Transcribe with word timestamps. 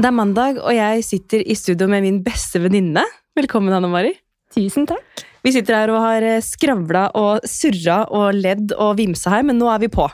Det 0.00 0.08
er 0.08 0.16
mandag, 0.16 0.56
og 0.64 0.72
jeg 0.72 1.02
sitter 1.04 1.42
i 1.44 1.52
studio 1.58 1.84
med 1.90 2.00
min 2.00 2.22
beste 2.24 2.56
venninne. 2.62 3.02
Velkommen, 3.36 3.74
Hanne 3.74 3.90
Mari. 3.92 4.14
Tusen 4.54 4.86
takk. 4.88 5.24
Vi 5.44 5.52
sitter 5.52 5.76
her 5.76 5.90
og 5.92 6.00
har 6.00 6.24
eh, 6.24 6.38
skravla 6.40 7.02
og 7.20 7.44
surra 7.44 7.98
og 8.08 8.38
ledd 8.38 8.72
og 8.80 8.94
vimsa 8.96 9.34
her, 9.34 9.44
men 9.44 9.60
nå 9.60 9.68
er 9.68 9.82
vi 9.82 9.90
på. 9.92 10.06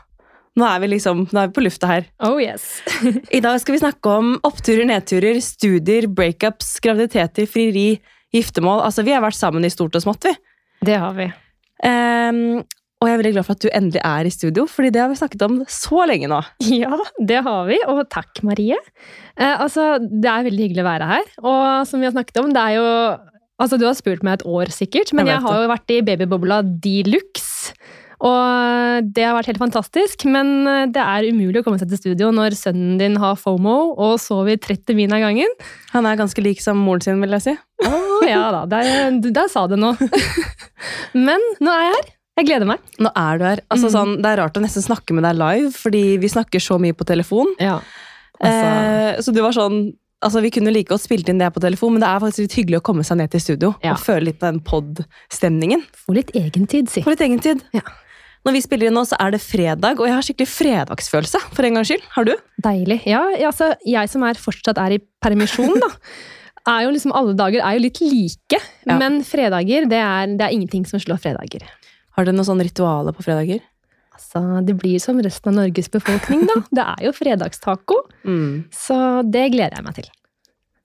Nå 0.59 0.67
er 0.67 0.83
vi 0.83 0.89
liksom, 0.91 1.23
nå 1.31 1.39
er 1.39 1.53
vi 1.53 1.55
på 1.55 1.63
lufta 1.63 1.93
her. 1.93 2.09
Oh 2.27 2.35
yes. 2.43 2.67
I 3.39 3.43
dag 3.45 3.61
skal 3.63 3.77
vi 3.77 3.83
snakke 3.85 4.11
om 4.11 4.35
oppturer, 4.49 4.83
nedturer, 4.91 5.39
studier, 5.45 6.11
breakups, 6.11 6.81
graviditeter, 6.83 7.47
frieri, 7.47 8.01
giftermål. 8.35 8.83
Altså, 8.89 9.07
Vi 9.07 9.15
har 9.15 9.23
vært 9.23 9.39
sammen 9.39 9.69
i 9.69 9.71
stort 9.71 9.95
og 9.95 10.03
smått, 10.03 10.27
vi. 10.27 10.35
Det 10.91 10.99
har 10.99 11.15
vi. 11.15 11.31
Ehm, 11.87 12.65
og 12.97 13.09
jeg 13.11 13.13
er 13.13 13.21
veldig 13.21 13.33
glad 13.35 13.45
for 13.45 13.59
at 13.59 13.65
du 13.65 13.69
endelig 13.77 14.01
er 14.09 14.25
i 14.29 14.33
studio, 14.33 14.65
fordi 14.73 14.91
det 14.95 15.03
har 15.03 15.11
vi 15.13 15.19
snakket 15.21 15.43
om 15.45 15.59
så 15.69 16.07
lenge 16.09 16.31
nå. 16.33 16.41
Ja, 16.81 16.97
det 17.21 17.43
har 17.45 17.69
vi. 17.69 17.77
Og 17.93 18.07
takk, 18.13 18.41
Marie. 18.47 18.79
Eh, 19.37 19.53
altså, 19.53 19.97
det 20.01 20.31
er 20.33 20.47
veldig 20.49 20.69
hyggelig 20.69 20.85
å 20.85 20.89
være 20.89 21.11
her. 21.11 21.29
Og 21.45 21.61
som 21.91 22.01
vi 22.01 22.09
har 22.09 22.17
snakket 22.17 22.41
om, 22.43 22.53
det 22.57 22.63
er 22.63 22.79
jo 22.81 22.91
Altså, 23.57 23.79
du 23.81 23.87
har 23.87 23.95
spurt 23.97 24.21
meg 24.21 24.35
et 24.37 24.43
år 24.53 24.69
sikkert, 24.69 25.15
men 25.17 25.25
Jeg 25.25 25.39
jeg, 25.39 25.43
har 25.47 25.63
jo 25.63 25.69
vært 25.71 25.93
i 25.95 26.03
babybobla 26.05 26.59
de 26.85 26.97
luxe. 27.09 27.73
Og 28.21 29.09
det 29.17 29.25
har 29.25 29.33
vært 29.37 29.49
helt 29.49 29.61
fantastisk, 29.61 30.27
men 30.29 30.51
eh, 30.69 30.83
det 30.93 31.01
er 31.01 31.29
umulig 31.29 31.61
å 31.61 31.65
komme 31.65 31.81
seg 31.81 31.89
til 31.93 32.01
studio 32.01 32.29
når 32.33 32.57
sønnen 32.57 32.97
din 33.01 33.17
har 33.21 33.37
FOMO 33.41 33.93
og 33.93 34.17
sover 34.21 34.61
30 34.61 34.97
min 34.97 35.13
av 35.13 35.25
gangen. 35.25 35.53
Han 35.93 36.09
er 36.09 36.21
ganske 36.21 36.45
lik 36.45 36.65
som 36.65 36.81
moren 36.81 37.05
sin, 37.05 37.21
vil 37.25 37.37
jeg 37.37 37.47
si. 37.47 37.57
Å 37.85 38.29
ja 38.29 38.45
da, 38.53 38.65
der, 38.69 39.21
der 39.21 39.53
sa 39.53 39.67
du 39.69 39.77
noe. 39.81 39.97
Men 41.29 41.45
nå 41.61 41.73
er 41.73 41.89
jeg 41.89 41.97
her. 41.97 42.16
Jeg 42.37 42.49
gleder 42.51 42.69
meg. 42.69 42.83
Nå 43.01 43.11
er 43.17 43.39
du 43.41 43.45
her. 43.49 43.63
Altså, 43.73 43.89
mm. 43.89 43.93
sånn, 43.95 44.17
det 44.21 44.33
er 44.33 44.41
rart 44.43 44.59
å 44.59 44.63
nesten 44.65 44.85
snakke 44.85 45.15
med 45.17 45.25
deg 45.25 45.39
live, 45.41 45.71
fordi 45.73 46.03
vi 46.21 46.29
snakker 46.29 46.61
så 46.61 46.77
mye 46.83 46.97
på 46.97 47.07
telefon. 47.09 47.55
Ja. 47.63 47.79
Eh, 48.45 49.17
så 49.25 49.33
du 49.33 49.41
var 49.45 49.57
sånn 49.57 49.95
Altså, 50.25 50.41
Vi 50.43 50.49
kunne 50.51 50.73
like 50.73 50.89
godt 50.89 51.05
spilt 51.05 51.29
inn 51.29 51.39
det 51.39 51.51
på 51.53 51.61
telefon, 51.61 51.93
men 51.93 52.01
det 52.03 52.09
er 52.09 52.23
faktisk 52.23 52.47
litt 52.47 52.55
hyggelig 52.57 52.79
å 52.81 52.85
komme 52.89 53.05
seg 53.05 53.19
ned 53.21 53.31
til 53.31 53.43
studio 53.45 53.69
Ja. 53.85 53.93
og 53.93 54.01
føle 54.01 54.31
litt 54.31 54.41
den 54.41 54.63
pod-stemningen. 54.65 55.85
Få 55.93 56.17
litt 56.17 56.33
egentid, 56.35 56.89
si. 56.91 57.03
Få 57.05 57.13
litt 57.13 57.21
egen 57.21 57.39
tid. 57.39 57.61
Ja. 57.77 57.85
Når 58.47 58.57
vi 58.57 58.63
spiller 58.65 58.89
inn 58.89 58.97
nå, 58.97 59.05
så 59.07 59.19
er 59.21 59.35
det 59.37 59.43
fredag, 59.45 60.01
og 60.01 60.09
jeg 60.09 60.15
har 60.17 60.25
skikkelig 60.25 60.49
fredagsfølelse. 60.49 61.43
For 61.53 61.69
en 61.69 61.77
gangs 61.79 61.93
skyld. 61.93 62.09
Har 62.17 62.25
du? 62.25 62.33
Deilig. 62.65 63.03
Ja, 63.07 63.21
altså, 63.45 63.75
jeg 63.87 64.09
som 64.09 64.25
er 64.27 64.41
fortsatt 64.41 64.81
er 64.81 64.97
i 64.97 65.03
permisjon, 65.23 65.77
da. 65.85 65.93
Er 66.67 66.83
jo 66.83 66.91
liksom, 66.91 67.13
alle 67.15 67.31
dager 67.39 67.61
er 67.63 67.77
jo 67.77 67.85
litt 67.85 68.01
like, 68.03 68.59
Ja. 68.89 68.97
men 68.99 69.21
fredager 69.23 69.85
det 69.87 70.01
er, 70.03 70.33
det 70.35 70.49
er 70.49 70.51
ingenting 70.51 70.83
som 70.89 70.99
slår 70.99 71.21
fredager. 71.23 71.63
Har 72.17 72.25
du 72.25 72.33
noen 72.33 72.49
sånne 72.49 72.65
ritualer 72.65 73.17
på 73.17 73.25
fredager? 73.27 73.61
Altså, 74.17 74.65
Det 74.65 74.77
blir 74.81 75.01
som 75.03 75.19
resten 75.21 75.53
av 75.53 75.59
Norges 75.61 75.91
befolkning, 75.93 76.47
da. 76.49 76.61
Det 76.79 76.85
er 76.85 77.03
jo 77.09 77.13
fredagstaco, 77.17 77.99
så 78.73 79.01
det 79.27 79.51
gleder 79.53 79.77
jeg 79.77 79.85
meg 79.85 79.99
til. 79.99 80.09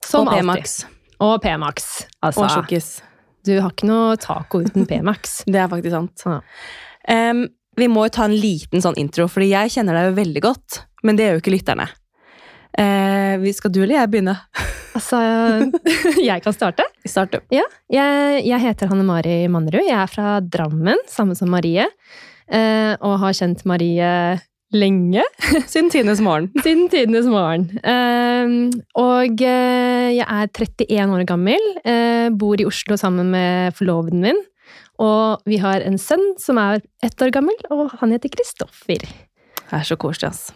Som 0.04 0.28
og. 0.28 0.34
P-Max. 0.36 0.82
Og 1.22 1.38
P-Max. 1.40 1.88
Altså, 2.20 2.44
Og 2.44 2.50
sjokkis. 2.50 2.90
du 3.46 3.54
har 3.60 3.72
ikke 3.72 3.88
noe 3.88 4.18
taco 4.20 4.60
uten 4.60 4.86
P-Max. 4.90 5.40
Det 5.52 5.62
er 5.62 5.70
faktisk 5.72 5.94
sant. 5.94 6.26
Ja. 6.26 6.40
Um, 7.32 7.46
vi 7.78 7.88
må 7.88 8.04
jo 8.04 8.12
ta 8.12 8.26
en 8.28 8.36
liten 8.36 8.84
sånn 8.84 8.98
intro, 9.00 9.24
fordi 9.32 9.48
jeg 9.54 9.72
kjenner 9.78 9.96
deg 9.96 10.10
jo 10.10 10.16
veldig 10.20 10.42
godt. 10.44 10.82
Men 11.02 11.16
det 11.16 11.24
gjør 11.24 11.38
jo 11.38 11.42
ikke 11.46 11.56
lytterne. 11.56 11.88
Uh, 12.76 13.48
skal 13.56 13.72
du 13.72 13.82
eller 13.82 14.02
jeg 14.02 14.12
begynne? 14.12 14.36
Altså, 14.92 15.18
jeg 16.30 16.44
kan 16.44 16.56
starte. 16.56 16.86
Vi 17.04 17.10
starter. 17.10 17.42
Ja, 17.54 17.64
jeg, 17.92 18.44
jeg 18.48 18.64
heter 18.66 18.90
Hanne 18.92 19.06
Mari 19.08 19.42
Mannerud. 19.52 19.84
Jeg 19.86 19.98
er 19.98 20.10
fra 20.10 20.38
Drammen, 20.44 21.00
samme 21.10 21.36
som 21.38 21.52
Marie. 21.52 21.88
Eh, 22.52 22.94
og 23.00 23.20
har 23.22 23.36
kjent 23.36 23.64
Marie 23.68 24.08
lenge, 24.72 25.24
Siden 25.72 25.90
tidenes 25.92 26.20
morgen. 26.24 26.48
siden 26.64 26.88
tidenes 26.92 27.28
morgen. 27.30 27.68
Eh, 27.84 28.78
og 29.00 29.44
eh, 29.44 30.08
jeg 30.16 30.26
er 30.26 30.48
31 30.48 31.18
år 31.18 31.26
gammel, 31.28 31.68
eh, 31.84 32.28
bor 32.32 32.60
i 32.60 32.68
Oslo 32.68 32.96
sammen 33.00 33.32
med 33.34 33.76
forloveden 33.78 34.24
min. 34.24 34.40
Og 35.02 35.42
vi 35.48 35.58
har 35.58 35.84
en 35.84 35.98
sønn 35.98 36.34
som 36.40 36.60
er 36.62 36.82
ett 37.04 37.22
år 37.24 37.32
gammel, 37.34 37.56
og 37.72 37.90
han 38.00 38.12
heter 38.14 38.32
Kristoffer. 38.32 39.02
Det 39.02 39.78
er 39.78 39.88
så 39.88 39.96
koselig, 39.96 40.32
ass. 40.32 40.50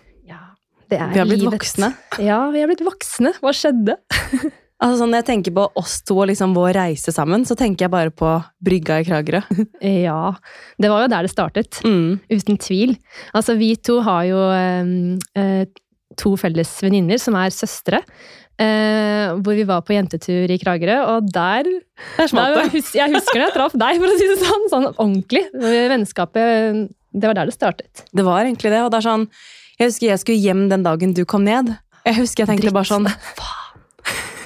Det 0.90 0.98
er 1.00 1.10
Vi 1.12 1.18
har 1.18 1.26
blitt 1.26 1.42
livet. 1.42 1.56
voksne. 1.58 1.90
Ja, 2.22 2.38
vi 2.54 2.60
har 2.62 2.70
blitt 2.70 2.84
voksne. 2.86 3.34
Hva 3.42 3.52
skjedde? 3.56 3.98
Altså 4.76 5.06
Når 5.08 5.22
jeg 5.22 5.24
tenker 5.30 5.52
på 5.56 5.62
oss 5.80 6.02
to 6.04 6.18
og 6.20 6.26
liksom 6.28 6.52
vår 6.52 6.74
reise 6.76 7.08
sammen, 7.14 7.46
så 7.48 7.54
tenker 7.56 7.86
jeg 7.86 7.92
bare 7.94 8.10
på 8.12 8.28
brygga 8.60 8.98
i 9.00 9.06
Kragerø. 9.08 9.40
Ja, 10.04 10.34
det 10.76 10.90
var 10.92 11.06
jo 11.06 11.08
der 11.14 11.24
det 11.24 11.30
startet. 11.32 11.78
Mm. 11.80 12.18
Uten 12.28 12.58
tvil. 12.60 12.92
Altså, 13.32 13.54
vi 13.56 13.70
to 13.80 14.02
har 14.04 14.26
jo 14.28 14.42
eh, 14.52 14.90
eh, 15.40 15.62
to 16.20 16.34
felles 16.36 16.74
venninner 16.84 17.16
som 17.16 17.38
er 17.40 17.56
søstre. 17.56 18.02
Eh, 18.60 19.32
hvor 19.40 19.56
vi 19.56 19.64
var 19.68 19.80
på 19.80 19.96
jentetur 19.96 20.52
i 20.52 20.60
Kragerø, 20.60 20.98
og 21.14 21.32
der, 21.32 21.64
Der 22.20 22.68
hus, 22.76 22.92
Jeg 23.00 23.16
husker 23.16 23.40
da 23.40 23.48
jeg 23.48 23.56
traff 23.56 23.80
deg, 23.80 23.96
for 24.04 24.12
å 24.12 24.20
si 24.20 24.28
det 24.28 24.38
sånn. 24.44 24.68
Sånn 24.74 24.86
ordentlig. 24.92 25.46
Vennskapet 25.56 26.90
Det 27.16 27.24
var 27.30 27.36
der 27.40 27.48
det 27.48 27.56
startet. 27.56 28.04
Det 28.12 28.24
var 28.28 28.44
egentlig 28.44 28.76
det. 28.76 28.84
og 28.84 28.92
det 28.92 29.00
er 29.00 29.08
sånn, 29.08 29.24
Jeg 29.78 29.90
husker 29.90 30.06
jeg 30.08 30.22
skulle 30.22 30.40
hjem 30.40 30.68
den 30.72 30.82
dagen 30.86 31.12
du 31.16 31.24
kom 31.28 31.44
ned. 31.44 31.74
Jeg 32.06 32.16
husker 32.20 32.44
jeg 32.44 32.48
tenkte 32.54 32.68
Dritt. 32.70 32.76
bare 32.76 32.88
sånn 32.88 33.08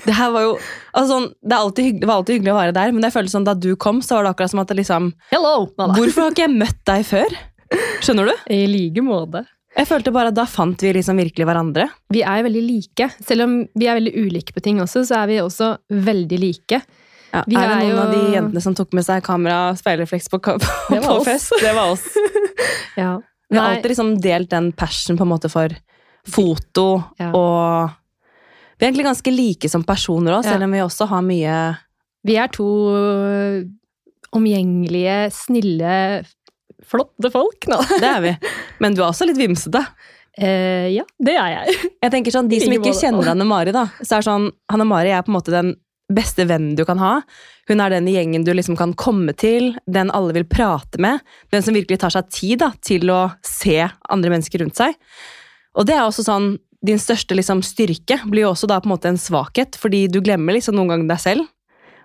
Det 0.06 0.14
her 0.16 0.30
var 0.32 0.42
jo 0.46 0.52
altså 0.96 1.06
sånn, 1.12 1.26
det, 1.44 1.54
alltid 1.56 1.98
det 2.00 2.08
var 2.08 2.16
alltid 2.22 2.38
hyggelig 2.38 2.52
å 2.54 2.56
være 2.58 2.72
der, 2.74 2.92
men 2.96 3.04
jeg 3.04 3.12
følte 3.14 3.30
sånn 3.34 3.44
da 3.46 3.52
du 3.54 3.68
kom, 3.76 4.00
så 4.02 4.16
var 4.16 4.24
det 4.26 4.30
akkurat 4.32 4.50
som 4.54 4.62
at 4.62 4.70
det 4.72 4.78
liksom 4.80 5.10
Hello! 5.30 5.52
Hvorfor 5.76 6.24
har 6.24 6.32
ikke 6.34 6.46
jeg 6.46 6.54
møtt 6.56 6.80
deg 6.88 7.04
før? 7.06 7.36
Skjønner 8.02 8.30
du? 8.32 8.34
I 8.50 8.62
like 8.66 9.04
måte. 9.06 9.44
Jeg 9.76 9.86
følte 9.86 10.10
bare 10.10 10.32
at 10.32 10.38
da 10.41 10.46
fant 10.50 10.80
vi 10.82 10.91
liksom 10.96 11.20
virkelig 11.20 11.47
hverandre. 11.47 11.84
Vi 12.10 12.24
er 12.26 12.42
veldig 12.42 12.62
like. 12.64 13.06
Selv 13.22 13.44
om 13.44 13.52
vi 13.78 13.86
er 13.86 14.00
veldig 14.00 14.14
ulike 14.24 14.56
på 14.56 14.64
ting 14.64 14.80
også, 14.82 15.04
så 15.06 15.20
er 15.20 15.28
vi 15.30 15.36
også 15.44 15.68
veldig 16.08 16.41
like. 16.42 16.80
Ja, 17.30 17.44
Vi 17.47 17.54
er 17.54 17.68
det 17.68 17.76
er 17.76 17.84
noen 17.84 17.92
jo- 17.92 18.00
av 18.02 18.10
de 18.16 18.22
jentene 18.34 18.62
som 18.64 18.74
tok 18.74 18.97
med 18.98 19.06
seg 19.06 19.22
kamera 19.22 19.60
og 19.70 19.78
speilrefleks 19.78 20.26
på, 20.32 20.41
på, 20.42 20.56
på 20.91 21.20
fest? 21.28 21.52
Det 21.62 21.76
var 21.76 21.92
oss. 21.94 22.08
Ja. 22.98 23.20
Vi 23.50 23.59
har 23.59 23.75
alltid 23.75 23.91
liksom 23.93 24.12
delt 24.22 24.50
den 24.53 24.71
passion 24.72 25.19
på 25.19 25.27
en 25.27 25.33
måte 25.33 25.50
for 25.50 25.72
foto, 26.31 27.03
Ja. 27.19 27.31
og 27.34 27.91
vi 28.78 28.87
er 28.87 28.91
egentlig 28.91 29.09
ganske 29.09 29.33
like 29.34 29.69
som 29.69 29.83
personer 29.84 30.38
òg, 30.38 30.44
selv 30.47 30.65
om 30.65 30.72
vi 30.72 30.78
også 30.84 31.06
har 31.11 31.22
mye 31.27 31.56
Vi 32.25 32.37
er 32.37 32.49
to 32.53 32.66
øh, 32.94 33.65
omgjengelige, 34.37 35.31
snille, 35.34 36.25
flotte 36.87 37.31
folk 37.33 37.66
nå. 37.69 37.78
Det 38.00 38.09
er 38.09 38.21
vi. 38.25 38.33
Men 38.81 38.94
du 38.94 39.03
er 39.03 39.09
også 39.10 39.27
litt 39.28 39.41
vimsete. 39.41 39.84
Eh, 40.41 40.87
ja, 40.94 41.03
det 41.19 41.33
er 41.37 41.49
jeg. 41.50 41.89
Jeg 42.05 42.10
tenker 42.15 42.33
sånn, 42.33 42.47
De 42.49 42.60
som 42.62 42.72
ikke 42.72 42.93
kjenner 42.97 43.33
Anne 43.33 43.44
Mari, 43.44 43.72
da, 43.75 43.83
så 43.99 44.21
er 44.21 44.25
sånn, 44.25 44.44
Anne 44.72 44.87
Mari 44.89 45.10
er 45.12 45.25
på 45.27 45.33
en 45.33 45.34
måte 45.34 45.50
den 45.53 45.72
beste 46.10 46.47
vennen 46.48 46.76
du 46.78 46.84
kan 46.88 47.00
ha. 47.00 47.21
Hun 47.71 47.82
er 47.82 47.93
den 47.94 48.09
i 48.10 48.16
gjengen 48.16 48.44
du 48.47 48.53
liksom 48.54 48.78
kan 48.78 48.94
komme 48.98 49.34
til, 49.38 49.75
den 49.87 50.10
alle 50.15 50.34
vil 50.37 50.48
prate 50.50 51.00
med. 51.03 51.22
Den 51.54 51.62
som 51.62 51.76
virkelig 51.76 52.00
tar 52.03 52.15
seg 52.15 52.31
tid 52.34 52.62
da, 52.65 52.72
til 52.82 53.10
å 53.15 53.22
se 53.47 53.78
andre 54.10 54.32
mennesker 54.34 54.65
rundt 54.65 54.81
seg. 54.81 54.98
Og 55.78 55.87
det 55.87 55.97
er 55.98 56.06
også 56.06 56.26
sånn, 56.26 56.56
Din 56.81 56.97
største 56.97 57.37
liksom, 57.37 57.59
styrke 57.60 58.16
blir 58.25 58.47
jo 58.47 58.54
også 58.54 58.65
da 58.65 58.78
på 58.81 58.88
en 58.88 58.94
måte 58.94 59.10
en 59.10 59.19
svakhet, 59.21 59.76
fordi 59.76 60.06
du 60.09 60.22
glemmer 60.25 60.56
liksom 60.56 60.78
noen 60.78 60.88
ganger 60.88 61.10
deg 61.10 61.21
selv. 61.21 61.50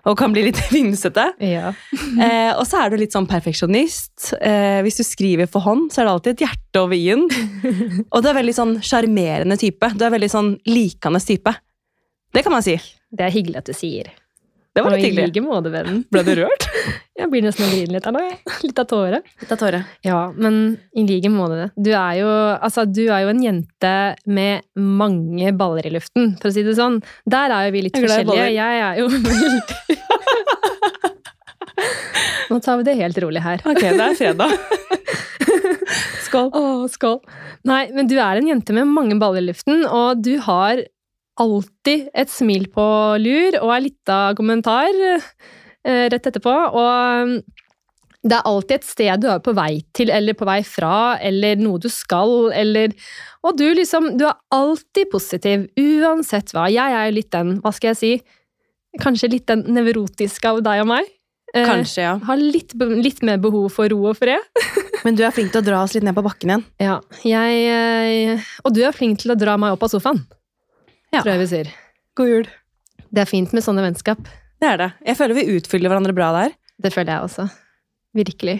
Og 0.04 0.18
kan 0.20 0.34
bli 0.34 0.42
litt 0.46 0.60
vimsete. 0.74 1.24
Ja. 1.40 1.70
Eh, 1.96 2.52
og 2.52 2.66
så 2.68 2.82
er 2.82 2.92
du 2.92 2.98
litt 3.00 3.16
sånn 3.16 3.26
perfeksjonist. 3.30 4.34
Eh, 4.36 4.82
hvis 4.84 5.00
du 5.00 5.04
skriver 5.06 5.48
for 5.48 5.64
hånd, 5.64 5.88
så 5.90 6.02
er 6.02 6.06
det 6.06 6.12
alltid 6.12 6.34
et 6.34 6.44
hjerte 6.44 6.82
over 6.84 6.98
i-en. 6.98 7.24
Og 8.12 8.20
du 8.20 8.28
er 8.28 8.36
veldig 8.36 8.56
sånn 8.60 8.76
sjarmerende 8.84 9.56
type. 9.64 9.90
Du 9.96 10.04
er 10.04 10.12
veldig 10.14 10.30
sånn 10.30 10.52
likende 10.68 11.24
type. 11.24 11.56
Det 12.36 12.42
kan 12.44 12.52
man 12.52 12.62
si. 12.62 12.76
Det 13.16 13.24
er 13.24 13.32
hyggelig 13.32 13.62
at 13.62 13.68
du 13.70 13.72
sier. 13.72 14.10
Det 14.76 14.82
var 14.84 14.92
Og 14.92 15.00
litt 15.00 15.08
i 15.08 15.16
like 15.16 15.40
måte, 15.40 15.70
vennen. 15.72 16.02
Ble 16.12 16.20
du 16.26 16.34
rørt? 16.36 16.66
Jeg 17.16 17.30
blir 17.32 17.40
nesten 17.46 17.64
å 17.64 17.68
grine 17.72 17.94
litt 17.94 18.04
her 18.04 18.12
nå. 18.12 18.24
Litt 18.60 18.80
av 18.82 18.84
tåre. 18.90 19.22
Litt 19.40 19.52
av 19.54 19.60
tåre. 19.62 19.78
Ja, 20.04 20.18
men 20.36 20.58
i 20.92 21.06
like 21.08 21.30
måte. 21.32 21.70
Du 21.80 21.88
er 21.96 22.18
jo, 22.18 22.28
altså, 22.28 22.84
du 22.84 23.06
er 23.06 23.22
jo 23.24 23.30
en 23.32 23.40
jente 23.40 23.92
med 24.28 24.66
mange 24.76 25.54
baller 25.56 25.88
i 25.88 25.94
luften, 25.94 26.34
for 26.42 26.50
å 26.50 26.52
si 26.52 26.60
det 26.66 26.74
sånn. 26.76 26.98
Der 27.24 27.54
er 27.56 27.70
jo 27.70 27.72
vi 27.72 27.86
litt 27.86 27.96
Jeg 27.96 28.04
forskjellige. 28.04 28.50
Jeg 28.52 28.82
er 28.84 29.00
jo 29.00 29.08
veldig 29.14 29.96
Nå 32.52 32.58
tar 32.60 32.76
vi 32.76 32.86
det 32.90 32.98
helt 33.00 33.16
rolig 33.24 33.40
her. 33.46 33.64
Ok, 33.64 33.80
det 33.80 34.10
er 34.10 34.18
fredag. 34.18 34.52
Skål. 36.26 36.50
Å, 36.52 36.62
skål. 36.92 37.16
Nei, 37.64 37.86
men 37.96 38.12
du 38.12 38.18
er 38.20 38.42
en 38.42 38.52
jente 38.52 38.76
med 38.76 38.92
mange 38.92 39.16
baller 39.20 39.40
i 39.40 39.48
luften, 39.48 39.86
og 39.88 40.20
du 40.20 40.34
har 40.44 40.84
alltid 41.42 42.08
et 42.14 42.32
smil 42.32 42.66
på 42.72 42.86
lur 43.22 43.58
og 43.62 43.74
en 43.74 43.84
lita 43.84 44.18
kommentar 44.38 44.90
eh, 45.06 46.06
rett 46.12 46.28
etterpå. 46.30 46.54
Og 46.76 47.36
det 48.26 48.34
er 48.38 48.48
alltid 48.48 48.76
et 48.80 48.88
sted 48.88 49.22
du 49.22 49.28
er 49.30 49.42
på 49.44 49.54
vei 49.56 49.82
til, 49.94 50.10
eller 50.10 50.34
på 50.38 50.48
vei 50.48 50.60
fra, 50.66 51.16
eller 51.22 51.58
noe 51.60 51.78
du 51.82 51.88
skal, 51.92 52.50
eller 52.56 52.94
Og 53.46 53.54
du 53.58 53.68
liksom 53.78 54.16
Du 54.18 54.24
er 54.26 54.34
alltid 54.50 55.10
positiv, 55.12 55.68
uansett 55.78 56.50
hva. 56.54 56.66
Jeg 56.72 56.96
er 56.96 57.06
jo 57.10 57.18
litt 57.20 57.30
den, 57.34 57.60
hva 57.62 57.70
skal 57.74 57.92
jeg 57.92 58.00
si, 58.00 58.14
kanskje 59.02 59.30
litt 59.30 59.46
den 59.46 59.62
nevrotiske 59.76 60.50
av 60.50 60.64
deg 60.66 60.82
og 60.82 60.90
meg. 60.90 61.12
Eh, 61.54 61.64
Kanskje, 61.66 62.02
ja. 62.02 62.16
Har 62.26 62.40
litt, 62.40 62.74
litt 62.74 63.22
mer 63.22 63.38
behov 63.38 63.68
for 63.76 63.88
ro 63.92 64.08
og 64.10 64.18
fred. 64.18 64.42
Men 65.06 65.14
du 65.14 65.22
er 65.22 65.34
flink 65.34 65.52
til 65.54 65.62
å 65.62 65.66
dra 65.66 65.84
oss 65.84 65.94
litt 65.94 66.02
ned 66.06 66.16
på 66.16 66.24
bakken 66.26 66.50
igjen. 66.50 66.64
Ja, 66.82 66.96
jeg, 67.22 67.60
eh, 67.70 68.48
Og 68.64 68.74
du 68.74 68.82
er 68.82 68.96
flink 68.96 69.22
til 69.22 69.30
å 69.34 69.38
dra 69.38 69.54
meg 69.60 69.76
opp 69.76 69.86
av 69.86 69.92
sofaen, 69.92 70.24
Ja. 71.16 71.24
tror 71.24 71.34
jeg 71.34 71.42
vi 71.44 71.50
sier. 71.52 71.72
God 72.16 72.32
jul. 72.32 72.48
Det 73.12 73.22
er 73.22 73.30
fint 73.30 73.52
med 73.56 73.64
sånne 73.64 73.84
vennskap. 73.84 74.22
Det 74.60 74.68
er 74.68 74.80
det. 74.80 74.90
Jeg 75.06 75.18
føler 75.18 75.36
vi 75.38 75.48
utfyller 75.56 75.92
hverandre 75.92 76.14
bra 76.16 76.30
der. 76.36 76.56
Det 76.80 76.92
føler 76.94 77.14
jeg 77.16 77.28
også. 77.28 77.46
Virkelig. 78.16 78.58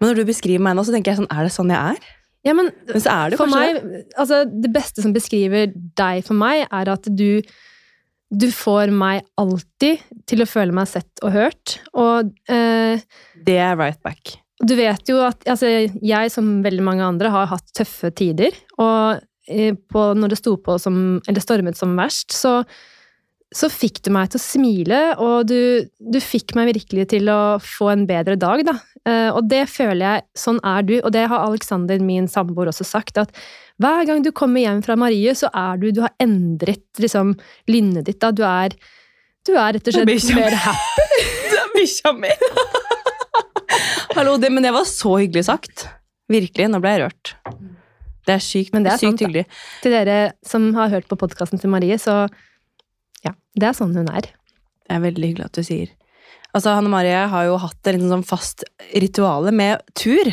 Men 0.00 0.10
når 0.10 0.20
du 0.22 0.28
beskriver 0.28 0.62
meg 0.66 0.76
nå, 0.78 0.84
så 0.86 0.94
tenker 0.94 1.12
jeg 1.12 1.20
sånn, 1.22 1.30
er 1.30 1.46
det 1.46 1.54
sånn 1.54 1.70
jeg 1.70 1.96
er? 1.96 2.12
Ja, 2.42 2.54
men 2.58 2.72
Men 2.88 3.02
så 3.02 3.10
er 3.14 3.30
det 3.30 3.38
for 3.38 3.46
kanskje 3.46 3.82
meg, 3.86 4.06
altså 4.18 4.40
det 4.50 4.70
beste 4.74 5.02
som 5.04 5.12
beskriver 5.14 5.70
deg 5.98 6.24
for 6.26 6.34
meg, 6.38 6.64
er 6.74 6.90
at 6.90 7.06
du 7.06 7.42
du 8.32 8.46
får 8.48 8.88
meg 8.96 9.26
alltid 9.36 10.00
til 10.26 10.40
å 10.40 10.48
føle 10.48 10.72
meg 10.72 10.88
sett 10.88 11.20
og 11.20 11.34
hørt. 11.34 11.74
Og 11.92 12.30
eh, 12.48 13.02
det. 13.36 13.58
Er 13.60 13.76
right 13.76 14.00
back. 14.02 14.38
du 14.64 14.72
vet 14.78 15.10
jo 15.10 15.18
at 15.20 15.44
altså, 15.44 15.68
jeg, 16.00 16.30
som 16.32 16.62
veldig 16.64 16.82
mange 16.86 17.04
andre, 17.04 17.28
har 17.28 17.50
hatt 17.50 17.74
tøffe 17.76 18.08
tider. 18.16 18.56
Og 18.80 19.20
på, 19.48 20.06
når 20.14 20.32
det 20.32 20.38
sto 20.38 20.56
på 20.60 20.78
som, 20.78 20.96
eller 21.28 21.42
stormet 21.42 21.78
som 21.78 21.96
verst, 21.98 22.34
så, 22.36 22.60
så 23.54 23.70
fikk 23.72 24.02
du 24.06 24.12
meg 24.14 24.30
til 24.32 24.40
å 24.40 24.44
smile, 24.44 25.00
og 25.22 25.48
du, 25.50 25.88
du 25.98 26.20
fikk 26.22 26.54
meg 26.58 26.70
virkelig 26.72 27.08
til 27.14 27.30
å 27.32 27.58
få 27.62 27.90
en 27.92 28.06
bedre 28.08 28.38
dag, 28.40 28.64
da. 28.68 28.76
Eh, 29.02 29.28
og 29.34 29.48
det 29.50 29.64
føler 29.70 30.04
jeg, 30.04 30.24
sånn 30.38 30.60
er 30.62 30.86
du, 30.86 30.94
og 31.00 31.10
det 31.14 31.26
har 31.30 31.42
Alexander, 31.48 31.98
min 32.02 32.30
samboer, 32.30 32.70
også 32.70 32.86
sagt, 32.86 33.18
at 33.18 33.34
hver 33.82 34.06
gang 34.06 34.22
du 34.22 34.30
kommer 34.36 34.62
hjem 34.62 34.82
fra 34.84 34.94
Marie, 35.00 35.34
så 35.34 35.48
er 35.56 35.80
du 35.80 35.88
Du 35.90 36.02
har 36.04 36.12
endret 36.22 37.00
liksom 37.02 37.34
lynnet 37.66 38.06
ditt, 38.06 38.20
da. 38.22 38.30
Du 38.30 38.44
er, 38.46 38.76
du 39.48 39.56
er 39.56 39.74
rett 39.74 39.88
og 39.90 39.96
slett 39.96 40.36
mer 40.38 40.54
happy. 40.54 41.08
Det 41.52 41.58
er 41.58 41.72
bikkja 41.74 42.12
mi! 42.14 42.30
Hallo, 44.16 44.36
det, 44.36 44.52
men 44.52 44.62
det 44.62 44.74
var 44.74 44.84
så 44.88 45.16
hyggelig 45.16 45.46
sagt. 45.48 45.86
Virkelig. 46.30 46.68
Nå 46.70 46.80
ble 46.84 46.92
jeg 46.92 47.02
rørt. 47.06 47.32
Det 48.28 48.36
er 48.36 48.42
sykt, 48.44 48.72
Men 48.74 48.84
det 48.86 48.92
er 48.92 49.00
sykt 49.00 49.08
sant, 49.08 49.18
da. 49.18 49.26
hyggelig. 49.26 49.44
Til 49.82 49.96
dere 49.96 50.18
som 50.46 50.68
har 50.76 50.92
hørt 50.92 51.08
på 51.10 51.18
podkasten 51.18 51.58
til 51.62 51.72
Marie, 51.72 51.98
så 51.98 52.28
ja, 53.26 53.34
det 53.58 53.68
er 53.68 53.74
sånn 53.76 53.96
hun 53.96 54.10
er. 54.12 54.28
Det 54.86 54.94
er 54.96 55.02
veldig 55.02 55.32
hyggelig 55.32 55.48
at 55.48 55.58
du 55.58 55.66
sier. 55.66 55.90
Altså, 56.52 56.74
Hanne 56.76 56.92
Marie 56.92 57.16
har 57.32 57.48
jo 57.48 57.56
hatt 57.62 57.88
en 57.90 58.08
sånn 58.10 58.24
fast 58.28 58.64
rituale 58.92 59.52
med 59.56 59.80
tur. 59.98 60.28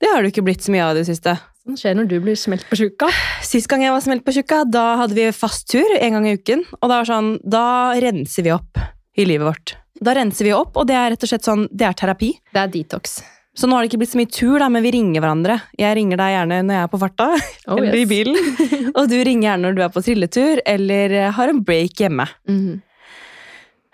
Det 0.00 0.08
har 0.08 0.22
det 0.24 0.32
ikke 0.32 0.46
blitt 0.46 0.64
så 0.64 0.72
mye 0.72 0.86
av 0.86 0.94
i 0.96 1.02
det 1.02 1.08
siste. 1.10 1.36
Sånn 1.60 1.76
skjer 1.76 1.98
når 1.98 2.06
du 2.08 2.16
blir 2.24 2.38
smelt 2.40 2.64
på 2.70 2.78
tjukka. 2.80 3.10
Sist 3.44 3.68
gang 3.68 3.84
jeg 3.84 3.92
var 3.92 4.00
smelt 4.00 4.24
på 4.24 4.32
tjukka, 4.32 4.62
da 4.64 4.86
hadde 5.02 5.18
vi 5.18 5.26
fast 5.36 5.68
tur 5.70 5.90
en 5.98 6.16
gang 6.16 6.30
i 6.30 6.38
uken. 6.40 6.64
Og 6.80 6.86
det 6.88 6.96
var 6.96 7.10
sånn, 7.10 7.34
da 7.44 7.66
renser 8.00 8.46
vi 8.46 8.54
opp 8.56 8.80
i 9.20 9.26
livet 9.28 9.44
vårt. 9.50 9.74
Da 10.00 10.14
renser 10.16 10.48
vi 10.48 10.54
opp, 10.56 10.78
og 10.80 10.88
det 10.88 10.96
er 10.96 11.12
rett 11.12 11.26
og 11.26 11.28
slett 11.28 11.44
sånn, 11.44 11.66
det 11.68 11.84
er 11.90 11.98
terapi. 12.00 12.32
Det 12.54 12.62
er 12.62 12.72
detox. 12.72 13.20
Så 13.56 13.66
nå 13.66 13.74
har 13.74 13.82
det 13.82 13.90
ikke 13.90 13.98
blitt 14.04 14.12
så 14.12 14.18
mye 14.20 14.30
tur, 14.30 14.58
da, 14.62 14.68
men 14.70 14.84
vi 14.84 14.92
ringer 14.94 15.22
hverandre. 15.24 15.56
Jeg 15.78 15.96
ringer 15.98 16.20
deg 16.20 16.34
gjerne 16.36 16.60
når 16.68 16.76
jeg 16.76 16.86
er 16.86 16.92
på 16.92 17.00
farta, 17.02 17.26
Oh, 17.70 17.78
eller 17.80 17.98
i 17.98 18.06
bilen. 18.08 18.38
Og 18.98 19.08
du 19.10 19.16
ringer 19.18 19.48
gjerne 19.48 19.64
når 19.66 19.76
du 19.78 19.82
er 19.84 19.92
på 19.94 20.02
trilletur, 20.06 20.62
eller 20.70 21.16
eh, 21.18 21.32
har 21.36 21.52
en 21.52 21.64
break 21.66 22.04
hjemme. 22.04 22.28
Mhm. 22.48 22.78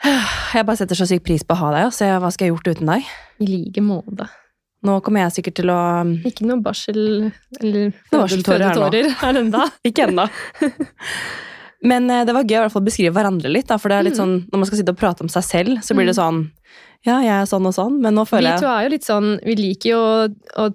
Jeg 0.07 0.67
bare 0.69 0.77
setter 0.77 0.99
så 0.99 1.07
sykt 1.09 1.25
pris 1.25 1.43
på 1.43 1.55
å 1.57 1.59
ha 1.65 1.69
deg, 1.73 1.87
og 1.89 1.95
se 1.97 2.07
hva 2.21 2.29
skal 2.31 2.47
jeg 2.47 2.53
gjort 2.53 2.69
uten 2.77 2.91
deg. 2.93 3.07
I 3.43 3.47
like 3.49 3.83
måte. 3.83 4.27
Nå 4.87 4.99
kommer 5.03 5.25
jeg 5.25 5.39
sikkert 5.39 5.57
til 5.63 5.73
å 5.73 5.79
Ikke 6.29 6.47
noe 6.47 6.61
barsel 6.63 7.01
eller 7.59 7.95
fødetårer 8.13 9.09
her 9.23 9.41
nå. 9.41 9.65
Ikke 9.89 10.05
ennå. 10.07 10.29
Men 11.87 12.11
eh, 12.11 12.25
det 12.27 12.35
var 12.35 12.43
gøy 12.47 12.57
å 12.57 12.61
i 12.61 12.65
hvert 12.67 12.75
fall 12.75 12.87
beskrive 12.87 13.15
hverandre 13.15 13.51
litt. 13.53 13.69
Da, 13.71 13.77
for 13.79 13.93
det 13.93 13.99
er 14.01 14.03
Mm. 14.03 14.09
litt 14.11 14.19
sånn, 14.19 14.35
Når 14.51 14.59
man 14.63 14.67
skal 14.69 14.79
sitte 14.81 14.95
og 14.95 14.99
prate 14.99 15.23
om 15.23 15.29
seg 15.33 15.45
selv, 15.47 15.83
så 15.87 15.95
blir 15.95 16.07
det 16.11 16.17
sånn 16.19 16.51
Ja, 17.07 17.21
jeg 17.23 17.31
er 17.31 17.47
sånn 17.47 17.67
og 17.69 17.75
sånn, 17.77 18.01
men 18.03 18.15
nå 18.17 18.25
Vi 18.27 18.43
to 18.59 18.67
er 18.67 18.83
jo 18.89 18.91
litt 18.91 19.05
sånn 19.07 19.29
Vi 19.45 19.55
liker 19.55 19.91
jo 19.93 19.99
å, 20.01 20.29
å 20.65 20.67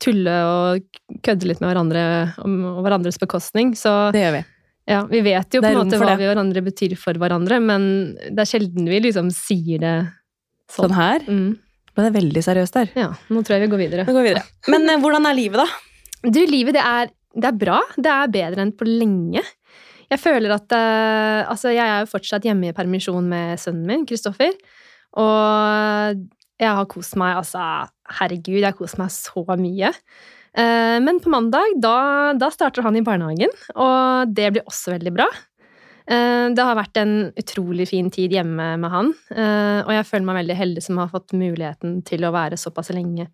tulle 0.00 0.34
og 0.46 0.84
kødde 1.26 1.48
litt 1.50 1.60
med 1.60 1.72
hverandre 1.72 2.02
om 2.44 2.54
og 2.76 2.84
hverandres 2.86 3.18
bekostning. 3.20 3.72
Så 3.76 4.12
Det 4.14 4.22
gjør 4.22 4.36
vi. 4.38 4.44
ja, 4.88 5.00
vi 5.10 5.20
vet 5.26 5.50
jo 5.54 5.60
på 5.60 5.66
en 5.72 5.80
måte 5.82 5.98
hva 5.98 6.12
det. 6.14 6.18
vi 6.22 6.28
hverandre 6.30 6.62
betyr 6.64 6.96
for 6.96 7.12
hverandre, 7.20 7.58
men 7.62 8.14
det 8.30 8.38
er 8.44 8.48
sjelden 8.52 8.88
vi 8.88 9.00
liksom 9.00 9.30
sier 9.34 9.78
det 9.82 9.94
Sånn 10.70 10.88
sånn. 10.88 10.94
her. 10.94 11.20
Mm. 11.26 11.58
Ble 11.96 12.04
det 12.06 12.14
veldig 12.22 12.42
seriøst 12.46 12.72
der. 12.78 12.90
Ja, 12.94 13.08
nå 13.28 13.42
tror 13.42 13.58
jeg 13.58 13.64
vi 13.66 13.72
går 13.74 13.80
videre. 13.82 14.04
Vi 14.06 14.12
går 14.14 14.22
videre. 14.28 14.44
Men 14.70 14.88
eh, 14.88 15.00
hvordan 15.02 15.26
er 15.26 15.34
livet, 15.34 15.58
da? 15.58 16.30
Du, 16.30 16.38
livet 16.46 16.74
det 16.78 16.84
er, 16.86 17.10
det 17.34 17.48
er 17.50 17.56
bra. 17.58 17.80
Det 17.98 18.06
er 18.14 18.28
bedre 18.30 18.62
enn 18.62 18.72
på 18.78 18.86
lenge. 18.86 19.42
Jeg 20.10 20.18
føler 20.22 20.54
at 20.56 20.74
uh, 20.74 21.50
Altså, 21.50 21.70
jeg 21.74 21.86
er 21.86 22.02
jo 22.02 22.10
fortsatt 22.10 22.46
hjemme 22.46 22.70
i 22.70 22.76
permisjon 22.76 23.26
med 23.30 23.60
sønnen 23.62 23.86
min, 23.88 24.06
Kristoffer. 24.08 24.56
Og 25.20 26.20
jeg 26.60 26.76
har 26.76 26.90
kost 26.90 27.16
meg, 27.18 27.38
altså 27.40 27.62
Herregud, 28.18 28.60
jeg 28.60 28.68
har 28.68 28.78
kost 28.78 28.98
meg 29.00 29.12
så 29.14 29.44
mye. 29.58 29.92
Uh, 30.50 30.98
men 31.02 31.22
på 31.22 31.30
mandag, 31.32 31.76
da, 31.82 31.94
da 32.38 32.50
starter 32.50 32.84
han 32.86 32.98
i 32.98 33.04
barnehagen, 33.06 33.54
og 33.78 34.34
det 34.34 34.50
blir 34.56 34.66
også 34.66 34.96
veldig 34.96 35.14
bra. 35.14 35.28
Eh, 36.10 36.48
Det 36.50 36.64
har 36.66 36.74
vært 36.74 36.98
en 36.98 37.12
utrolig 37.38 37.84
fin 37.86 38.08
tid 38.10 38.32
hjemme 38.34 38.64
med 38.82 38.90
han, 38.90 39.12
og 39.30 39.90
jeg 39.94 40.06
føler 40.08 40.26
meg 40.26 40.38
veldig 40.40 40.56
heldig 40.58 40.82
som 40.82 40.98
har 40.98 41.12
fått 41.12 41.36
muligheten 41.38 42.00
til 42.08 42.24
å 42.26 42.32
være 42.34 42.58
såpass 42.58 42.90
lenge 42.96 43.28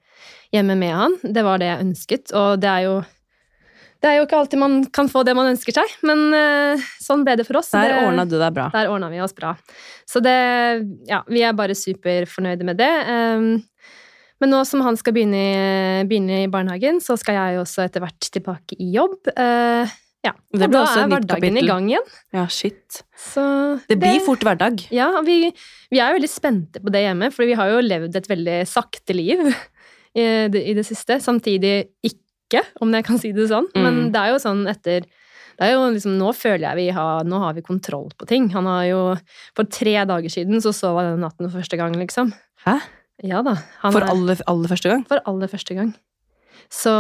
hjemme 0.52 0.76
med 0.76 0.92
han. 0.92 1.16
Det 1.24 1.44
var 1.46 1.62
det 1.62 1.70
jeg 1.70 1.86
ønsket, 1.86 2.34
og 2.36 2.60
det 2.60 2.68
er 2.68 2.82
jo 2.84 2.98
det 4.02 4.08
er 4.10 4.16
jo 4.18 4.26
ikke 4.26 4.38
alltid 4.38 4.60
man 4.60 4.74
kan 4.94 5.08
få 5.08 5.22
det 5.24 5.34
man 5.36 5.48
ønsker 5.54 5.74
seg, 5.78 5.92
men 6.06 6.26
eh, 6.36 6.82
sånn 7.02 7.24
ble 7.26 7.36
det 7.40 7.46
for 7.48 7.58
oss. 7.60 7.70
Der 7.74 7.88
Det- 7.88 8.02
ordna 8.06 8.24
du 8.28 8.38
deg 8.38 8.52
bra. 8.54 8.68
der 8.72 8.90
ordna 8.92 9.08
vi 9.10 9.20
oss 9.24 9.32
bra. 9.36 9.54
Så 10.06 10.22
det 10.22 10.36
Ja, 11.08 11.22
vi 11.28 11.42
er 11.42 11.52
bare 11.56 11.74
superfornøyde 11.74 12.64
med 12.64 12.76
det. 12.78 12.92
Um, 13.08 13.62
men 14.40 14.50
nå 14.52 14.64
som 14.68 14.82
han 14.84 14.96
skal 14.96 15.14
begynne 15.16 16.04
begynne 16.08 16.42
i 16.44 16.50
barnehagen, 16.52 17.00
så 17.00 17.16
skal 17.18 17.34
jeg 17.38 17.60
også 17.62 17.86
etter 17.86 18.00
hvert 18.04 18.20
tilbake 18.30 18.76
i 18.78 18.90
jobb. 18.92 19.16
Uh, 19.32 19.88
ja, 20.26 20.32
og 20.52 20.58
da 20.60 20.66
også 20.82 21.04
er 21.04 21.08
hverdagen 21.08 21.56
i 21.56 21.66
gang 21.66 21.88
igjen. 21.88 22.06
Ja, 22.34 22.46
shit. 22.50 23.02
Så 23.16 23.80
Det 23.88 23.98
blir 23.98 24.20
fort 24.26 24.42
hverdag. 24.44 24.82
Ja, 24.90 25.20
vi, 25.22 25.52
vi 25.90 25.98
er 26.02 26.10
jo 26.12 26.18
veldig 26.18 26.30
spente 26.32 26.82
på 26.82 26.90
det 26.92 27.04
hjemme, 27.06 27.30
for 27.32 27.46
vi 27.46 27.54
har 27.54 27.70
jo 27.70 27.80
levd 27.80 28.16
et 28.18 28.28
veldig 28.28 28.58
sakte 28.68 29.14
liv 29.16 29.40
i 30.16 30.48
det, 30.50 30.62
i 30.66 30.74
det 30.74 30.84
siste. 30.88 31.20
Samtidig 31.22 31.88
ikke, 32.04 32.20
om 32.80 32.92
jeg 32.94 33.04
kan 33.04 33.18
si 33.18 33.32
det 33.32 33.48
sånn. 33.50 33.66
Men 33.74 33.94
Mm. 34.06 34.12
det 34.12 34.20
er 34.20 34.28
jo 34.32 34.38
sånn 34.38 34.66
etter 34.70 35.00
det 35.58 35.64
er 35.64 35.72
jo 35.72 35.86
liksom, 35.90 36.18
Nå 36.20 36.34
føler 36.36 36.60
jeg 36.68 36.76
vi 36.76 36.88
har, 36.92 37.24
nå 37.24 37.38
har 37.40 37.54
vi 37.54 37.62
kontroll 37.62 38.10
på 38.18 38.26
ting. 38.28 38.50
Han 38.52 38.66
har 38.66 38.84
jo 38.90 39.16
For 39.54 39.64
tre 39.64 39.94
dager 40.04 40.28
siden 40.28 40.60
så 40.60 40.72
sov 40.74 40.98
han 41.00 41.14
den 41.16 41.20
natten 41.24 41.48
for 41.50 41.58
første 41.62 41.76
gang, 41.78 41.92
liksom. 41.96 42.32
Hæ? 42.66 42.80
Ja 43.24 43.40
da. 43.42 43.54
For 43.80 44.00
er- 44.02 44.10
aller, 44.10 44.36
aller 44.46 44.68
første 44.68 44.90
gang? 44.90 45.04
for 45.08 45.18
aller 45.26 45.48
første 45.48 45.74
gang. 45.74 45.94
Så 46.68 46.90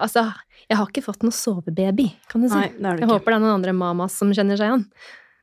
altså 0.00 0.32
Jeg 0.70 0.76
har 0.78 0.86
ikke 0.86 1.02
fått 1.04 1.22
noe 1.22 1.30
sovebaby, 1.34 2.12
kan 2.28 2.42
du 2.42 2.48
si. 2.48 2.54
Nei, 2.54 2.68
det 2.68 2.84
er 2.84 2.90
Jeg 2.90 2.96
det 3.00 3.02
ikke. 3.08 3.18
håper 3.18 3.24
det 3.24 3.34
er 3.34 3.40
noen 3.40 3.54
andre 3.58 3.72
mamas 3.72 4.12
som 4.12 4.32
kjenner 4.32 4.56
seg 4.56 4.66
igjen. 4.70 4.86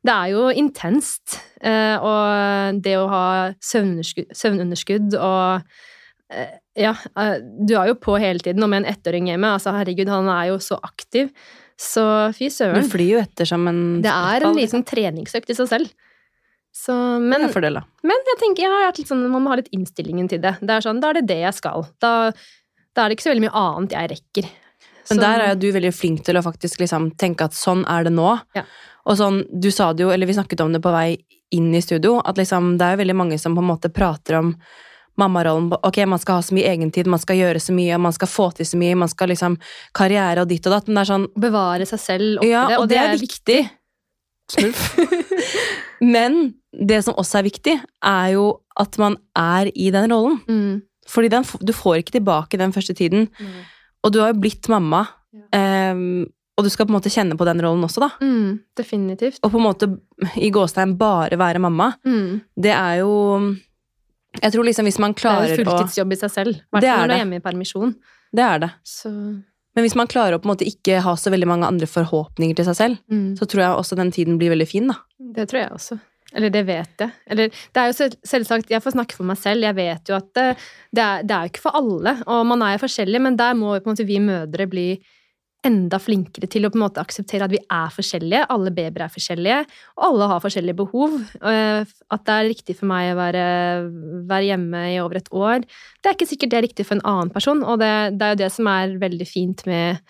Det 0.05 0.11
er 0.13 0.27
jo 0.31 0.49
intenst. 0.51 1.39
eh, 1.61 1.97
Og 1.97 2.81
det 2.81 2.95
å 2.97 3.07
ha 3.09 3.53
søvnunderskudd, 3.61 4.31
søvnunderskudd 4.35 5.13
og 5.15 5.63
eh, 6.29 6.57
Ja, 6.75 6.95
eh, 7.19 7.35
du 7.39 7.75
er 7.77 7.91
jo 7.91 7.97
på 8.01 8.15
hele 8.21 8.41
tiden, 8.41 8.63
og 8.65 8.71
med 8.71 8.83
en 8.83 8.89
ettåring 8.93 9.27
hjemme, 9.29 9.51
altså 9.53 9.73
herregud, 9.75 10.09
han 10.09 10.29
er 10.33 10.49
jo 10.53 10.57
så 10.63 10.79
aktiv. 10.81 11.29
Så 11.79 12.03
fy 12.37 12.49
Du 12.49 12.81
flyr 12.89 13.09
jo 13.15 13.19
etter 13.21 13.49
som 13.49 13.67
en 13.67 14.01
Det 14.01 14.11
er 14.11 14.45
en 14.45 14.57
liten 14.57 14.83
treningsøkt 14.85 15.49
i 15.49 15.55
seg 15.57 15.69
selv. 15.69 15.93
Så, 16.73 16.93
men, 17.21 17.45
men 18.01 18.23
jeg 18.29 18.37
tenker 18.41 18.63
jeg 18.63 18.71
har 18.71 18.87
vært 18.87 18.97
litt 19.01 19.09
sånn, 19.11 19.21
man 19.29 19.43
må 19.45 19.51
ha 19.51 19.59
litt 19.59 19.69
innstillingen 19.75 20.29
til 20.29 20.41
det. 20.41 20.55
Det 20.61 20.73
er 20.73 20.85
sånn, 20.85 21.01
Da 21.01 21.11
er 21.11 21.19
det 21.19 21.27
det 21.29 21.39
jeg 21.43 21.53
skal. 21.59 21.85
Da, 22.01 22.31
da 22.97 23.03
er 23.03 23.09
det 23.11 23.17
ikke 23.17 23.27
så 23.27 23.33
veldig 23.33 23.45
mye 23.45 23.61
annet 23.61 23.93
jeg 23.93 24.11
rekker. 24.15 24.49
Men 25.09 25.17
Så- 25.17 25.21
der 25.21 25.39
er 25.41 25.49
jo 25.53 25.59
du 25.59 25.71
veldig 25.75 25.93
flink 25.93 26.23
til 26.25 26.35
å 26.35 26.41
faktisk 26.41 26.79
liksom 26.81 27.11
tenke 27.15 27.45
at 27.45 27.51
sånn 27.51 27.85
er 27.87 28.05
det 28.05 28.13
nå. 28.13 28.41
Ja. 28.55 28.63
Og 29.05 29.17
sånn, 29.17 29.43
du 29.59 29.69
sa 29.69 29.91
det 29.93 30.01
jo, 30.01 30.09
eller 30.09 30.25
vi 30.25 30.33
snakket 30.33 30.61
om 30.61 30.71
det 30.73 30.81
på 30.81 30.91
vei 30.91 31.17
inn 31.51 31.73
i 31.75 31.81
studio, 31.81 32.21
at 32.25 32.35
liksom 32.37 32.77
det 32.79 32.85
er 32.85 32.95
jo 32.95 33.03
veldig 33.03 33.15
mange 33.15 33.39
som 33.39 33.53
på 33.53 33.61
en 33.61 33.69
måte 33.69 33.93
prater 33.93 34.39
om 34.39 34.55
mammarollen. 35.19 35.69
Ok, 35.85 35.97
man 36.09 36.19
skal 36.19 36.39
ha 36.39 36.41
så 36.45 36.55
mye 36.57 36.69
egentid, 36.71 37.07
man 37.11 37.19
skal 37.21 37.37
gjøre 37.37 37.59
så 37.61 37.73
mye, 37.75 37.97
man 38.01 38.13
skal 38.15 38.27
få 38.31 38.47
til 38.57 38.65
så 38.65 38.77
mye, 38.81 38.95
man 38.97 39.11
skal 39.11 39.29
liksom 39.33 39.57
karriere 39.93 40.41
og 40.41 40.49
ditt 40.49 40.65
og 40.67 40.73
datt. 40.77 40.87
Men 40.89 40.95
det 40.97 41.03
er 41.05 41.11
sånn 41.13 41.27
bevare 41.39 41.85
seg 41.89 41.99
selv 42.01 42.41
oppi 42.41 42.49
Ja, 42.51 42.65
det, 42.71 42.77
og 42.81 42.89
det 42.89 42.97
er 43.03 43.17
viktig. 43.21 43.59
Men 46.03 46.53
det 46.73 46.99
som 47.05 47.15
også 47.19 47.39
er 47.39 47.47
viktig, 47.47 47.75
er 48.03 48.29
jo 48.35 48.47
at 48.79 48.97
man 49.01 49.15
er 49.39 49.69
i 49.75 49.89
den 49.93 50.09
rollen. 50.11 50.39
Mm. 50.49 50.81
Fordi 51.09 51.29
den, 51.31 51.45
du 51.61 51.73
får 51.75 52.01
ikke 52.01 52.17
tilbake 52.17 52.59
den 52.59 52.73
første 52.75 52.95
tiden. 52.97 53.27
Og 54.03 54.11
du 54.13 54.19
har 54.23 54.33
jo 54.33 54.39
blitt 54.43 54.67
mamma, 54.71 55.05
ehm, 55.55 56.25
og 56.57 56.65
du 56.65 56.69
skal 56.69 56.85
på 56.85 56.93
en 56.93 56.97
måte 56.99 57.11
kjenne 57.13 57.37
på 57.39 57.45
den 57.47 57.61
rollen 57.63 57.85
også, 57.87 58.03
da. 58.03 58.09
Mm, 58.21 58.59
definitivt. 58.77 59.39
Og 59.43 59.53
på 59.53 59.59
en 59.61 59.65
måte 59.67 59.87
i 60.37 60.51
gåstegn 60.53 60.97
bare 60.99 61.37
være 61.39 61.61
mamma, 61.63 61.93
Mm. 62.05 62.41
det 62.59 62.71
er 62.75 62.99
jo 63.01 63.13
Jeg 64.43 64.53
tror 64.55 64.67
liksom 64.67 64.89
hvis 64.89 64.99
man 64.99 65.15
Det 65.15 65.21
er 65.21 65.23
klarer 65.23 65.49
jo 65.53 65.57
fulltidsjobb 65.61 66.13
i 66.13 66.19
seg 66.19 66.31
selv. 66.33 66.59
I 66.59 66.75
hvert 66.75 66.85
fall 66.85 67.01
når 67.01 67.11
du 67.11 67.15
er 67.15 67.23
hjemme 67.23 67.39
i 67.39 67.43
permisjon. 67.43 67.97
Det 68.33 68.45
er 68.45 68.63
det. 68.65 68.71
Så 68.87 69.11
Men 69.13 69.85
hvis 69.85 69.95
man 69.97 70.09
klarer 70.09 70.37
å 70.37 70.41
på 70.41 70.49
en 70.49 70.53
måte 70.53 70.67
ikke 70.69 70.99
ha 71.01 71.13
så 71.17 71.31
veldig 71.33 71.49
mange 71.49 71.69
andre 71.69 71.87
forhåpninger 71.89 72.57
til 72.59 72.67
seg 72.67 72.77
selv, 72.77 72.99
mm. 73.09 73.29
så 73.39 73.47
tror 73.49 73.63
jeg 73.63 73.77
også 73.79 73.97
den 73.97 74.11
tiden 74.13 74.37
blir 74.41 74.53
veldig 74.53 74.67
fin, 74.69 74.91
da. 74.91 74.99
Det 75.33 75.47
tror 75.49 75.63
jeg 75.63 75.71
også. 75.77 75.97
Eller 76.33 76.53
det 76.53 76.63
vet 76.67 77.01
jeg. 77.01 77.13
Eller 77.29 77.49
det 77.49 77.81
er 77.81 77.89
jo 77.89 77.95
selv- 77.97 78.19
selvsagt, 78.25 78.69
jeg 78.73 78.83
får 78.83 78.95
snakke 78.95 79.17
for 79.17 79.29
meg 79.29 79.39
selv, 79.41 79.65
jeg 79.65 79.77
vet 79.77 80.09
jo 80.09 80.17
at 80.17 80.29
det, 80.33 80.47
det, 80.91 81.03
er, 81.03 81.25
det 81.25 81.35
er 81.35 81.47
jo 81.47 81.53
ikke 81.53 81.65
for 81.65 81.77
alle, 81.77 82.15
og 82.25 82.45
man 82.49 82.65
er 82.65 82.75
jo 82.75 82.83
forskjellig, 82.85 83.21
men 83.21 83.37
der 83.39 83.57
må 83.57 83.75
måte 83.85 84.05
vi 84.05 84.19
mødre 84.21 84.69
bli 84.69 84.87
enda 85.63 85.97
flinkere 86.01 86.47
til 86.51 86.65
å 86.67 86.69
på 86.73 86.75
en 86.75 86.83
måte 86.83 86.99
akseptere 87.03 87.45
at 87.47 87.53
vi 87.53 87.59
er 87.71 87.91
forskjellige. 87.95 88.41
Alle 88.51 88.71
babyer 88.75 89.05
er 89.05 89.11
forskjellige, 89.13 89.59
og 89.97 90.03
alle 90.09 90.27
har 90.33 90.41
forskjellige 90.43 90.75
behov. 90.81 91.13
Eh, 91.39 91.85
At 92.11 92.25
det 92.27 92.33
er 92.35 92.49
riktig 92.51 92.75
for 92.79 92.89
meg 92.91 93.13
å 93.13 93.19
være, 93.19 93.45
være 94.29 94.49
hjemme 94.49 94.81
i 94.91 94.97
over 95.03 95.21
et 95.21 95.31
år, 95.31 95.63
det 96.03 96.09
er 96.11 96.17
ikke 96.17 96.27
sikkert 96.29 96.51
det 96.51 96.57
er 96.59 96.67
riktig 96.67 96.85
for 96.89 96.97
en 96.99 97.05
annen 97.13 97.31
person. 97.33 97.63
Og 97.63 97.79
det, 97.79 97.93
det 98.19 98.27
er 98.27 98.35
jo 98.35 98.41
det 98.43 98.51
som 98.51 98.67
er 98.67 98.97
veldig 99.01 99.27
fint 99.29 99.63
med, 99.69 100.01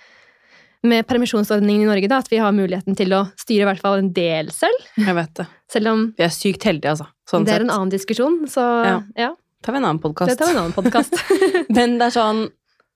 med 0.84 1.06
permisjonsordningen 1.08 1.86
i 1.86 1.92
Norge, 1.92 2.10
da, 2.12 2.18
at 2.24 2.32
vi 2.34 2.42
har 2.42 2.52
muligheten 2.56 2.98
til 3.00 3.14
å 3.16 3.22
styre 3.40 3.68
i 3.68 3.70
hvert 3.70 3.84
fall 3.86 4.02
en 4.02 4.10
del 4.16 4.50
selv. 4.52 4.90
Jeg 5.00 5.16
vet 5.20 5.36
det. 5.40 5.48
Selv 5.72 5.94
om 5.94 6.04
Vi 6.18 6.26
er 6.26 6.34
sykt 6.34 6.66
heldige, 6.68 6.96
altså. 6.98 7.08
Sånn 7.30 7.46
det 7.46 7.54
er 7.54 7.62
sett. 7.62 7.70
en 7.70 7.76
annen 7.78 7.94
diskusjon, 7.94 8.42
så 8.52 8.66
Ja. 8.84 8.98
ja. 9.16 9.30
tar 9.64 9.78
vi 9.78 9.80
en 9.80 9.86
annen 9.86 10.02
Det 10.02 10.38
tar 10.38 10.50
vi 10.50 10.58
en 10.58 10.64
annen 10.66 10.76
podkast. 10.76 11.14
Men 11.78 11.98
det 12.02 12.10
er 12.10 12.18
sånn 12.18 12.44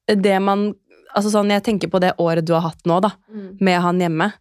Det 0.07 0.39
man 0.41 0.73
Altså 1.15 1.31
sånn, 1.33 1.51
jeg 1.53 1.63
tenker 1.65 1.91
på 1.91 2.01
det 2.03 2.15
året 2.21 2.45
du 2.45 2.53
har 2.55 2.65
hatt 2.65 2.83
nå, 2.89 2.99
da, 3.03 3.13
med 3.63 3.79
han 3.83 4.01
hjemme, 4.01 4.31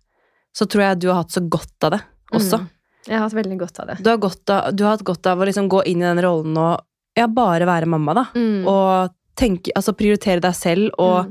så 0.57 0.67
tror 0.67 0.83
jeg 0.89 1.05
du 1.05 1.11
har 1.13 1.23
hatt 1.23 1.35
så 1.35 1.43
godt 1.45 1.87
av 1.87 1.97
det 1.97 2.01
også. 2.35 2.63
Mm. 2.63 2.73
Jeg 3.07 3.15
har 3.15 3.23
hatt 3.23 3.37
veldig 3.39 3.59
godt 3.61 3.81
av 3.83 3.91
det. 3.91 3.97
Du, 4.03 4.11
har 4.11 4.19
godt 4.23 4.51
av, 4.51 4.71
du 4.75 4.83
har 4.85 4.97
hatt 4.97 5.05
godt 5.07 5.29
av 5.31 5.43
å 5.43 5.47
liksom 5.47 5.69
gå 5.71 5.85
inn 5.87 6.03
i 6.03 6.09
den 6.09 6.23
rollen 6.25 6.57
og 6.59 6.83
ja, 7.17 7.29
bare 7.33 7.69
være 7.69 7.89
mamma, 7.89 8.17
da. 8.19 8.25
Mm. 8.37 8.67
Og 8.69 9.15
tenke, 9.39 9.73
altså 9.79 9.95
prioritere 9.97 10.43
deg 10.45 10.57
selv 10.57 10.97
og 11.03 11.31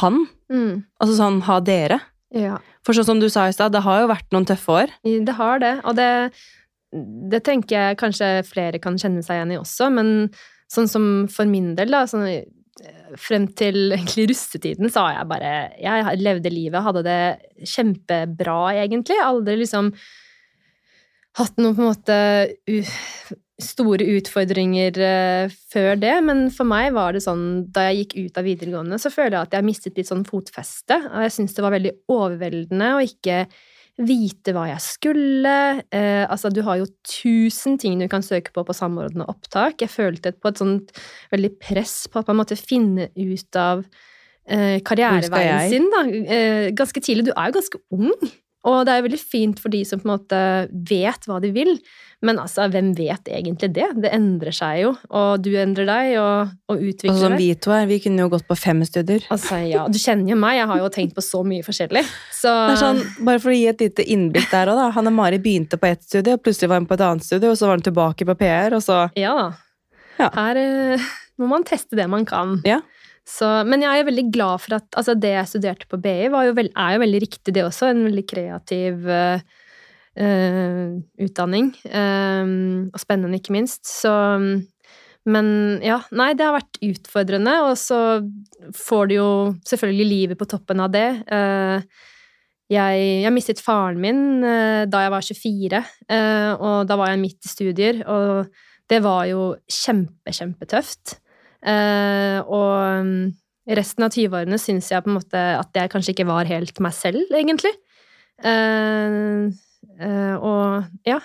han. 0.00 0.24
Mm. 0.52 0.82
Altså 0.98 1.14
sånn 1.16 1.38
ha 1.46 1.60
dere. 1.64 2.00
Ja. 2.34 2.58
For 2.84 2.96
sånn 2.96 3.08
som 3.12 3.22
du 3.22 3.28
sa 3.32 3.46
i 3.48 3.54
stad, 3.54 3.72
det 3.72 3.84
har 3.86 4.02
jo 4.02 4.10
vært 4.10 4.34
noen 4.34 4.48
tøffe 4.48 4.74
år. 4.82 4.92
Det 5.04 5.36
har 5.38 5.62
det, 5.62 5.74
og 5.86 5.96
det, 5.96 6.10
det 7.32 7.44
tenker 7.46 7.78
jeg 7.78 8.00
kanskje 8.02 8.34
flere 8.48 8.82
kan 8.82 8.98
kjenne 9.00 9.22
seg 9.24 9.38
igjen 9.38 9.54
i 9.54 9.60
også, 9.60 9.88
men 9.94 10.12
sånn 10.72 10.90
som 10.90 11.08
for 11.30 11.48
min 11.48 11.72
del, 11.78 11.94
da, 11.94 12.04
sånn, 12.10 12.26
frem 13.20 13.46
til 13.56 13.94
egentlig 13.96 14.28
russetiden, 14.32 14.90
så 14.92 15.06
har 15.06 15.18
jeg 15.18 15.30
bare 15.30 15.54
Jeg 15.80 16.20
levde 16.20 16.52
livet, 16.52 16.82
hadde 16.82 17.04
det 17.06 17.20
kjempebra, 17.74 18.58
egentlig. 18.84 19.18
Aldri 19.22 19.56
liksom 19.62 19.92
hatt 21.38 21.56
noen 21.58 21.74
på 21.74 21.82
en 21.82 21.90
måte 21.90 22.18
store 23.62 24.06
utfordringer 24.16 24.98
eh, 24.98 25.52
før 25.70 25.94
det, 26.00 26.14
men 26.26 26.48
for 26.54 26.66
meg 26.66 26.90
var 26.96 27.14
det 27.14 27.22
sånn 27.24 27.44
da 27.74 27.86
jeg 27.88 28.02
gikk 28.02 28.16
ut 28.18 28.40
av 28.40 28.48
videregående, 28.48 28.98
så 28.98 29.12
føler 29.14 29.36
jeg 29.36 29.48
at 29.48 29.54
jeg 29.58 29.66
mistet 29.66 30.00
litt 30.00 30.10
sånn 30.10 30.26
fotfeste, 30.26 30.98
og 31.12 31.26
jeg 31.26 31.34
syns 31.36 31.54
det 31.54 31.64
var 31.64 31.74
veldig 31.76 31.94
overveldende 32.10 32.90
å 32.96 33.04
ikke 33.06 33.44
vite 34.02 34.54
hva 34.54 34.66
jeg 34.72 34.82
skulle. 34.82 35.54
Eh, 35.94 36.24
altså, 36.26 36.50
du 36.50 36.62
har 36.66 36.80
jo 36.80 36.88
tusen 37.06 37.78
ting 37.78 38.00
du 38.00 38.08
kan 38.10 38.24
søke 38.26 38.54
på 38.54 38.64
på 38.66 38.74
samordna 38.74 39.26
opptak. 39.30 39.84
Jeg 39.84 39.92
følte 39.92 40.34
på 40.34 40.50
et 40.50 40.62
sånt 40.62 40.90
veldig 41.34 41.52
press 41.62 42.04
på 42.10 42.22
at 42.22 42.30
man 42.30 42.42
måtte 42.42 42.58
finne 42.58 43.10
ut 43.14 43.60
av 43.60 43.84
eh, 44.50 44.80
karriereveien 44.82 45.70
sin. 45.70 45.86
Da. 45.94 46.02
Eh, 46.10 46.70
ganske 46.74 47.04
tidlig. 47.04 47.28
Du 47.28 47.34
er 47.36 47.50
jo 47.52 47.58
ganske 47.60 47.82
ung. 47.94 48.32
Og 48.64 48.82
det 48.86 48.92
er 48.92 49.00
jo 49.00 49.06
veldig 49.08 49.20
fint 49.20 49.60
for 49.60 49.72
de 49.72 49.82
som 49.84 50.00
på 50.00 50.08
en 50.08 50.14
måte 50.14 50.40
vet 50.88 51.26
hva 51.28 51.36
de 51.42 51.50
vil. 51.52 51.74
Men 52.24 52.38
altså, 52.40 52.64
hvem 52.72 52.94
vet 52.96 53.28
egentlig 53.28 53.68
det? 53.76 53.90
Det 54.00 54.08
endrer 54.16 54.54
seg 54.56 54.78
jo. 54.80 54.92
Og 55.12 55.42
du 55.44 55.50
endrer 55.60 55.84
deg, 55.88 56.12
og, 56.22 56.54
og 56.72 56.80
utvikler 56.80 57.12
Og 57.12 57.18
som 57.20 57.34
deg. 57.34 57.42
vi 57.42 57.48
to 57.60 57.74
er, 57.76 57.84
vi 57.90 57.98
kunne 58.00 58.24
jo 58.24 58.30
gått 58.32 58.46
på 58.48 58.56
fem 58.56 58.80
studier. 58.88 59.26
Altså, 59.34 59.58
ja, 59.68 59.84
Du 59.92 59.98
kjenner 60.00 60.32
jo 60.32 60.38
meg, 60.40 60.56
jeg 60.62 60.70
har 60.70 60.80
jo 60.80 60.88
tenkt 60.94 61.18
på 61.18 61.24
så 61.24 61.42
mye 61.44 61.66
forskjellig. 61.66 62.04
Så 62.32 62.54
sånn, 62.80 63.02
bare 63.26 63.42
for 63.42 63.52
å 63.52 63.58
gi 63.58 63.66
et 63.68 63.84
lite 63.84 64.06
innblikk 64.16 64.48
der 64.52 64.72
òg, 64.72 64.80
da. 64.80 64.88
Hanne 64.96 65.12
Mari 65.12 65.42
begynte 65.44 65.76
på 65.80 65.90
ett 65.90 66.06
studie, 66.06 66.38
og 66.38 66.40
plutselig 66.46 66.72
var 66.72 66.80
hun 66.80 66.88
på 66.88 66.96
et 66.96 67.04
annet 67.04 67.28
studie, 67.28 67.50
og 67.52 67.60
så 67.60 67.68
var 67.68 67.76
hun 67.76 67.84
tilbake 67.90 68.28
på 68.30 68.38
PR, 68.40 68.78
og 68.78 68.84
så 68.86 69.04
Ja. 69.20 69.36
Ja. 70.16 70.30
Her 70.30 70.56
uh, 70.96 71.06
må 71.42 71.48
man 71.50 71.64
teste 71.66 71.98
det 71.98 72.08
man 72.08 72.24
kan. 72.24 72.60
Ja. 72.64 72.80
Så, 73.24 73.48
men 73.64 73.82
jeg 73.84 74.02
er 74.02 74.06
veldig 74.08 74.26
glad 74.34 74.60
for 74.60 74.76
at 74.76 74.98
altså, 75.00 75.14
det 75.16 75.32
jeg 75.32 75.50
studerte 75.50 75.88
på 75.88 76.00
BI, 76.02 76.28
jo 76.28 76.56
veld, 76.56 76.72
er 76.76 76.96
jo 76.96 77.02
veldig 77.04 77.20
riktig, 77.24 77.54
det 77.56 77.64
også. 77.64 77.88
En 77.88 78.04
veldig 78.10 78.24
kreativ 78.28 79.08
eh, 79.08 79.44
utdanning. 81.24 81.72
Um, 81.88 82.90
og 82.92 83.00
spennende, 83.00 83.40
ikke 83.40 83.56
minst. 83.56 83.86
Så 83.88 84.12
Men 85.24 85.46
ja, 85.80 86.02
nei, 86.12 86.34
det 86.36 86.44
har 86.44 86.58
vært 86.58 86.82
utfordrende, 86.84 87.54
og 87.64 87.78
så 87.80 88.20
får 88.76 89.06
du 89.08 89.14
jo 89.16 89.30
selvfølgelig 89.64 90.08
livet 90.10 90.40
på 90.40 90.48
toppen 90.50 90.84
av 90.84 90.92
det. 90.92 91.08
Uh, 91.32 91.80
jeg, 92.72 93.00
jeg 93.24 93.32
mistet 93.34 93.60
faren 93.60 94.00
min 94.00 94.44
uh, 94.44 94.84
da 94.88 95.04
jeg 95.04 95.12
var 95.12 95.26
24, 95.26 95.82
eh, 96.08 96.52
og 96.54 96.86
da 96.88 96.96
var 97.00 97.12
jeg 97.12 97.20
midt 97.20 97.44
i 97.44 97.52
studier, 97.52 98.00
og 98.08 98.48
det 98.90 99.00
var 99.04 99.26
jo 99.28 99.52
kjempe, 99.68 100.32
kjempetøft. 100.32 101.18
Eh, 101.64 102.38
og 102.44 103.04
mm, 103.06 103.30
resten 103.78 104.04
av 104.04 104.12
20-årene 104.12 104.58
syns 104.60 104.90
jeg 104.92 105.04
på 105.04 105.10
en 105.10 105.18
måte 105.18 105.44
at 105.56 105.78
jeg 105.78 105.92
kanskje 105.92 106.12
ikke 106.14 106.28
var 106.28 106.50
helt 106.50 106.80
meg 106.84 106.96
selv, 106.96 107.24
egentlig. 107.32 107.72
Eh, 108.44 109.48
eh, 109.98 110.34
og 110.36 111.08
ja. 111.08 111.20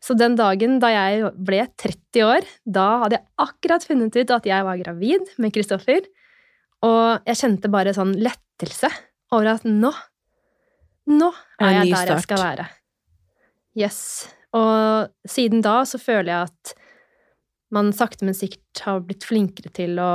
Så 0.00 0.14
den 0.16 0.36
dagen 0.38 0.78
da 0.80 0.92
jeg 0.94 1.32
ble 1.42 1.64
30 1.82 2.24
år, 2.24 2.46
da 2.64 2.86
hadde 3.02 3.18
jeg 3.18 3.26
akkurat 3.44 3.84
funnet 3.84 4.16
ut 4.16 4.32
at 4.38 4.46
jeg 4.48 4.66
var 4.68 4.80
gravid 4.80 5.34
med 5.42 5.52
Kristoffer. 5.52 6.06
Og 6.86 7.26
jeg 7.26 7.40
kjente 7.40 7.72
bare 7.72 7.94
sånn 7.96 8.14
lettelse 8.20 8.90
over 9.34 9.56
at 9.56 9.66
nå 9.68 9.92
Nå 11.06 11.28
er 11.62 11.70
jeg 11.70 11.90
der 11.92 12.08
jeg 12.10 12.22
skal 12.24 12.40
være. 12.40 12.64
Yes. 13.78 13.98
Og 14.58 15.12
siden 15.28 15.60
da 15.62 15.76
så 15.86 16.00
føler 16.02 16.32
jeg 16.32 16.48
at 16.48 16.72
man 17.74 17.92
sakte, 17.96 18.26
men 18.26 18.36
sikkert 18.36 18.84
har 18.84 19.02
blitt 19.04 19.26
flinkere 19.26 19.72
til 19.74 19.98
å 19.98 20.10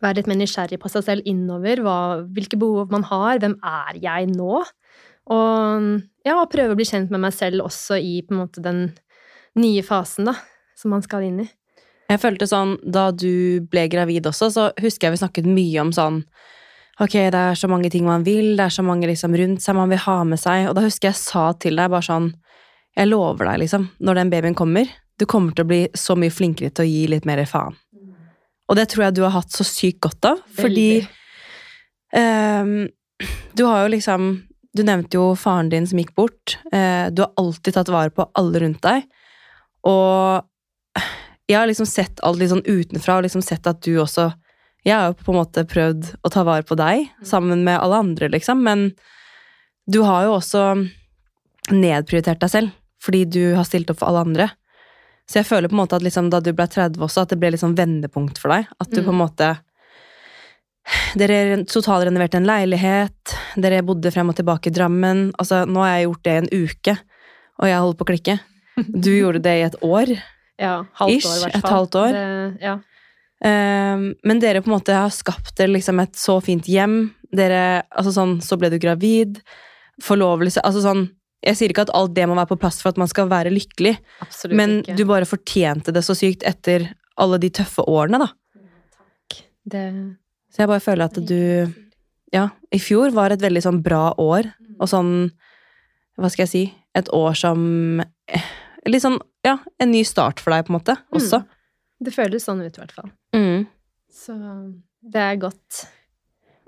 være 0.00 0.20
litt 0.20 0.30
mer 0.30 0.40
nysgjerrig 0.40 0.80
på 0.80 0.90
seg 0.90 1.06
selv 1.06 1.28
innover. 1.28 1.82
Hva, 1.84 1.98
hvilke 2.26 2.58
behov 2.60 2.92
man 2.94 3.06
har. 3.10 3.40
Hvem 3.42 3.56
er 3.66 4.00
jeg 4.02 4.30
nå? 4.32 4.62
Og 5.30 5.88
ja, 6.26 6.36
prøve 6.50 6.74
å 6.74 6.78
bli 6.78 6.88
kjent 6.88 7.12
med 7.12 7.22
meg 7.22 7.34
selv 7.36 7.66
også 7.66 7.98
i 8.00 8.20
måte 8.34 8.62
den 8.64 8.88
nye 9.58 9.82
fasen 9.86 10.30
da, 10.30 10.36
som 10.78 10.94
man 10.94 11.04
skal 11.04 11.26
inn 11.26 11.42
i. 11.44 11.48
Jeg 12.10 12.18
følte 12.22 12.48
sånn, 12.50 12.74
Da 12.82 13.10
du 13.14 13.62
ble 13.70 13.86
gravid 13.90 14.26
også, 14.26 14.50
så 14.50 14.70
husker 14.82 15.06
jeg 15.08 15.14
vi 15.14 15.20
snakket 15.22 15.46
mye 15.46 15.84
om 15.84 15.92
sånn 15.94 16.24
Ok, 17.00 17.14
det 17.32 17.38
er 17.38 17.56
så 17.56 17.68
mange 17.70 17.88
ting 17.88 18.04
man 18.04 18.26
vil, 18.26 18.58
det 18.58 18.66
er 18.66 18.74
så 18.74 18.82
mange 18.84 19.08
liksom 19.08 19.32
rundt 19.38 19.62
seg 19.64 19.76
man 19.78 19.88
vil 19.88 20.02
ha 20.02 20.18
med 20.28 20.36
seg. 20.36 20.66
Og 20.68 20.74
da 20.76 20.82
husker 20.84 21.08
jeg 21.08 21.16
sa 21.16 21.46
til 21.56 21.78
deg 21.80 21.88
bare 21.88 22.04
sånn 22.04 22.26
Jeg 22.98 23.08
lover 23.08 23.46
deg, 23.46 23.62
liksom, 23.62 23.86
når 24.04 24.18
den 24.18 24.32
babyen 24.34 24.58
kommer, 24.58 24.90
du 25.20 25.26
kommer 25.28 25.54
til 25.54 25.66
å 25.66 25.70
bli 25.70 25.80
så 25.96 26.16
mye 26.18 26.32
flinkere 26.32 26.72
til 26.74 26.86
å 26.86 26.90
gi 26.90 27.06
litt 27.12 27.28
mer 27.28 27.42
faen. 27.48 27.76
Og 28.70 28.78
det 28.78 28.86
tror 28.92 29.08
jeg 29.08 29.16
du 29.18 29.24
har 29.24 29.34
hatt 29.34 29.52
så 29.52 29.66
sykt 29.66 30.00
godt 30.06 30.28
av, 30.30 30.42
fordi 30.56 31.02
um, 32.14 32.86
du 33.58 33.66
har 33.66 33.84
jo 33.84 33.96
liksom 33.96 34.30
Du 34.70 34.84
nevnte 34.86 35.18
jo 35.18 35.32
faren 35.34 35.66
din 35.66 35.86
som 35.90 35.98
gikk 35.98 36.12
bort. 36.14 36.52
Uh, 36.70 37.10
du 37.10 37.24
har 37.24 37.32
alltid 37.42 37.74
tatt 37.74 37.88
vare 37.90 38.12
på 38.14 38.22
alle 38.38 38.60
rundt 38.62 38.78
deg. 38.84 39.02
Og 39.82 40.46
jeg 41.50 41.58
har 41.58 41.66
liksom 41.66 41.88
sett 41.90 42.22
alt 42.22 42.38
litt 42.38 42.52
sånn 42.52 42.62
utenfra, 42.62 43.16
og 43.18 43.26
liksom 43.26 43.42
sett 43.42 43.66
at 43.66 43.80
du 43.82 43.96
også 43.98 44.30
Jeg 44.86 44.94
har 44.94 45.10
jo 45.10 45.16
på 45.18 45.32
en 45.34 45.40
måte 45.40 45.66
prøvd 45.68 46.06
å 46.22 46.30
ta 46.32 46.44
vare 46.46 46.64
på 46.64 46.78
deg, 46.78 47.10
sammen 47.26 47.66
med 47.66 47.76
alle 47.82 47.98
andre, 48.00 48.30
liksom, 48.32 48.62
men 48.64 48.86
du 49.90 49.98
har 50.06 50.24
jo 50.24 50.38
også 50.38 50.62
nedprioritert 51.74 52.40
deg 52.40 52.52
selv, 52.54 52.70
fordi 53.04 53.26
du 53.28 53.42
har 53.58 53.66
stilt 53.68 53.90
opp 53.92 53.98
for 54.00 54.08
alle 54.08 54.22
andre. 54.24 54.46
Så 55.30 55.38
jeg 55.38 55.46
føler 55.46 55.70
på 55.70 55.76
en 55.76 55.82
måte 55.84 55.98
at 55.98 56.02
liksom, 56.02 56.28
da 56.32 56.40
du 56.42 56.50
ble 56.56 56.66
30 56.66 56.98
også, 57.06 57.22
at 57.22 57.30
det 57.30 57.38
ble 57.38 57.52
liksom 57.54 57.76
vendepunkt 57.78 58.40
for 58.42 58.50
deg. 58.50 58.66
At 58.82 58.90
du 58.90 58.98
Mm. 59.00 59.04
på 59.06 59.12
en 59.14 59.20
måte 59.22 59.50
Dere 61.14 61.60
totalrenoverte 61.70 62.38
en 62.40 62.46
leilighet, 62.48 63.34
dere 63.62 63.82
bodde 63.86 64.10
frem 64.10 64.30
og 64.32 64.36
tilbake 64.38 64.70
i 64.70 64.74
Drammen. 64.74 65.28
Altså, 65.38 65.62
nå 65.68 65.82
har 65.84 65.98
jeg 65.98 66.06
gjort 66.08 66.22
det 66.24 66.32
i 66.32 66.40
en 66.40 66.48
uke, 66.64 66.94
og 67.60 67.68
jeg 67.68 67.78
holder 67.84 67.98
på 68.00 68.06
å 68.06 68.10
klikke. 68.10 68.36
Du 69.04 69.10
gjorde 69.12 69.42
det 69.44 69.52
i 69.60 69.64
et 69.68 69.76
år. 69.86 70.12
Ja, 70.58 70.72
halvt 70.98 71.12
Ish, 71.18 71.26
år, 71.28 71.36
i 71.36 71.42
hvert 71.44 71.58
et 71.60 71.70
halvt 71.70 71.98
år. 72.00 72.16
Det, 72.16 72.62
ja. 72.64 72.74
Um, 73.44 74.02
men 74.24 74.40
dere 74.42 74.62
på 74.64 74.70
en 74.70 74.76
måte 74.78 74.96
har 74.96 75.12
skapt 75.14 75.54
dere 75.60 75.72
liksom 75.76 76.00
et 76.02 76.16
så 76.18 76.40
fint 76.44 76.66
hjem. 76.68 77.12
Dere, 77.32 77.82
altså 77.92 78.12
sånn, 78.16 78.40
Så 78.42 78.58
ble 78.58 78.70
du 78.72 78.78
gravid. 78.82 79.38
Forlovelse 80.02 80.60
altså 80.64 80.82
sånn, 80.84 81.06
Jeg 81.44 81.56
sier 81.56 81.72
ikke 81.72 81.86
at 81.86 81.92
alt 81.96 82.12
det 82.16 82.26
må 82.28 82.34
være 82.36 82.50
på 82.52 82.58
plass 82.60 82.82
for 82.82 82.92
at 82.92 82.98
man 83.00 83.08
skal 83.08 83.28
være 83.30 83.52
lykkelig, 83.54 83.94
Absolutt 84.20 84.56
men 84.58 84.74
ikke. 84.82 84.96
du 84.98 85.04
bare 85.08 85.28
fortjente 85.28 85.94
det 85.96 86.02
så 86.04 86.12
sykt 86.18 86.44
etter 86.48 86.90
alle 87.20 87.38
de 87.40 87.48
tøffe 87.52 87.84
årene, 87.88 88.20
da. 88.20 88.28
det, 89.64 89.84
Så 90.52 90.62
jeg 90.64 90.68
bare 90.70 90.84
føler 90.84 91.04
at 91.08 91.20
du 91.26 91.72
Ja, 92.32 92.48
i 92.70 92.78
fjor 92.78 93.10
var 93.16 93.32
et 93.34 93.42
veldig 93.42 93.62
sånn 93.64 93.80
bra 93.82 94.10
år, 94.20 94.50
og 94.78 94.88
sånn 94.90 95.30
Hva 96.20 96.28
skal 96.30 96.44
jeg 96.46 96.52
si? 96.52 96.62
Et 96.94 97.08
år 97.16 97.34
som 97.38 98.00
eh, 98.28 98.46
Litt 98.86 99.02
sånn, 99.04 99.18
ja, 99.44 99.58
en 99.80 99.90
ny 99.92 100.02
start 100.08 100.40
for 100.40 100.52
deg, 100.54 100.66
på 100.66 100.72
en 100.72 100.78
måte, 100.78 100.94
også. 101.12 101.42
det 102.00 102.12
føles 102.14 102.44
sånn 102.46 102.62
ut, 102.64 102.72
i 102.72 102.80
hvert 102.80 102.94
fall. 102.96 103.10
Mm. 103.36 103.66
Så 104.08 104.32
det 105.04 105.20
er 105.20 105.36
godt. 105.42 105.82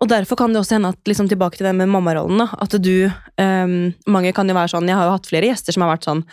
Og 0.02 0.08
derfor 0.10 0.36
kan 0.40 0.50
det 0.52 0.58
også 0.58 0.76
hende 0.76 0.90
at 0.90 1.06
liksom 1.06 1.28
tilbake 1.30 1.60
til 1.60 1.68
det 1.68 1.76
med 1.78 1.88
mammarollen, 1.92 2.42
da, 2.42 2.48
at 2.64 2.74
du 2.82 3.06
um, 3.38 3.76
Mange 4.10 4.32
kan 4.34 4.48
jo 4.50 4.56
være 4.56 4.72
sånn 4.74 4.88
Jeg 4.90 4.98
har 4.98 5.06
jo 5.06 5.14
hatt 5.14 5.28
flere 5.30 5.46
gjester 5.52 5.76
som 5.76 5.84
har 5.86 5.92
vært 5.94 6.08
sånn 6.10 6.24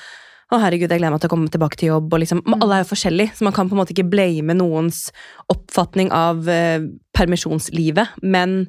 å 0.50 0.58
herregud, 0.58 0.90
jeg 0.90 0.98
gleder 0.98 1.14
meg 1.14 1.22
til 1.22 1.30
å 1.30 1.34
komme 1.36 1.52
tilbake 1.54 1.78
til 1.78 1.92
jobb. 1.92 2.08
og 2.10 2.20
liksom, 2.24 2.40
Mm. 2.42 2.56
Alle 2.64 2.80
er 2.80 2.82
jo 2.82 2.90
forskjellige, 2.90 3.36
så 3.38 3.46
man 3.46 3.54
kan 3.54 3.70
på 3.70 3.76
en 3.78 3.82
måte 3.84 3.94
ikke 3.94 4.10
blame 4.10 4.56
noens 4.58 5.12
oppfatning 5.54 6.10
av 6.10 6.42
uh, 6.50 6.80
permisjonslivet. 7.14 8.16
Men 8.26 8.64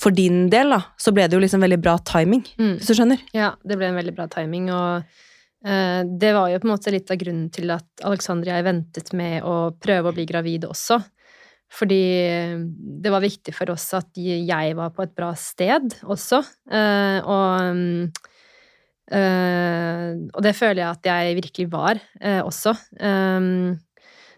for 0.00 0.14
din 0.16 0.46
del, 0.48 0.70
da, 0.70 0.80
så 0.96 1.12
ble 1.12 1.26
det 1.28 1.36
jo 1.36 1.42
liksom 1.42 1.60
veldig 1.60 1.80
bra 1.82 1.98
timing, 1.98 2.44
Mm. 2.56 2.76
hvis 2.78 2.88
du 2.88 2.94
skjønner. 2.94 3.20
Ja, 3.34 3.52
det 3.66 3.76
ble 3.76 3.88
en 3.90 3.98
veldig 4.00 4.14
bra 4.16 4.28
timing, 4.32 4.70
og 4.70 5.04
eh, 5.66 6.02
det 6.06 6.32
var 6.32 6.48
jo 6.48 6.58
på 6.62 6.68
en 6.68 6.74
måte 6.76 6.92
litt 6.94 7.10
av 7.10 7.18
grunnen 7.18 7.50
til 7.52 7.70
at 7.74 7.84
Alexandria 8.06 8.62
ventet 8.62 9.12
med 9.12 9.42
å 9.42 9.74
prøve 9.76 10.08
å 10.08 10.14
bli 10.14 10.24
gravid 10.24 10.64
også. 10.64 11.02
Fordi 11.72 12.02
eh, 12.26 12.58
det 13.02 13.12
var 13.12 13.24
viktig 13.24 13.54
for 13.54 13.72
oss 13.74 13.88
at 13.96 14.16
jeg 14.16 14.76
var 14.78 14.92
på 14.94 15.04
et 15.04 15.14
bra 15.16 15.32
sted 15.38 15.98
også. 16.06 16.40
Eh, 16.70 17.18
og, 17.20 17.76
mm, 17.76 18.04
eh, 19.18 20.10
og 20.30 20.44
det 20.46 20.54
føler 20.56 20.84
jeg 20.84 20.90
at 20.92 21.10
jeg 21.10 21.38
virkelig 21.42 21.68
var 21.72 22.02
også. 22.46 22.76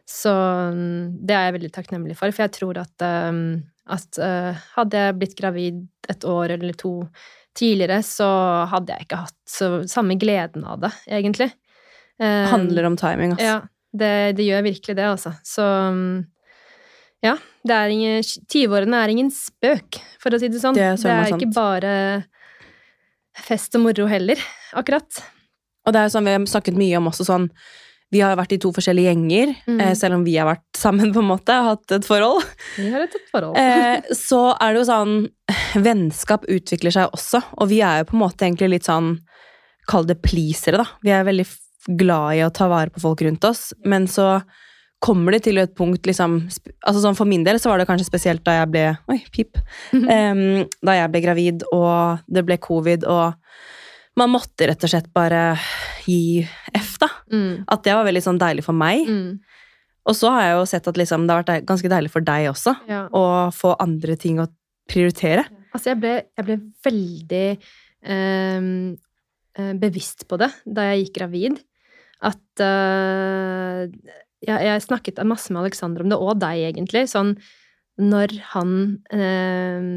Så 0.09 0.33
mm, 0.33 1.19
det 1.29 1.37
er 1.37 1.49
jeg 1.49 1.59
veldig 1.59 1.73
takknemlig 1.75 2.17
for, 2.17 2.33
for 2.33 2.47
jeg 2.47 2.55
tror 2.57 2.81
at, 2.81 3.05
at 3.05 4.21
hadde 4.79 5.03
jeg 5.05 5.19
blitt 5.21 5.37
gravid 5.37 5.85
et 6.09 6.25
år 6.25 6.57
eller 6.57 6.79
to 6.81 7.03
tidligere, 7.59 8.01
så 8.07 8.29
hadde 8.71 8.95
jeg 8.95 9.05
ikke 9.05 9.19
hatt 9.27 9.37
så, 9.51 9.69
samme 9.91 10.17
gleden 10.21 10.65
av 10.65 10.79
det, 10.85 10.93
egentlig. 11.11 11.51
Handler 12.19 12.87
om 12.89 12.97
timing, 12.99 13.35
altså. 13.35 13.45
ja, 13.45 13.57
det, 13.99 14.13
det 14.39 14.47
gjør 14.47 14.65
virkelig 14.65 14.97
det, 14.97 15.09
altså. 15.11 15.33
Så 15.45 15.67
mm, 15.67 16.23
ja, 17.25 17.35
det 17.67 17.75
er 17.75 17.93
ingen 17.95 18.23
20-årene 18.23 19.01
ingen 19.11 19.31
spøk, 19.35 19.99
for 20.23 20.31
å 20.35 20.39
si 20.41 20.49
det 20.53 20.61
sånn. 20.63 20.77
Det 20.79 20.85
er 20.93 20.97
så 21.01 21.09
det 21.09 21.17
er 21.17 21.35
ikke 21.35 21.53
bare 21.57 21.95
fest 23.49 23.75
og 23.79 23.85
moro 23.87 24.07
heller, 24.11 24.39
akkurat. 24.77 25.21
Og 25.87 25.95
det 25.95 26.01
er 26.01 26.09
jo 26.09 26.15
sånn 26.17 26.27
vi 26.29 26.35
har 26.37 26.47
snakket 26.51 26.79
mye 26.79 26.99
om 27.01 27.11
også 27.11 27.27
sånn 27.29 27.51
Vi 28.09 28.23
har 28.25 28.39
vært 28.39 28.55
i 28.55 28.57
to 28.57 28.71
forskjellige 28.73 29.11
gjenger, 29.11 29.51
Mm. 29.69 29.81
eh, 29.83 29.93
selv 29.93 30.15
om 30.17 30.23
vi 30.25 30.39
har 30.39 30.47
vært 30.49 30.65
sammen, 30.81 31.13
på 31.13 31.19
en 31.21 31.29
måte, 31.29 31.53
og 31.53 31.67
hatt 31.77 31.93
et 31.93 32.07
forhold. 32.09 32.43
Vi 32.79 32.89
har 32.91 33.03
et 33.05 33.17
forhold. 33.31 33.55
Eh, 33.61 34.01
så 34.17 34.57
er 34.59 34.73
det 34.73 34.81
jo 34.81 34.87
sånn 34.89 35.29
Vennskap 35.85 36.47
utvikler 36.49 36.91
seg 36.91 37.11
også, 37.13 37.43
og 37.61 37.69
vi 37.69 37.83
er 37.85 37.99
jo 37.99 38.05
på 38.09 38.17
en 38.17 38.23
måte 38.23 38.47
egentlig 38.49 38.71
litt 38.71 38.89
sånn 38.89 39.19
Kall 39.87 40.05
det 40.09 40.23
pleasere, 40.23 40.79
da. 40.81 40.87
Vi 41.05 41.11
er 41.11 41.23
veldig 41.25 41.47
glad 41.99 42.37
i 42.37 42.43
å 42.45 42.51
ta 42.53 42.67
vare 42.69 42.89
på 42.89 43.01
folk 43.01 43.21
rundt 43.29 43.45
oss, 43.45 43.75
men 43.85 44.07
så 44.07 44.43
kommer 45.05 45.37
det 45.37 45.45
til 45.47 45.59
et 45.63 45.75
punkt 45.79 46.07
liksom 46.09 46.41
altså 46.49 47.01
sånn 47.05 47.15
For 47.15 47.29
min 47.31 47.45
del 47.47 47.61
så 47.63 47.71
var 47.71 47.79
det 47.79 47.87
kanskje 47.87 48.09
spesielt 48.09 48.43
da 48.47 48.57
jeg 48.57 48.71
ble 48.73 48.85
Oi, 49.13 49.19
pip. 49.35 49.61
um, 49.95 50.65
da 50.83 50.97
jeg 50.97 51.13
ble 51.13 51.21
gravid, 51.23 51.63
og 51.73 52.25
det 52.27 52.43
ble 52.49 52.57
covid, 52.59 53.05
og 53.07 53.35
man 54.19 54.33
måtte 54.35 54.67
rett 54.67 54.83
og 54.83 54.91
slett 54.91 55.07
bare 55.15 55.53
gi 56.09 56.43
F, 56.75 56.97
da. 56.99 57.07
Mm. 57.31 57.63
At 57.71 57.85
det 57.87 57.95
var 57.95 58.09
veldig 58.09 58.23
sånn 58.25 58.41
deilig 58.43 58.65
for 58.67 58.75
meg. 58.75 59.07
Mm. 59.07 59.37
Og 60.09 60.17
så 60.19 60.33
har 60.35 60.43
jeg 60.49 60.57
jo 60.57 60.65
sett 60.73 60.89
at 60.91 60.99
liksom, 60.99 61.27
det 61.29 61.37
har 61.37 61.45
vært 61.45 61.67
ganske 61.69 61.91
deilig 61.93 62.11
for 62.11 62.27
deg 62.27 62.49
også, 62.51 62.75
Ja. 62.91 63.05
å 63.15 63.23
få 63.55 63.77
andre 63.79 64.17
ting 64.19 64.41
å 64.43 64.49
prioritere. 64.91 65.45
Altså, 65.71 65.93
jeg 65.93 66.01
ble, 66.03 66.15
jeg 66.35 66.49
ble 66.49 66.57
veldig 66.89 67.45
eh, 68.11 69.73
bevisst 69.79 70.27
på 70.27 70.39
det 70.43 70.51
da 70.67 70.89
jeg 70.91 71.05
gikk 71.07 71.15
gravid. 71.21 71.61
At 72.27 72.65
eh, 72.65 73.87
jeg, 74.45 74.59
jeg 74.69 74.85
snakket 74.85 75.23
masse 75.27 75.53
med 75.53 75.65
Alexander 75.65 76.05
om 76.05 76.13
det, 76.13 76.19
og 76.19 76.39
deg, 76.43 76.69
egentlig. 76.71 77.07
Sånn 77.11 77.37
når 77.99 78.35
han 78.53 78.75
eh, 79.11 79.89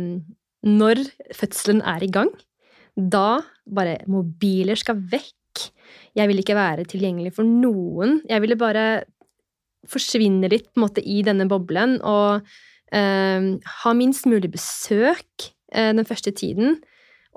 Når 0.66 1.04
fødselen 1.38 1.82
er 1.86 2.04
i 2.06 2.10
gang, 2.10 2.32
da 2.96 3.42
bare 3.66 4.02
Mobiler 4.10 4.78
skal 4.78 5.00
vekk. 5.12 5.70
Jeg 6.18 6.30
vil 6.30 6.42
ikke 6.42 6.58
være 6.58 6.86
tilgjengelig 6.90 7.36
for 7.38 7.48
noen. 7.48 8.20
Jeg 8.30 8.44
ville 8.44 8.58
bare 8.60 9.04
forsvinne 9.90 10.50
litt 10.52 10.70
på 10.70 10.80
en 10.80 10.86
måte 10.86 11.02
i 11.02 11.22
denne 11.26 11.48
boblen 11.50 11.98
og 12.06 12.46
eh, 12.94 13.48
ha 13.82 13.94
minst 13.98 14.28
mulig 14.30 14.52
besøk 14.54 15.50
eh, 15.74 15.94
den 15.98 16.06
første 16.06 16.34
tiden. 16.38 16.78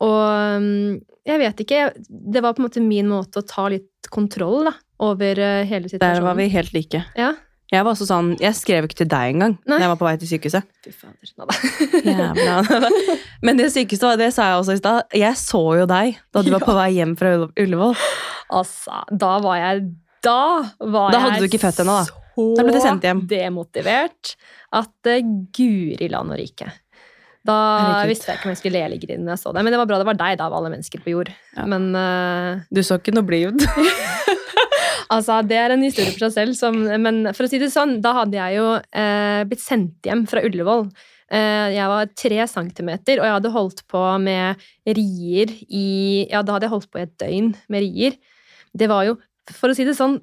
Og 0.03 0.61
mm, 0.61 1.01
jeg 1.25 1.39
vet 1.41 1.61
ikke 1.65 1.81
Det 2.09 2.43
var 2.43 2.53
på 2.57 2.61
en 2.63 2.67
måte 2.67 2.83
min 2.83 3.07
måte 3.09 3.41
å 3.41 3.47
ta 3.47 3.69
litt 3.73 4.09
kontroll 4.13 4.65
da, 4.69 4.73
over 5.01 5.39
hele 5.65 5.89
situasjonen. 5.89 6.19
Der 6.19 6.23
var 6.27 6.35
vi 6.39 6.49
helt 6.53 6.73
like. 6.75 7.05
Ja. 7.19 7.33
Jeg 7.73 7.83
var 7.83 7.95
også 7.97 8.07
sånn, 8.07 8.35
jeg 8.39 8.55
skrev 8.55 8.85
ikke 8.87 8.99
til 9.01 9.09
deg 9.11 9.33
engang 9.33 9.55
da 9.67 9.79
jeg 9.81 9.89
var 9.91 9.97
på 9.99 10.05
vei 10.07 10.13
til 10.21 10.29
sykehuset. 10.31 10.67
Fy 10.85 10.93
fader. 10.93 11.57
Jævla. 12.05 12.91
Men 13.43 13.59
det 13.59 13.71
sykeste, 13.75 14.05
var- 14.07 14.21
det 14.21 14.29
sa 14.37 14.51
jeg 14.51 14.61
også 14.61 14.77
i 14.77 14.83
stad, 14.83 15.09
jeg 15.17 15.39
så 15.41 15.63
jo 15.81 15.87
deg 15.91 16.19
da 16.37 16.43
du 16.45 16.51
var 16.55 16.63
på 16.63 16.77
vei 16.77 16.91
hjem 16.99 17.17
fra 17.19 17.33
Ullevål. 17.49 17.97
Altså, 18.55 19.01
da 19.11 19.33
var 19.43 19.57
jeg 19.63 19.87
Da 20.25 20.37
var 20.81 21.11
Da 21.17 21.19
hadde 21.25 21.41
jeg 21.41 21.49
du 21.49 21.49
ikke 21.57 21.65
født 21.65 21.81
ennå, 21.83 21.97
da. 21.97 22.05
så 22.37 22.47
Da 22.59 22.63
ble 22.69 22.73
det 22.77 22.83
sendt 22.85 23.05
hjem. 23.09 23.25
demotivert 23.31 24.35
at 24.75 25.11
uh, 25.11 25.19
guri 25.57 26.09
land 26.13 26.35
og 26.35 26.39
rike. 26.41 26.69
Da 27.45 27.55
Herregud. 27.55 28.15
visste 28.15 28.31
jeg 28.31 28.39
ikke 28.39 28.49
om 28.49 28.55
jeg 28.55 28.61
skulle 28.63 28.79
le 28.79 28.85
eller 28.87 29.01
grine 29.03 29.25
når 29.25 29.35
jeg 29.35 29.43
så 29.43 29.53
det. 29.53 29.65
Men 29.65 29.75
det 29.75 29.81
var 29.83 29.89
bra 29.91 29.99
det 30.01 30.09
var 30.09 30.21
deg, 30.21 30.39
da, 30.41 30.47
av 30.49 30.57
alle 30.57 30.73
mennesker 30.73 31.03
på 31.05 31.13
jord. 31.13 31.33
Ja. 31.57 31.67
Men 31.69 31.91
uh, 31.93 32.65
Du 32.73 32.81
så 32.87 32.97
ikke 33.01 33.13
noe 33.17 33.27
blid 33.29 33.53
ut. 33.53 33.67
Altså, 35.13 35.41
det 35.47 35.57
er 35.61 35.75
en 35.75 35.83
historie 35.85 36.13
for 36.15 36.27
seg 36.27 36.33
selv. 36.35 36.55
Som, 36.59 36.79
men 37.05 37.27
for 37.37 37.47
å 37.47 37.51
si 37.51 37.61
det 37.61 37.69
sånn, 37.73 37.99
da 38.05 38.15
hadde 38.21 38.39
jeg 38.39 38.59
jo 38.59 38.69
uh, 38.81 39.41
blitt 39.49 39.63
sendt 39.63 40.09
hjem 40.09 40.25
fra 40.31 40.43
Ullevål. 40.47 40.87
Uh, 41.29 41.69
jeg 41.75 41.91
var 41.91 42.11
tre 42.17 42.47
centimeter, 42.51 43.21
og 43.21 43.29
jeg 43.29 43.37
hadde 43.37 43.55
holdt 43.55 43.83
på 43.91 44.03
med 44.23 44.65
rier 44.97 45.53
i 45.69 45.87
Ja, 46.31 46.41
da 46.41 46.57
hadde 46.57 46.69
jeg 46.69 46.75
holdt 46.75 46.91
på 46.93 47.01
i 47.01 47.07
et 47.07 47.15
døgn 47.21 47.53
med 47.73 47.85
rier. 47.85 48.19
Det 48.75 48.89
var 48.91 49.07
jo, 49.09 49.19
for 49.53 49.71
å 49.71 49.77
si 49.77 49.87
det 49.87 49.97
sånn, 49.99 50.19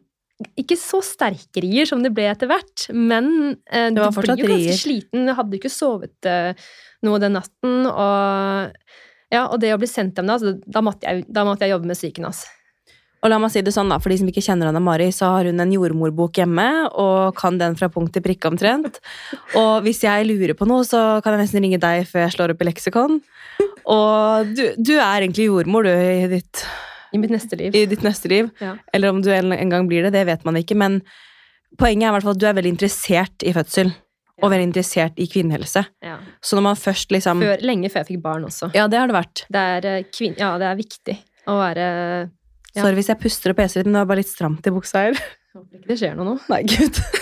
ikke 0.59 0.77
så 0.79 1.01
sterke 1.05 1.63
rier 1.63 1.89
som 1.89 2.03
det 2.03 2.13
ble 2.15 2.27
etter 2.31 2.49
hvert, 2.51 2.87
men 2.93 3.57
eh, 3.71 3.89
du 3.93 4.01
blir 4.01 4.33
jo 4.43 4.49
ganske 4.49 4.77
sliten. 4.79 5.27
Jeg 5.29 5.37
hadde 5.37 5.59
ikke 5.59 5.73
sovet 5.73 6.29
eh, 6.29 6.71
noe 7.05 7.21
den 7.21 7.37
natten, 7.37 7.85
og 7.89 8.71
ja, 9.31 9.45
og 9.47 9.61
det 9.63 9.71
å 9.73 9.79
bli 9.79 9.89
sendt 9.89 10.19
hjem 10.19 10.31
da, 10.31 10.39
så 10.41 10.57
da 10.65 10.83
måtte 10.83 11.07
jeg, 11.07 11.27
da 11.31 11.45
måtte 11.47 11.65
jeg 11.65 11.75
jobbe 11.75 11.91
med 11.91 11.99
psyken 11.99 12.27
hans. 12.27 12.43
Og 13.21 13.29
la 13.29 13.37
meg 13.37 13.51
si 13.53 13.61
det 13.61 13.73
sånn 13.73 13.91
da, 13.91 13.99
For 14.01 14.09
de 14.09 14.17
som 14.17 14.29
ikke 14.31 14.41
kjenner 14.41 14.71
Anna 14.71 14.81
Mari, 14.81 15.11
så 15.13 15.29
har 15.35 15.47
hun 15.49 15.61
en 15.61 15.73
jordmorbok 15.75 16.41
hjemme, 16.41 16.67
og 16.89 17.37
kan 17.37 17.59
den 17.61 17.77
fra 17.77 17.91
punkt 17.93 18.15
til 18.15 18.25
prikke 18.25 18.49
omtrent. 18.49 18.97
Og 19.59 19.85
hvis 19.85 20.01
jeg 20.07 20.25
lurer 20.29 20.55
på 20.57 20.65
noe, 20.69 20.85
så 20.87 21.21
kan 21.21 21.37
jeg 21.37 21.45
nesten 21.45 21.61
ringe 21.63 21.81
deg 21.81 22.07
før 22.09 22.25
jeg 22.25 22.35
slår 22.35 22.55
opp 22.55 22.63
i 22.63 22.69
leksikon. 22.71 23.19
Og 23.91 24.55
du, 24.57 24.63
du 24.77 24.95
er 24.97 25.21
egentlig 25.21 25.51
jordmor, 25.51 25.85
du, 25.85 25.93
i 25.93 26.31
ditt, 26.33 26.65
I 27.11 27.19
mitt 27.19 27.33
neste 27.33 27.57
liv. 27.59 27.75
i 27.75 27.85
ditt 27.89 28.05
neste 28.05 28.29
liv. 28.31 28.49
Ja. 28.61 28.75
Eller 28.93 29.11
om 29.11 29.21
du 29.21 29.31
en, 29.33 29.51
gang 29.69 29.87
blir 29.89 30.03
det, 30.07 30.13
det 30.15 30.23
vet 30.29 30.45
man 30.47 30.59
ikke. 30.59 30.77
Men 30.79 31.01
poenget 31.79 32.07
er 32.07 32.11
i 32.11 32.15
hvert 32.15 32.27
fall 32.27 32.37
at 32.37 32.41
du 32.43 32.47
er 32.47 32.55
veldig 32.57 32.73
interessert 32.75 33.45
i 33.47 33.53
fødsel. 33.55 33.91
Ja. 33.91 34.45
Og 34.47 34.53
veldig 34.53 34.69
interessert 34.69 35.19
i 35.21 35.27
kvinnehelse. 35.29 35.83
Ja. 36.01 36.15
Så 36.41 36.57
når 36.57 36.65
man 36.71 36.79
først 36.79 37.11
liksom 37.13 37.43
Før, 37.43 37.65
lenge 37.67 37.91
før 37.93 38.01
jeg 38.01 38.13
fikk 38.13 38.23
barn 38.23 38.47
også. 38.47 38.71
Ja, 38.77 38.87
det 38.89 38.97
har 38.97 39.11
det 39.11 39.17
vært. 39.17 39.43
Det 39.51 39.65
er, 39.75 39.89
eh, 39.89 40.07
kvin 40.09 40.39
ja, 40.39 40.55
det 40.61 40.69
er 40.71 40.79
viktig 40.79 41.17
å 41.51 41.59
være 41.59 41.89
Ja. 42.71 42.85
Sorry 42.85 42.95
hvis 42.95 43.09
jeg 43.11 43.19
puster 43.19 43.51
og 43.51 43.57
peser 43.59 43.81
litt, 43.81 43.89
men 43.89 43.97
det 43.97 44.01
var 44.05 44.11
bare 44.13 44.21
litt 44.23 44.31
stramt 44.31 44.67
i 44.67 44.71
buksa 44.71 45.03
her. 45.03 45.17
Håper 45.51 45.81
ikke 45.81 45.89
det 45.91 45.97
skjer 45.99 46.15
noe 46.15 46.29
nå. 46.29 46.35
Nei, 46.47 46.63
gud. 46.63 47.01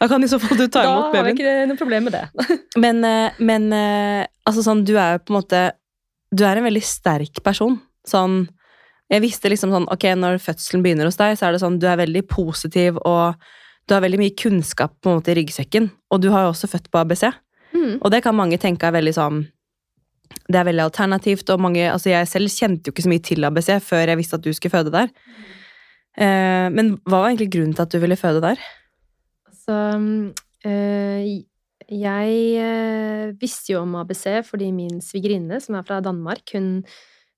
Da 0.00 0.08
kan 0.08 0.24
i 0.24 0.28
så 0.32 0.38
fall 0.40 0.56
du 0.56 0.64
ta 0.72 0.80
Da 0.80 0.92
har 1.12 1.26
vi 1.26 1.34
ikke 1.34 1.66
noe 1.68 1.76
problem 1.76 2.06
med 2.08 2.14
det. 2.16 2.46
Men, 2.84 3.02
eh, 3.04 3.36
men 3.38 3.66
eh, 3.76 4.22
altså 4.48 4.64
sånn, 4.64 4.80
du 4.88 4.94
er 4.96 5.18
jo 5.18 5.24
på 5.26 5.34
en 5.34 5.36
måte 5.36 5.60
Du 6.32 6.44
er 6.48 6.56
en 6.56 6.64
veldig 6.64 6.82
sterk 6.86 7.42
person. 7.44 7.76
Sånn 8.08 8.46
Jeg 9.10 9.24
visste 9.24 9.50
liksom 9.50 9.72
sånn 9.74 9.88
Ok, 9.90 10.06
når 10.18 10.38
fødselen 10.42 10.84
begynner 10.84 11.08
hos 11.08 11.18
deg, 11.18 11.36
så 11.38 11.48
er 11.48 11.54
det 11.54 11.62
sånn 11.64 11.80
du 11.82 11.86
er 11.90 11.98
veldig 12.00 12.22
positiv, 12.30 13.00
og 13.06 13.38
du 13.88 13.96
har 13.96 14.04
veldig 14.04 14.20
mye 14.20 14.36
kunnskap 14.38 14.94
på 15.02 15.10
en 15.10 15.18
måte 15.18 15.32
i 15.32 15.38
ryggsekken. 15.40 15.88
Og 16.14 16.20
du 16.22 16.28
har 16.30 16.46
jo 16.46 16.52
også 16.52 16.70
født 16.70 16.90
på 16.92 17.00
ABC. 17.00 17.24
Mm. 17.74 17.96
Og 17.98 18.10
det 18.14 18.22
kan 18.22 18.36
mange 18.38 18.58
tenke 18.60 18.86
er 18.86 18.96
veldig 18.96 19.12
sånn 19.14 19.44
Det 20.50 20.58
er 20.58 20.66
veldig 20.66 20.82
alternativt, 20.88 21.50
og 21.50 21.62
mange 21.62 21.84
Altså, 21.90 22.10
jeg 22.10 22.28
selv 22.30 22.50
kjente 22.54 22.90
jo 22.90 22.94
ikke 22.94 23.06
så 23.06 23.12
mye 23.12 23.24
til 23.26 23.46
ABC 23.46 23.70
før 23.82 24.12
jeg 24.12 24.20
visste 24.20 24.38
at 24.38 24.46
du 24.46 24.52
skulle 24.54 24.74
føde 24.74 24.94
der. 24.94 25.10
Eh, 26.18 26.66
men 26.74 26.96
hva 27.06 27.22
var 27.22 27.30
egentlig 27.30 27.52
grunnen 27.54 27.74
til 27.74 27.86
at 27.86 27.94
du 27.94 27.98
ville 28.02 28.18
føde 28.18 28.42
der? 28.42 28.62
Altså 29.50 29.76
øh, 30.66 31.22
jeg 31.90 32.34
øh, 32.62 33.40
visste 33.40 33.72
jo 33.72 33.82
om 33.82 33.94
ABC 34.02 34.24
fordi 34.46 34.70
min 34.74 35.00
svigerinne, 35.02 35.60
som 35.60 35.78
er 35.78 35.86
fra 35.86 36.00
Danmark, 36.00 36.42
hun 36.52 36.84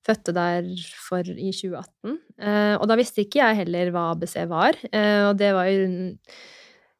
fødte 0.03 0.33
der 0.35 0.67
for 1.07 1.23
i 1.23 1.51
2018. 1.55 2.17
Eh, 2.41 2.75
og 2.77 2.87
da 2.89 2.97
visste 2.99 3.23
ikke 3.23 3.41
jeg 3.41 3.61
heller 3.63 3.93
hva 3.93 4.09
ABC 4.13 4.35
var. 4.51 4.77
Eh, 4.91 5.29
og 5.29 5.37
det 5.39 5.53
var 5.55 5.69
jo 5.71 5.87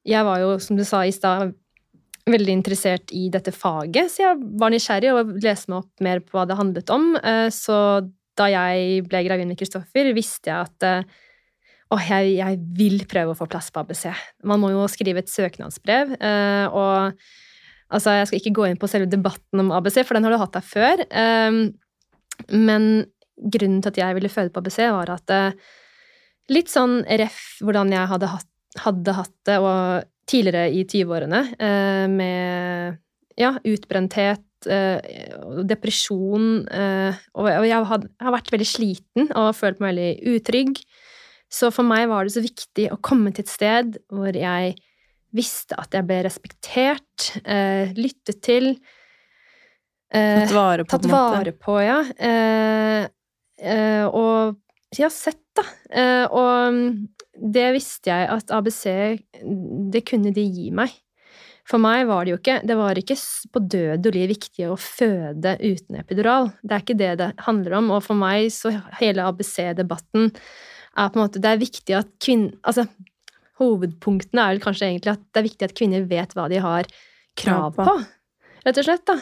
Jeg 0.03 0.25
var 0.27 0.39
jo, 0.41 0.57
som 0.59 0.75
du 0.75 0.83
sa 0.83 1.05
i 1.07 1.13
stad, 1.15 1.53
veldig 2.27 2.51
interessert 2.51 3.11
i 3.15 3.29
dette 3.31 3.51
faget, 3.55 4.11
så 4.11 4.21
jeg 4.21 4.39
var 4.59 4.71
nysgjerrig 4.71 5.11
og 5.11 5.31
leste 5.43 5.71
meg 5.71 5.77
opp 5.79 6.03
mer 6.03 6.19
på 6.19 6.35
hva 6.35 6.43
det 6.47 6.57
handlet 6.59 6.91
om. 6.91 7.13
Eh, 7.15 7.47
så 7.47 7.77
da 8.35 8.49
jeg 8.51 9.05
ble 9.07 9.21
gravid 9.23 9.47
med 9.47 9.59
Kristoffer, 9.59 10.11
visste 10.15 10.51
jeg 10.51 10.67
at 10.67 11.05
Åh, 11.93 12.03
jeg, 12.09 12.31
jeg 12.39 12.57
vil 12.73 13.03
prøve 13.05 13.35
å 13.35 13.37
få 13.37 13.45
plass 13.45 13.67
på 13.69 13.83
ABC. 13.83 14.07
Man 14.49 14.59
må 14.59 14.71
jo 14.73 14.87
skrive 14.89 15.21
et 15.21 15.29
søknadsbrev. 15.29 16.15
og 16.73 17.13
altså, 17.93 18.15
jeg 18.17 18.27
skal 18.27 18.39
ikke 18.39 18.55
gå 18.57 18.65
inn 18.65 18.79
på 18.81 18.89
selve 18.89 19.11
debatten 19.11 19.61
om 19.61 19.69
ABC, 19.77 19.99
for 20.01 20.17
den 20.17 20.25
har 20.25 20.33
du 20.33 20.39
hatt 20.41 20.55
der 20.57 20.65
før. 20.65 21.03
Men 22.51 23.05
grunnen 23.35 23.81
til 23.81 23.93
at 23.93 23.99
jeg 24.01 24.17
ville 24.17 24.31
føde 24.31 24.53
på 24.53 24.61
ABC, 24.63 24.79
var 24.93 25.11
at 25.13 25.33
eh, 25.33 25.55
litt 26.53 26.71
sånn 26.71 27.01
ref 27.21 27.59
hvordan 27.63 27.93
jeg 27.93 28.09
hadde 28.11 28.31
hatt, 28.33 28.49
hadde 28.83 29.15
hatt 29.17 29.37
det 29.47 29.59
og 29.61 30.09
tidligere 30.29 30.71
i 30.71 30.83
20-årene, 30.87 31.41
eh, 31.59 32.05
med 32.11 32.99
ja, 33.39 33.53
utbrenthet, 33.67 34.45
eh, 34.69 35.01
depresjon, 35.67 36.67
eh, 36.69 37.19
og 37.35 37.49
jeg 37.49 37.83
har, 37.89 38.05
jeg 38.07 38.27
har 38.27 38.37
vært 38.37 38.53
veldig 38.53 38.69
sliten 38.69 39.31
og 39.31 39.53
følt 39.57 39.81
meg 39.83 39.93
veldig 39.93 40.37
utrygg. 40.37 40.81
Så 41.53 41.69
for 41.73 41.85
meg 41.85 42.07
var 42.09 42.25
det 42.25 42.33
så 42.33 42.41
viktig 42.43 42.89
å 42.93 43.01
komme 43.03 43.33
til 43.33 43.45
et 43.45 43.51
sted 43.51 43.97
hvor 44.13 44.33
jeg 44.33 44.73
visste 45.33 45.77
at 45.81 45.93
jeg 45.93 46.05
ble 46.05 46.19
respektert, 46.25 47.27
lyttet 47.97 48.39
til. 48.45 48.67
Eh, 50.13 50.43
Tatt 50.43 50.55
vare 50.55 50.85
på, 50.85 50.93
Tatt 50.95 51.07
på 51.09 51.13
vare 51.13 51.53
på, 51.57 51.77
ja. 51.83 51.99
Eh, 52.17 53.07
eh, 53.61 54.05
og 54.07 54.59
ja, 54.97 55.09
sett, 55.09 55.41
da. 55.57 55.65
Eh, 55.89 56.25
og 56.29 56.73
mm, 56.73 56.89
det 57.53 57.69
visste 57.75 58.11
jeg 58.11 58.29
at 58.29 58.51
ABC 58.53 58.83
Det 59.93 60.03
kunne 60.05 60.33
de 60.33 60.43
gi 60.45 60.69
meg. 60.75 60.93
For 61.67 61.79
meg 61.79 62.05
var 62.09 62.25
det 62.25 62.33
jo 62.33 62.39
ikke 62.41 62.57
Det 62.67 62.75
var 62.77 62.99
ikke 62.99 63.17
på 63.53 63.61
død 63.75 64.09
og 64.09 64.17
liv 64.17 64.33
viktig 64.33 64.67
å 64.67 64.77
føde 64.79 65.55
uten 65.61 65.99
epidural. 66.01 66.51
Det 66.61 66.75
er 66.75 66.85
ikke 66.85 66.99
det 66.99 67.13
det 67.21 67.31
handler 67.45 67.79
om. 67.79 67.91
Og 67.95 68.03
for 68.05 68.19
meg 68.19 68.51
så 68.53 68.73
hele 68.99 69.25
ABC-debatten 69.29 70.31
er 70.33 71.09
på 71.09 71.17
en 71.17 71.23
måte 71.23 71.41
Det 71.41 71.53
er 71.53 71.61
viktig 71.61 71.97
at 71.97 72.11
kvinner 72.21 72.57
Altså, 72.61 72.85
hovedpunktene 73.61 74.43
er 74.43 74.55
vel 74.55 74.63
kanskje 74.63 74.89
egentlig 74.89 75.13
at 75.13 75.23
det 75.29 75.41
er 75.41 75.47
viktig 75.47 75.69
at 75.69 75.77
kvinner 75.77 76.09
vet 76.09 76.35
hva 76.35 76.49
de 76.51 76.59
har 76.63 76.89
krav 77.39 77.77
på. 77.77 77.95
Rett 78.63 78.79
og 78.79 78.85
slett, 78.87 79.05
da. 79.09 79.17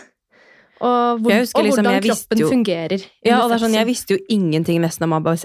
Og, 0.82 1.20
hvor, 1.22 1.36
husker 1.38 1.60
og 1.60 1.68
liksom, 1.68 1.86
hvordan 1.86 2.06
kroppen 2.08 2.40
jo- 2.42 2.50
fungerer. 2.50 3.04
Ja, 3.26 3.42
og 3.44 3.52
det 3.52 3.58
er 3.60 3.64
sånn, 3.66 3.76
Jeg 3.78 3.86
visste 3.86 4.16
jo 4.16 4.20
ingenting 4.34 4.82
nesten 4.82 5.06
om 5.06 5.14
ABC, 5.14 5.44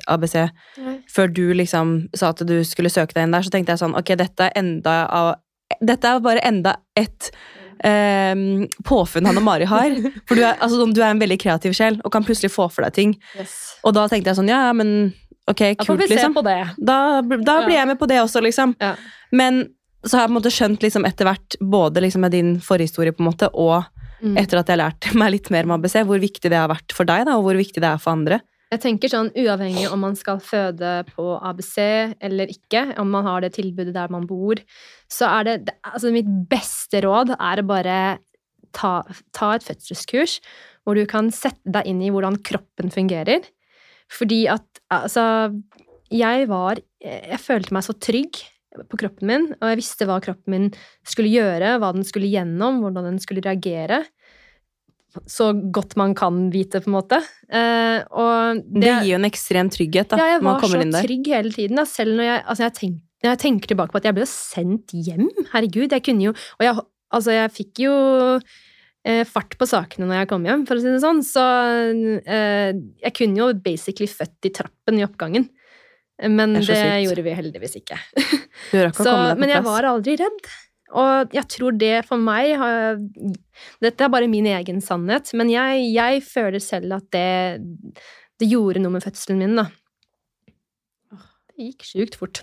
Nei. 0.80 0.96
før 1.12 1.32
du 1.32 1.42
liksom 1.54 2.08
sa 2.16 2.30
at 2.32 2.40
du 2.46 2.56
skulle 2.64 2.88
søke 2.92 3.12
deg 3.12 3.26
inn 3.26 3.36
der. 3.36 3.44
Så 3.44 3.52
tenkte 3.52 3.74
jeg 3.74 3.82
sånn 3.84 3.96
Ok, 3.98 4.16
dette 4.16 4.48
er 4.48 4.56
enda 4.56 5.06
av 5.10 5.34
Dette 5.82 6.04
er 6.06 6.20
bare 6.20 6.40
enda 6.46 6.76
et 6.96 7.30
Um, 7.84 8.64
påfunn 8.88 9.26
han 9.28 9.36
og 9.36 9.44
Mari 9.44 9.66
har. 9.68 9.92
For 10.26 10.34
du 10.34 10.40
er, 10.40 10.56
altså, 10.64 10.86
du 10.90 11.00
er 11.02 11.10
en 11.10 11.20
veldig 11.20 11.36
kreativ 11.38 11.74
sjel 11.76 11.98
og 12.04 12.10
kan 12.14 12.24
plutselig 12.24 12.48
få 12.54 12.70
for 12.72 12.86
deg 12.86 12.94
ting. 12.96 13.12
Og 13.84 13.92
da 13.92 14.06
tenkte 14.08 14.30
jeg 14.32 14.38
sånn 14.38 14.48
Ja, 14.48 14.62
ja, 14.70 14.72
men 14.72 15.12
ok, 15.46 15.76
kult, 15.84 16.06
liksom. 16.08 16.32
Da, 16.80 17.20
da 17.20 17.56
blir 17.66 17.76
jeg 17.76 17.90
med 17.92 17.98
på 18.00 18.08
det 18.08 18.22
også, 18.22 18.40
liksom. 18.40 18.72
Ja. 18.80 18.94
Men 19.30 19.66
så 20.06 20.16
har 20.16 20.24
jeg 20.24 20.30
på 20.30 20.34
en 20.34 20.38
måte 20.38 20.54
skjønt 20.54 20.86
liksom 20.86 21.06
etter 21.08 21.28
hvert, 21.28 21.56
både 21.60 22.02
liksom 22.04 22.24
med 22.24 22.32
din 22.32 22.54
forhistorie 22.62 23.12
på 23.12 23.20
en 23.24 23.28
måte, 23.28 23.50
og 23.52 23.84
Mm. 24.22 24.36
etter 24.40 24.62
at 24.62 24.70
jeg 24.72 24.80
lærte 24.80 25.14
meg 25.20 25.34
litt 25.34 25.50
mer 25.52 25.66
om 25.68 25.76
ABC, 25.76 25.98
hvor 26.08 26.20
viktig 26.22 26.48
det 26.52 26.56
har 26.58 26.70
vært 26.72 26.94
for 26.96 27.08
deg, 27.08 27.26
da, 27.28 27.36
og 27.36 27.48
hvor 27.48 27.58
viktig 27.58 27.82
det 27.82 27.90
er 27.90 28.00
for 28.02 28.16
andre. 28.16 28.40
Jeg 28.72 28.82
tenker 28.82 29.10
sånn 29.12 29.28
uavhengig 29.38 29.84
om 29.94 30.00
man 30.02 30.16
skal 30.18 30.40
føde 30.42 31.04
på 31.12 31.36
ABC 31.38 31.76
eller 32.18 32.50
ikke, 32.50 32.96
om 32.98 33.12
man 33.14 33.28
har 33.28 33.44
det 33.44 33.52
tilbudet 33.54 33.94
der 33.94 34.10
man 34.10 34.26
bor, 34.26 34.58
så 35.06 35.28
er 35.38 35.46
det, 35.46 35.74
Altså, 35.86 36.10
mitt 36.14 36.30
beste 36.50 37.04
råd 37.04 37.36
er 37.36 37.62
å 37.62 37.66
bare 37.68 37.98
ta, 38.74 39.04
ta 39.36 39.52
et 39.54 39.66
fødselskurs 39.66 40.40
hvor 40.82 40.98
du 40.98 41.06
kan 41.10 41.30
sette 41.34 41.70
deg 41.76 41.86
inn 41.90 42.02
i 42.02 42.10
hvordan 42.14 42.40
kroppen 42.46 42.90
fungerer. 42.94 43.46
Fordi 44.12 44.44
at 44.50 44.82
altså 44.94 45.50
Jeg 46.14 46.46
var 46.46 46.78
Jeg 47.02 47.40
følte 47.42 47.74
meg 47.74 47.82
så 47.82 47.94
trygg 47.98 48.38
på 48.84 48.98
kroppen 49.00 49.30
min, 49.30 49.46
og 49.56 49.70
jeg 49.70 49.80
visste 49.80 50.08
hva 50.08 50.18
kroppen 50.24 50.52
min 50.52 50.66
skulle 51.06 51.32
gjøre, 51.32 51.76
hva 51.80 51.92
den 51.96 52.06
skulle 52.06 52.30
gjennom, 52.30 52.82
hvordan 52.84 53.10
den 53.12 53.20
skulle 53.22 53.44
reagere. 53.44 54.02
Så 55.24 55.48
godt 55.72 55.96
man 55.96 56.12
kan 56.18 56.50
vite, 56.52 56.82
på 56.84 56.90
en 56.90 56.96
måte. 56.98 57.22
Eh, 57.48 58.04
og 58.12 58.60
Det, 58.68 58.90
gir 59.00 59.14
jo 59.14 59.20
en 59.20 59.28
ekstrem 59.30 59.70
trygghet 59.72 60.12
da, 60.12 60.20
ja, 60.20 60.36
jeg 60.36 60.44
var 60.44 60.60
så 60.60 60.84
trygg 60.98 61.32
hele 61.32 61.52
tiden. 61.54 61.80
Da. 61.80 61.86
Selv 61.88 62.18
når 62.18 62.28
jeg, 62.28 62.44
altså 62.44 62.66
jeg, 62.66 62.76
tenk, 62.80 62.98
når 63.24 63.32
jeg 63.32 63.42
tenker 63.46 63.72
tilbake 63.72 63.94
på 63.94 64.02
at 64.02 64.08
jeg 64.10 64.18
ble 64.18 64.28
sendt 64.28 64.92
hjem. 64.92 65.28
Herregud, 65.54 65.88
jeg 65.88 66.04
kunne 66.04 66.28
jo 66.28 66.34
Og 66.36 66.66
jeg, 66.66 66.86
altså 67.16 67.36
jeg 67.36 67.54
fikk 67.56 67.84
jo 67.86 67.94
eh, 69.06 69.22
fart 69.28 69.56
på 69.56 69.68
sakene 69.70 70.08
når 70.10 70.20
jeg 70.20 70.30
kom 70.34 70.48
hjem, 70.48 70.66
for 70.68 70.76
å 70.76 70.84
si 70.84 70.92
det 70.92 71.02
sånn. 71.04 71.22
Så 71.24 71.44
eh, 72.20 72.72
jeg 73.06 73.16
kunne 73.16 73.40
jo 73.40 73.52
basically 73.64 74.10
født 74.10 74.50
i 74.50 74.54
trappen 74.60 75.00
i 75.00 75.06
oppgangen. 75.06 75.48
Men 76.22 76.54
Det 76.56 76.66
det 76.68 77.02
gjorde 77.04 77.24
vi 77.26 77.34
heldigvis 77.36 77.76
ikke. 77.82 77.98
ikke 78.16 78.92
Så, 79.04 79.16
men 79.36 79.52
jeg 79.52 79.64
var 79.66 79.88
aldri 79.88 80.16
redd. 80.20 80.46
Og 80.96 81.34
jeg 81.34 81.48
tror 81.50 81.74
det 81.76 81.96
for 82.06 82.22
meg 82.22 82.52
har 82.60 83.00
Dette 83.82 84.06
er 84.06 84.12
bare 84.12 84.30
min 84.30 84.46
egen 84.46 84.78
sannhet, 84.84 85.32
men 85.34 85.50
jeg, 85.50 85.88
jeg 85.92 86.22
føler 86.24 86.62
selv 86.62 86.94
at 87.00 87.08
det, 87.12 88.04
det 88.40 88.48
gjorde 88.48 88.84
noe 88.84 88.94
med 88.94 89.04
fødselen 89.04 89.42
min, 89.42 89.58
da. 89.58 89.66
Det 91.56 91.70
gikk 91.70 91.86
sjukt 91.88 92.18
fort. 92.20 92.42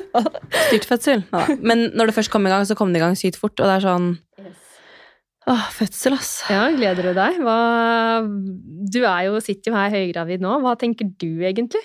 Styrt 0.66 0.86
fødsel. 0.88 1.26
Ja. 1.28 1.56
Men 1.60 1.90
når 1.92 2.10
det 2.10 2.16
først 2.16 2.32
kom 2.32 2.48
i 2.48 2.52
gang, 2.52 2.64
så 2.66 2.76
kom 2.76 2.92
det 2.92 3.02
i 3.02 3.04
gang 3.04 3.16
sykt 3.20 3.38
fort, 3.38 3.54
og 3.60 3.68
det 3.68 3.78
er 3.78 3.84
sånn 3.84 4.14
Åh, 5.46 5.66
fødsel, 5.70 6.16
ass. 6.16 6.40
Ja, 6.50 6.64
gleder 6.74 7.06
du 7.06 7.12
deg? 7.14 7.36
Hva, 7.46 7.58
du 8.26 8.96
jo, 8.98 9.36
sitter 9.44 9.70
jo 9.70 9.76
her 9.76 9.92
høygravid 9.92 10.42
nå. 10.42 10.56
Hva 10.64 10.72
tenker 10.80 11.06
du 11.06 11.44
egentlig? 11.46 11.84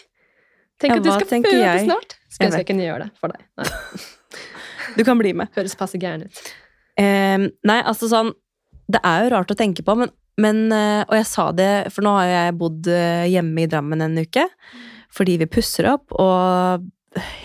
Tenk 0.81 0.97
at 0.97 1.05
du 1.05 1.11
skal 1.13 1.27
føde 1.29 1.53
jeg? 1.61 1.85
snart. 1.85 2.17
Skal 2.31 2.49
Jeg 2.49 2.61
jeg 2.63 2.67
kunne 2.71 2.85
gjøre 2.87 3.05
det 3.05 3.11
for 3.21 3.33
deg. 3.33 3.45
Nei. 3.61 3.69
Du 4.97 5.05
kan 5.07 5.15
bli 5.19 5.31
med. 5.37 5.47
Høres 5.55 5.75
passe 5.79 5.99
gæren 6.01 6.25
ut. 6.27 6.39
Um, 6.99 7.45
nei, 7.63 7.77
altså 7.87 8.09
sånn 8.11 8.33
Det 8.91 8.99
er 9.07 9.23
jo 9.23 9.29
rart 9.31 9.53
å 9.53 9.55
tenke 9.55 9.85
på, 9.87 9.93
men, 9.95 10.09
men 10.43 10.57
eh, 10.75 11.05
Og 11.07 11.15
jeg 11.15 11.27
sa 11.29 11.45
det, 11.55 11.69
for 11.95 12.03
nå 12.03 12.11
har 12.17 12.27
jeg 12.27 12.57
bodd 12.59 12.89
eh, 12.91 13.29
hjemme 13.31 13.63
i 13.63 13.69
Drammen 13.71 14.03
en 14.03 14.19
uke. 14.19 14.43
Fordi 15.15 15.37
vi 15.39 15.47
pusser 15.51 15.87
opp, 15.93 16.11
og 16.19 16.83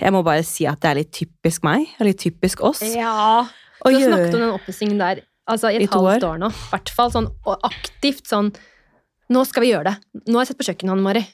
jeg 0.00 0.12
må 0.14 0.24
bare 0.26 0.42
si 0.46 0.66
at 0.70 0.78
det 0.82 0.90
er 0.90 0.98
litt 1.00 1.12
typisk 1.14 1.64
meg. 1.66 1.86
og 1.98 2.06
Litt 2.06 2.20
typisk 2.22 2.62
oss. 2.66 2.82
Ja, 2.94 3.46
Du 3.82 3.90
har 3.90 4.02
snakket 4.02 4.34
om 4.38 4.42
den 4.44 4.54
oppussingen 4.54 4.98
der 5.02 5.22
altså, 5.46 5.70
i 5.70 5.80
et 5.80 5.90
halvt 5.90 6.22
år. 6.22 6.28
år 6.32 6.42
nå. 6.44 6.50
I 6.50 6.68
hvert 6.72 6.92
fall 6.94 7.14
sånn 7.14 7.30
aktivt 7.66 8.26
sånn 8.30 8.52
Nå 9.26 9.40
skal 9.42 9.64
vi 9.64 9.72
gjøre 9.72 9.90
det. 9.90 10.22
Nå 10.30 10.38
har 10.38 10.44
jeg 10.44 10.52
sett 10.52 10.58
på 10.60 10.68
kjøkkenet, 10.68 10.92
Anne 10.94 11.02
Mari. 11.02 11.24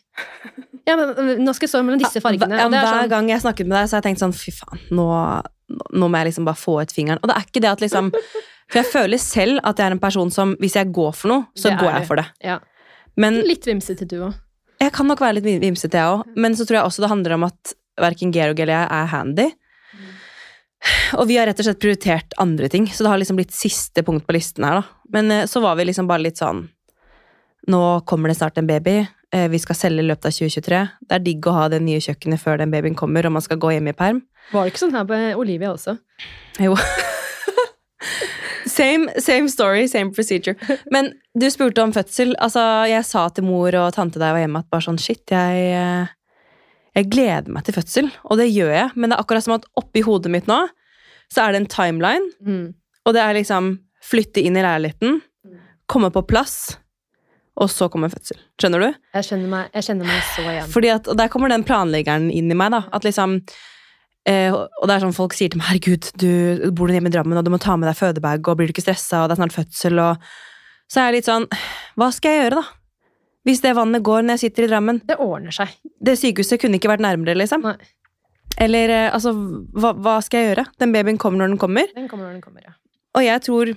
Ja, 0.89 0.97
men 0.99 1.45
nå 1.45 1.53
skal 1.55 1.69
jeg 1.69 1.73
stå 1.73 1.83
mellom 1.87 2.01
disse 2.03 2.21
fargene. 2.25 2.57
Ja, 2.59 2.67
er 2.67 2.73
hver 2.73 2.89
sånn, 2.89 3.11
gang 3.13 3.29
jeg 3.31 3.43
snakket 3.45 3.69
med 3.69 3.77
deg, 3.79 3.89
så 3.91 3.97
har 3.97 4.03
jeg 4.03 4.09
tenkt 4.11 4.23
sånn 4.25 4.35
Fy 4.35 4.51
faen, 4.57 4.81
nå, 4.91 5.07
nå 5.95 6.09
må 6.11 6.19
jeg 6.19 6.33
liksom 6.33 6.49
bare 6.49 6.59
få 6.59 6.81
ut 6.83 6.93
fingeren. 6.95 7.21
Og 7.23 7.31
det 7.31 7.37
er 7.39 7.47
ikke 7.47 7.63
det 7.63 7.71
at 7.71 7.85
liksom 7.85 8.11
For 8.73 8.81
jeg 8.81 8.89
føler 8.91 9.21
selv 9.23 9.61
at 9.69 9.79
jeg 9.79 9.87
er 9.91 9.95
en 9.95 10.01
person 10.03 10.31
som 10.35 10.57
Hvis 10.59 10.75
jeg 10.79 10.91
går 10.97 11.13
for 11.15 11.29
noe, 11.31 11.47
så 11.55 11.75
går 11.79 11.91
jeg 12.01 12.07
for 12.09 12.23
det. 12.23 12.27
ja. 12.43 12.59
Men 13.15 13.43
Litt 13.45 13.67
vimsete, 13.69 14.07
du 14.09 14.23
òg. 14.25 14.35
jeg 14.81 14.93
kan 14.97 15.07
nok 15.07 15.21
være 15.21 15.37
litt 15.39 15.61
vimsete, 15.61 15.99
jeg 16.01 16.15
òg. 16.17 16.23
Men 16.35 16.55
så 16.57 16.65
tror 16.65 16.79
jeg 16.81 16.87
også 16.89 17.03
det 17.05 17.11
handler 17.13 17.35
om 17.37 17.45
at 17.45 17.75
verken 18.01 18.33
Georg 18.33 18.59
eller 18.59 18.73
jeg 18.73 18.89
er 18.97 19.11
handy. 19.13 19.49
Og 21.21 21.29
vi 21.29 21.37
har 21.39 21.47
rett 21.47 21.61
og 21.61 21.67
slett 21.69 21.79
prioritert 21.83 22.33
andre 22.43 22.69
ting, 22.73 22.89
så 22.91 23.05
det 23.05 23.11
har 23.13 23.21
liksom 23.21 23.37
blitt 23.39 23.53
siste 23.55 24.03
punkt 24.03 24.25
på 24.27 24.35
listen 24.35 24.65
her, 24.67 24.81
da. 24.81 25.03
Men 25.15 25.31
eh, 25.31 25.45
så 25.47 25.61
var 25.63 25.77
vi 25.79 25.85
liksom 25.87 26.09
bare 26.11 26.25
litt 26.25 26.41
sånn 26.41 26.65
Nå 27.71 28.01
kommer 28.11 28.33
det 28.33 28.41
snart 28.41 28.57
en 28.59 28.67
baby. 28.67 29.05
Eh, 29.33 29.49
Vi 29.53 29.59
skal 29.63 29.77
selge 29.79 30.03
i 30.05 30.07
løpet 30.09 30.29
av 30.31 30.33
2023. 30.37 30.83
Det 31.09 31.17
er 31.19 31.25
digg 31.25 31.47
å 31.49 31.55
ha 31.57 31.69
det 31.73 31.81
nye 31.83 32.01
kjøkkenet 32.05 32.41
før 32.43 32.59
den 32.63 32.71
babyen 32.75 32.95
kommer, 32.99 33.27
og 33.27 33.33
man 33.39 33.43
skal 33.45 33.59
gå 33.63 33.73
hjem 33.75 33.89
i 33.93 33.97
perm. 33.97 34.23
Var 34.53 34.65
det 34.67 34.73
ikke 34.75 34.83
sånn 34.85 34.97
her 34.97 35.05
på 35.09 35.19
Olivia 35.41 35.73
også? 35.73 35.97
Jo. 36.61 36.75
same, 38.67 39.09
same 39.21 39.49
story, 39.49 39.87
same 39.89 40.13
procedure. 40.15 40.57
Men 40.91 41.13
du 41.39 41.47
spurte 41.51 41.83
om 41.85 41.93
fødsel. 41.95 42.35
Altså, 42.43 42.63
jeg 42.91 43.05
sa 43.09 43.27
til 43.35 43.47
mor 43.49 43.75
og 43.79 43.93
tante 43.97 44.21
da 44.21 44.31
jeg 44.31 44.37
var 44.39 44.45
hjemme, 44.47 44.63
at 44.65 44.71
bare 44.73 44.87
sånn 44.87 45.01
shit, 45.01 45.23
jeg, 45.33 45.73
eh, 45.79 46.13
jeg 46.99 47.11
gleder 47.13 47.53
meg 47.55 47.65
til 47.67 47.77
fødsel. 47.79 48.11
Og 48.29 48.39
det 48.41 48.51
gjør 48.53 48.73
jeg, 48.75 48.91
men 48.97 49.11
det 49.13 49.19
er 49.19 49.25
akkurat 49.25 49.47
som 49.47 49.57
at 49.59 49.67
oppi 49.81 50.05
hodet 50.07 50.33
mitt 50.35 50.51
nå, 50.51 50.61
så 51.33 51.47
er 51.47 51.55
det 51.55 51.63
en 51.63 51.71
timeline, 51.73 52.27
Mm. 52.45 52.75
og 53.07 53.15
det 53.17 53.23
er 53.23 53.35
liksom 53.39 53.79
flytte 54.05 54.43
inn 54.45 54.57
i 54.59 54.63
leiligheten, 54.65 55.23
komme 55.89 56.11
på 56.13 56.21
plass, 56.29 56.77
og 57.61 57.69
så 57.71 57.89
kommer 57.93 58.13
fødsel. 58.13 58.39
Skjønner 58.61 58.81
du? 58.81 58.89
Jeg, 59.13 59.27
kjenner 59.29 59.51
meg, 59.53 59.75
jeg 59.77 59.87
kjenner 59.91 60.09
meg 60.09 60.23
så 60.31 60.45
igjen. 60.47 60.71
Fordi 60.73 60.91
at, 60.95 61.11
og 61.13 61.19
der 61.21 61.31
kommer 61.33 61.53
den 61.53 61.67
planleggeren 61.69 62.31
inn 62.33 62.49
i 62.51 62.57
meg, 62.57 62.73
da. 62.73 62.83
At 62.97 63.05
liksom 63.05 63.37
eh, 64.29 64.55
Og 64.55 64.89
det 64.89 64.95
er 64.95 65.05
sånn 65.05 65.17
folk 65.17 65.37
sier 65.37 65.53
til 65.53 65.61
meg 65.61 65.69
'herregud, 65.69 66.13
du 66.17 66.71
bor 66.73 66.89
du 66.89 66.97
hjemme 66.97 67.13
i 67.13 67.15
Drammen, 67.15 67.37
og 67.37 67.45
du 67.45 67.53
må 67.53 67.61
ta 67.61 67.77
med 67.77 67.91
deg 67.91 67.99
fødebag, 67.99 68.49
og 68.49 68.57
blir 68.57 68.71
du 68.71 68.75
ikke 68.77 68.87
stressa, 68.87 69.23
og 69.23 69.29
det 69.29 69.37
er 69.37 69.43
snart 69.43 69.59
fødsel', 69.59 70.01
og 70.01 70.33
Så 70.93 71.01
er 71.01 71.11
jeg 71.11 71.21
litt 71.21 71.29
sånn 71.29 71.47
Hva 71.97 72.09
skal 72.13 72.31
jeg 72.31 72.43
gjøre, 72.45 72.63
da? 72.63 72.65
Hvis 73.45 73.61
det 73.61 73.77
vannet 73.77 74.05
går 74.07 74.23
når 74.23 74.37
jeg 74.37 74.45
sitter 74.47 74.65
i 74.65 74.71
Drammen. 74.71 75.01
Det 75.03 75.19
ordner 75.19 75.51
seg. 75.51 75.69
Det 75.83 76.15
sykehuset 76.15 76.61
kunne 76.63 76.79
ikke 76.79 76.93
vært 76.93 77.03
nærmere, 77.03 77.35
liksom. 77.35 77.65
Nei. 77.67 77.75
Eller 78.61 78.89
eh, 78.89 79.09
altså, 79.13 79.33
hva, 79.35 79.93
hva 79.99 80.21
skal 80.23 80.41
jeg 80.41 80.53
gjøre? 80.53 80.67
Den 80.79 80.93
babyen 80.95 81.19
kommer 81.19 81.43
når 81.43 81.55
den 81.55 81.59
kommer. 81.59 81.89
Den 81.97 82.09
kommer 82.09 82.29
når 82.29 82.37
den 82.37 82.45
kommer, 82.45 82.63
ja. 82.63 82.77
Og 83.19 83.25
jeg 83.27 83.43
tror 83.43 83.73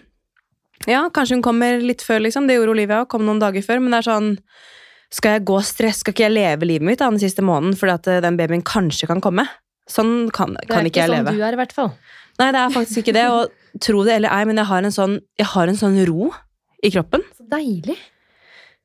Ja, 0.88 1.04
kanskje 1.14 1.38
hun 1.38 1.44
kommer 1.46 1.80
litt 1.82 2.04
før, 2.06 2.20
liksom. 2.26 2.48
Det 2.48 2.58
gjorde 2.60 2.74
Olivia 2.76 3.02
òg. 3.04 3.10
Kom 3.10 3.26
noen 3.26 3.40
dager 3.42 3.64
før. 3.66 3.80
Men 3.82 3.92
det 3.96 4.04
er 4.04 4.10
sånn 4.12 4.32
Skal 5.16 5.36
jeg 5.38 5.46
gå 5.48 5.56
og 5.60 5.64
stresse? 5.66 6.02
Skal 6.04 6.14
ikke 6.16 6.26
jeg 6.26 6.34
leve 6.36 6.66
livet 6.68 6.86
mitt 6.90 7.00
da, 7.00 7.08
den 7.14 7.22
siste 7.22 7.44
måneden 7.46 7.76
fordi 7.80 7.94
at 7.94 8.08
eh, 8.12 8.22
den 8.26 8.38
babyen 8.40 8.64
kanskje 8.66 9.08
kan 9.08 9.22
komme? 9.24 9.46
Sånn 9.88 10.30
kan, 10.34 10.56
Det 10.58 10.68
kan 10.68 10.82
er 10.82 10.90
ikke 10.90 11.04
jeg 11.04 11.12
sånn 11.12 11.20
leve. 11.22 11.36
du 11.38 11.44
er, 11.46 11.54
i 11.54 11.60
hvert 11.62 11.76
fall. 11.78 11.92
Nei, 12.42 12.50
det 12.52 12.60
er 12.64 12.74
faktisk 12.74 13.04
ikke 13.04 13.14
det. 13.16 13.26
Og 13.32 13.80
tro 13.86 14.02
det 14.04 14.16
eller 14.18 14.34
ei, 14.34 14.44
men 14.50 14.58
jeg 14.60 14.66
har 14.72 14.84
en 14.84 14.96
sånn, 14.96 15.20
jeg 15.40 15.48
har 15.54 15.72
en 15.72 15.78
sånn 15.80 16.00
ro 16.10 16.32
i 16.84 16.92
kroppen. 16.92 17.24
Så 17.38 17.46
deilig. 17.54 17.96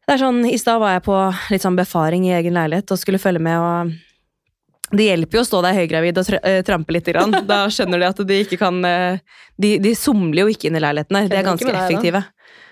Det 0.07 0.15
er 0.17 0.23
sånn, 0.23 0.45
I 0.47 0.59
stad 0.61 0.79
var 0.83 0.93
jeg 0.99 1.05
på 1.09 1.17
litt 1.55 1.65
sånn 1.65 1.79
befaring 1.79 2.25
i 2.29 2.33
egen 2.37 2.55
leilighet 2.59 2.91
og 2.93 2.99
skulle 3.01 3.19
følge 3.23 3.43
med. 3.43 3.59
og 3.59 3.93
Det 4.91 5.07
hjelper 5.07 5.39
jo 5.39 5.43
å 5.45 5.47
stå 5.47 5.61
der 5.65 5.77
høygravid 5.79 6.19
og 6.19 6.31
eh, 6.41 6.61
trampe 6.67 6.95
litt. 6.95 7.09
Grann. 7.11 7.35
Da 7.47 7.63
skjønner 7.73 8.03
de 8.03 8.09
at 8.11 8.23
de 8.27 8.39
ikke 8.45 8.59
kan 8.61 8.81
eh, 8.87 9.21
De, 9.61 9.77
de 9.83 9.95
somler 9.99 10.45
jo 10.45 10.53
ikke 10.53 10.71
inn 10.71 10.79
i 10.79 10.83
leiligheten 10.83 11.19
her. 11.19 11.29
De 11.31 11.39
er 11.39 11.47
ganske 11.47 11.75
effektive. 11.75 12.25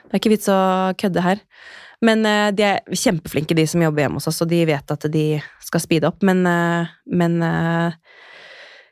Det 0.09 0.17
er 0.17 0.23
ikke 0.23 0.33
vits 0.33 0.51
å 0.51 0.59
kødde 0.99 1.25
her. 1.25 1.45
Men 2.05 2.27
eh, 2.27 2.49
de 2.55 2.67
er 2.67 2.99
kjempeflinke, 3.07 3.57
de 3.59 3.67
som 3.71 3.83
jobber 3.83 4.05
hjemme 4.05 4.23
hos 4.23 4.31
oss, 4.31 4.43
og 4.45 4.51
de 4.51 4.63
vet 4.69 4.95
at 4.95 5.09
de 5.13 5.27
skal 5.67 5.85
speede 5.85 6.11
opp. 6.11 6.23
Men, 6.27 6.43
men 7.07 7.39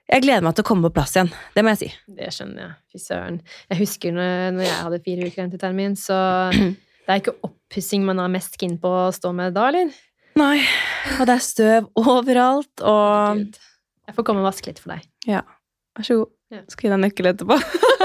jeg 0.06 0.22
gleder 0.22 0.44
meg 0.46 0.54
til 0.54 0.62
å 0.62 0.68
komme 0.68 0.86
på 0.86 0.94
plass 0.98 1.16
igjen. 1.16 1.30
Det 1.54 1.64
må 1.66 1.72
jeg 1.74 1.80
si. 1.82 1.88
Det 2.18 2.28
skjønner 2.34 2.62
jeg. 2.62 2.74
Fy 2.92 3.02
søren. 3.02 3.38
Jeg 3.72 3.80
husker 3.80 4.14
når, 4.14 4.60
jeg 4.62 4.82
hadde 4.84 5.00
fire 5.06 5.26
uker 5.26 5.40
igjen 5.40 5.54
til 5.54 5.62
termin, 5.62 5.96
så 5.98 6.18
det 7.06 7.14
er 7.14 7.22
ikke 7.22 7.38
oppussing 7.46 8.06
man 8.06 8.22
har 8.22 8.30
mest 8.30 8.58
keen 8.60 8.76
på 8.82 8.92
å 9.06 9.08
stå 9.14 9.32
med 9.34 9.56
da, 9.56 9.70
eller? 9.72 9.90
Nei. 10.36 10.60
Og 11.16 11.26
det 11.28 11.36
er 11.36 11.44
støv 11.44 11.90
overalt, 12.02 12.84
og 12.84 13.42
Gud. 13.42 13.60
Jeg 14.06 14.14
får 14.14 14.26
komme 14.28 14.42
og 14.42 14.46
vaske 14.46 14.70
litt 14.70 14.80
for 14.82 14.94
deg. 14.94 15.06
Ja. 15.26 15.42
Vær 15.96 16.06
så 16.06 16.20
god. 16.20 16.32
Ja. 16.54 16.60
Skal 16.70 16.86
gi 16.86 16.90
deg 16.92 17.00
nøkkel 17.02 17.28
etterpå. 17.32 17.56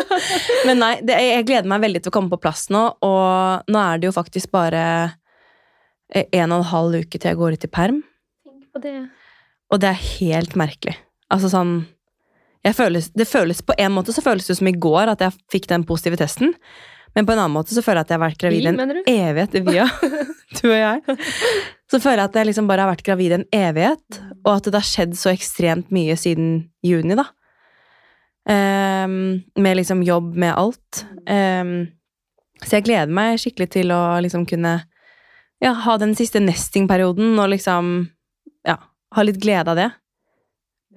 Men 0.68 0.80
nei, 0.82 0.94
det, 1.06 1.18
jeg 1.22 1.46
gleder 1.46 1.70
meg 1.70 1.84
veldig 1.84 2.02
til 2.02 2.10
å 2.10 2.16
komme 2.16 2.32
på 2.32 2.40
plass 2.42 2.70
nå, 2.74 2.84
og 3.06 3.70
nå 3.70 3.82
er 3.84 4.02
det 4.02 4.10
jo 4.10 4.16
faktisk 4.16 4.50
bare 4.56 4.84
eh, 6.10 6.26
en 6.26 6.56
og 6.56 6.64
en 6.64 6.70
halv 6.72 7.04
uke 7.04 7.20
til 7.20 7.30
jeg 7.30 7.38
går 7.38 7.58
ut 7.58 7.68
i 7.68 7.72
perm, 7.72 8.00
det. 8.82 8.96
og 9.70 9.82
det 9.84 9.92
er 9.92 10.06
helt 10.18 10.58
merkelig. 10.58 10.96
Altså 11.32 11.52
sånn 11.52 11.84
jeg 12.62 12.76
føles, 12.78 13.08
Det 13.18 13.26
føles 13.26 13.62
På 13.66 13.74
en 13.80 13.94
måte 13.96 14.14
så 14.14 14.22
føles 14.22 14.46
det 14.46 14.54
som 14.60 14.68
i 14.70 14.76
går 14.78 15.10
at 15.10 15.22
jeg 15.24 15.34
fikk 15.50 15.70
den 15.72 15.86
positive 15.88 16.20
testen, 16.20 16.52
men 17.16 17.28
på 17.28 17.34
en 17.34 17.42
annen 17.42 17.56
måte 17.56 17.76
så 17.76 17.84
føler 17.84 18.02
jeg 18.02 18.08
at 18.08 18.14
jeg 18.14 18.20
har 18.20 18.24
vært 18.24 18.42
gravid 18.42 18.68
en 18.70 18.82
evighet. 18.82 19.56
Vi, 19.68 19.78
evighet. 19.78 20.38
Du 20.62 20.66
og 20.68 20.76
jeg. 20.76 21.18
Så 21.92 22.00
føler 22.04 22.22
jeg 22.22 22.30
at 22.30 22.36
jeg 22.40 22.48
liksom 22.50 22.68
bare 22.68 22.84
har 22.84 22.92
vært 22.92 23.06
gravid 23.08 23.36
en 23.36 23.46
evighet, 23.56 24.20
og 24.44 24.52
at 24.58 24.68
det 24.68 24.76
har 24.76 24.88
skjedd 24.88 25.16
så 25.20 25.32
ekstremt 25.32 25.94
mye 25.96 26.18
siden 26.20 26.52
juni, 26.84 27.16
da. 27.20 27.30
Um, 28.52 29.42
med 29.56 29.78
liksom 29.80 30.02
jobb, 30.04 30.34
med 30.36 30.52
alt. 30.58 31.04
Um, 31.30 31.92
så 32.62 32.78
jeg 32.78 32.88
gleder 32.90 33.14
meg 33.16 33.40
skikkelig 33.42 33.70
til 33.78 33.94
å 33.96 34.02
liksom 34.24 34.46
kunne 34.50 34.76
ja, 35.62 35.74
ha 35.86 35.98
den 36.02 36.14
siste 36.18 36.42
nesting-perioden 36.44 37.40
og 37.40 37.52
liksom 37.54 37.92
ja, 38.68 38.78
ha 39.16 39.26
litt 39.26 39.40
glede 39.42 39.74
av 39.74 39.78
det 39.78 39.90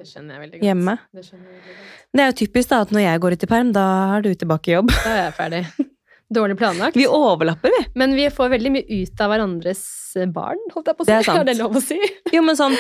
Det 0.00 0.07
skjønner 0.09 0.37
jeg 0.37 0.44
veldig 0.44 0.59
godt. 0.59 0.68
hjemme. 0.68 0.96
Det 1.12 1.24
veldig 1.31 1.64
godt. 1.64 1.90
Det 2.14 2.22
er 2.22 2.31
jo 2.31 2.38
typisk 2.38 2.70
da 2.70 2.85
at 2.85 2.92
når 2.94 3.05
jeg 3.05 3.24
går 3.24 3.35
ut 3.35 3.44
i 3.44 3.50
perm, 3.50 3.72
da 3.74 3.88
er 4.16 4.24
du 4.24 4.31
tilbake 4.35 4.70
i 4.70 4.77
jobb. 4.77 4.92
Da 4.94 5.11
er 5.11 5.20
jeg 5.24 5.37
ferdig. 5.40 5.64
Dårlig 6.32 6.56
planlagt. 6.58 6.96
Vi 6.96 7.06
overlapper, 7.06 7.72
vi. 7.74 7.84
Men 8.00 8.14
vi 8.16 8.30
får 8.32 8.48
veldig 8.54 8.72
mye 8.74 9.00
ut 9.02 9.20
av 9.20 9.32
hverandres 9.32 9.84
barn, 10.32 10.60
holdt 10.72 10.88
jeg 10.88 10.96
på 10.96 11.04
å 11.04 11.06
si. 11.06 11.10
Det 11.10 11.18
er 11.18 11.26
sant. 11.26 11.40
Er 11.42 11.48
det 11.50 11.56
lov 11.58 11.76
å 11.76 11.82
si? 11.84 11.98
Jo, 12.34 12.42
men 12.46 12.56
sånn 12.58 12.76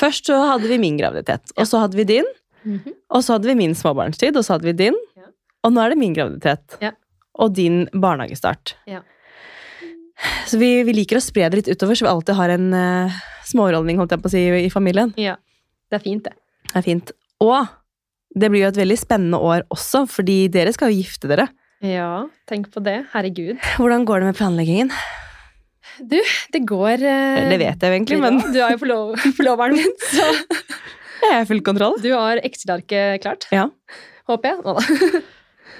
Først 0.00 0.28
så 0.30 0.38
hadde 0.52 0.68
vi 0.70 0.78
min 0.82 0.98
graviditet, 1.00 1.54
og 1.56 1.68
så 1.70 1.84
hadde 1.84 1.98
vi 1.98 2.06
din. 2.08 2.28
Og 3.12 3.24
så 3.24 3.36
hadde 3.36 3.50
vi 3.50 3.56
min 3.58 3.74
småbarnstid, 3.76 4.36
og 4.36 4.46
så 4.46 4.56
hadde 4.56 4.68
vi 4.68 4.76
din. 4.84 4.96
Ja. 5.18 5.28
Og 5.64 5.74
nå 5.74 5.82
er 5.82 5.92
det 5.92 6.00
min 6.00 6.14
graviditet. 6.16 6.78
Ja. 6.84 6.92
Og 7.40 7.54
din 7.56 7.84
barnehagestart. 7.92 8.76
Ja. 8.90 9.02
Så 10.48 10.60
vi, 10.60 10.70
vi 10.86 10.94
liker 10.96 11.18
å 11.18 11.24
spre 11.24 11.48
det 11.50 11.60
litt 11.60 11.72
utover, 11.72 11.98
så 11.98 12.06
vi 12.06 12.12
alltid 12.12 12.38
har 12.38 12.52
en 12.54 12.68
uh, 12.72 13.16
småholdning 13.48 13.98
holdt 14.00 14.14
jeg 14.14 14.22
på 14.22 14.30
å 14.30 14.34
si, 14.34 14.44
i 14.64 14.70
familien. 14.72 15.12
Ja. 15.20 15.36
Det 15.90 15.98
er 15.98 16.04
fint, 16.04 16.28
det. 16.28 16.36
Det 16.70 16.78
er 16.80 16.86
fint. 16.86 17.12
Og 17.44 17.58
det 18.34 18.50
blir 18.50 18.64
jo 18.64 18.70
et 18.72 18.80
veldig 18.80 18.98
spennende 18.98 19.40
år 19.42 19.66
også, 19.74 20.04
fordi 20.10 20.44
dere 20.52 20.72
skal 20.74 20.92
jo 20.92 21.02
gifte 21.02 21.30
dere. 21.30 21.48
Ja, 21.84 22.26
tenk 22.48 22.70
på 22.72 22.80
det. 22.84 23.02
Herregud. 23.12 23.58
Hvordan 23.76 24.06
går 24.08 24.22
det 24.22 24.30
med 24.30 24.38
planleggingen? 24.38 24.92
Du, 26.00 26.16
det 26.50 26.62
går 26.66 27.02
eh, 27.06 27.44
Det 27.52 27.58
vet 27.60 27.84
jeg 27.84 27.90
jo 27.92 27.94
egentlig, 27.94 28.16
men 28.18 28.40
Du 28.50 28.56
er 28.58 28.72
jo 28.74 28.80
forlov 28.80 29.12
forloveren 29.38 29.76
min, 29.78 29.92
så 30.10 30.24
jeg 31.22 31.36
har 31.36 31.44
full 31.46 31.60
kontroll. 31.66 31.98
du 32.02 32.08
har 32.10 32.40
Excel-arket 32.42 33.22
klart. 33.22 33.46
Ja. 33.54 33.68
Håper 34.30 34.54
jeg. 34.54 34.64
Nå 34.64 34.74
da. 34.78 35.20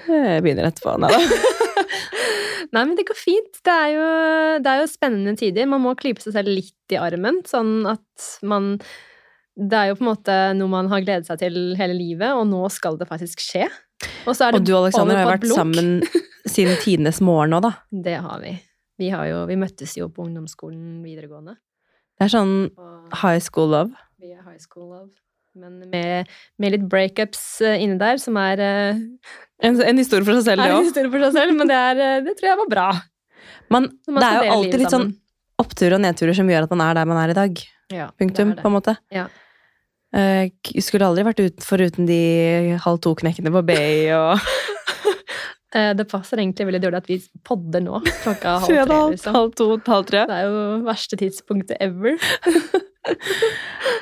Jeg 0.05 0.45
begynner 0.45 0.69
etterpå. 0.69 0.93
Nei 1.01 1.09
da. 1.09 1.19
Nei, 2.75 2.83
men 2.83 2.93
det 2.97 3.05
går 3.07 3.17
fint. 3.17 3.59
Det 3.65 3.73
er, 3.73 3.89
jo, 3.95 4.05
det 4.61 4.71
er 4.71 4.81
jo 4.83 4.87
spennende 4.89 5.33
tider. 5.39 5.67
Man 5.69 5.83
må 5.83 5.93
klype 5.97 6.21
seg 6.23 6.35
selv 6.37 6.53
litt 6.53 6.93
i 6.93 6.99
armen, 7.01 7.41
sånn 7.47 7.85
at 7.89 8.29
man 8.45 8.75
Det 9.55 9.77
er 9.79 9.89
jo 9.89 9.97
på 9.97 10.03
en 10.05 10.09
måte 10.11 10.37
noe 10.59 10.69
man 10.69 10.89
har 10.91 11.03
gledet 11.05 11.29
seg 11.29 11.39
til 11.41 11.59
hele 11.79 11.97
livet, 11.97 12.33
og 12.35 12.45
nå 12.49 12.61
skal 12.73 12.97
det 12.99 13.07
faktisk 13.09 13.41
skje. 13.41 13.69
Og 14.25 14.33
Og 14.35 14.63
du 14.65 14.73
og 14.75 14.85
Alexander 14.85 15.15
har 15.15 15.23
jo 15.25 15.31
vært 15.33 15.45
blunk. 15.45 15.55
sammen 15.55 16.01
siden 16.47 16.77
tidenes 16.81 17.21
morgen 17.21 17.53
nå, 17.55 17.61
da. 17.63 17.71
Det 18.07 18.17
har 18.21 18.39
vi. 18.41 18.55
Vi, 18.99 19.09
har 19.11 19.25
jo, 19.27 19.45
vi 19.49 19.55
møttes 19.59 19.95
jo 19.97 20.07
på 20.09 20.23
ungdomsskolen 20.25 21.01
videregående. 21.03 21.57
Det 22.15 22.25
er 22.27 22.31
sånn 22.31 22.53
Og 22.79 23.15
high 23.21 23.39
school 23.43 23.67
love. 23.73 23.91
vi 24.19 24.31
er 24.31 24.41
high 24.45 24.59
school 24.59 24.87
love. 24.89 25.11
Men 25.55 25.77
med, 25.89 26.27
med 26.59 26.71
litt 26.73 26.85
breakups 26.91 27.61
eh, 27.63 27.77
inni 27.83 27.95
der, 27.99 28.17
som 28.19 28.35
er 28.39 28.59
eh, 28.59 28.97
En, 29.63 29.77
en 29.79 29.97
historie 30.01 30.25
for 30.27 30.35
seg 30.35 30.49
selv, 30.49 30.63
det 30.65 30.71
òg. 30.73 30.81
en 30.81 30.89
historie 30.89 31.11
for 31.13 31.23
seg 31.29 31.37
selv, 31.37 31.55
men 31.55 31.69
det, 31.71 31.77
er, 31.79 32.01
eh, 32.03 32.23
det 32.25 32.33
tror 32.39 32.49
jeg 32.49 32.59
var 32.59 32.71
bra. 32.73 32.87
Men 33.71 33.87
man 34.11 34.19
det 34.19 34.27
er 34.33 34.47
jo 34.49 34.55
alltid 34.57 34.79
litt 34.81 34.91
sånn 34.91 35.05
sammen. 35.07 35.15
oppturer 35.63 35.95
og 35.95 36.03
nedturer 36.03 36.35
som 36.35 36.51
gjør 36.51 36.67
at 36.67 36.73
man 36.75 36.83
er 36.89 36.97
der 36.99 37.07
man 37.07 37.21
er 37.23 37.31
i 37.31 37.37
dag. 37.37 37.61
ja, 37.95 38.09
Punktum, 38.19 38.51
på 38.59 38.67
en 38.67 38.75
måte. 38.75 38.97
Ja. 39.15 39.29
Eh, 40.15 40.47
skulle 40.79 41.07
aldri 41.09 41.25
vært 41.27 41.41
ut, 41.43 41.63
foruten 41.65 42.07
de 42.07 42.77
halv 42.85 43.01
to-knekkene 43.03 43.51
på 43.51 43.65
Bay 43.67 44.07
og 44.15 44.39
Eh, 45.75 45.91
Det 45.97 46.05
passer 46.07 46.39
egentlig 46.39 46.69
veldig 46.69 46.79
dårlig 46.85 46.99
at 47.01 47.09
vi 47.09 47.17
podder 47.43 47.81
nå, 47.83 47.97
klokka 48.23 48.53
halv 48.63 48.69
tre. 48.87 48.99
Liksom. 49.11 49.35
halv 49.35 49.49
to, 49.59 49.65
halv 49.91 50.05
tre. 50.07 50.21
Det 50.29 50.37
er 50.37 50.45
jo 50.47 50.61
verste 50.87 51.19
tidspunktet 51.19 51.81
ever. 51.83 52.15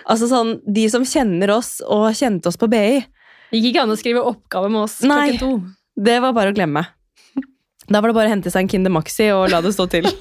Altså 0.08 0.30
sånn, 0.32 0.54
de 0.64 0.84
som 0.92 1.04
kjenner 1.08 1.52
oss 1.52 1.78
og 1.84 2.06
kjente 2.16 2.48
oss 2.48 2.56
på 2.60 2.70
BI, 2.72 3.02
Det 3.52 3.60
gikk 3.60 3.74
ikke 3.74 3.84
an 3.84 3.92
å 3.92 3.98
skrive 4.00 4.22
oppgave 4.24 4.70
med 4.72 4.82
oss 4.86 4.96
Nei. 5.04 5.34
klokken 5.34 5.42
to. 5.42 5.50
det 6.08 6.16
var 6.24 6.32
bare 6.38 6.54
å 6.54 6.56
glemme. 6.56 6.86
Da 7.90 8.00
var 8.00 8.12
det 8.12 8.16
bare 8.16 8.30
å 8.30 8.34
hente 8.36 8.52
seg 8.54 8.64
en 8.64 8.72
Kinder 8.72 8.94
Maxi 8.96 9.28
og 9.36 9.50
la 9.52 9.60
det 9.66 9.74
stå 9.76 9.90
til. 9.92 10.08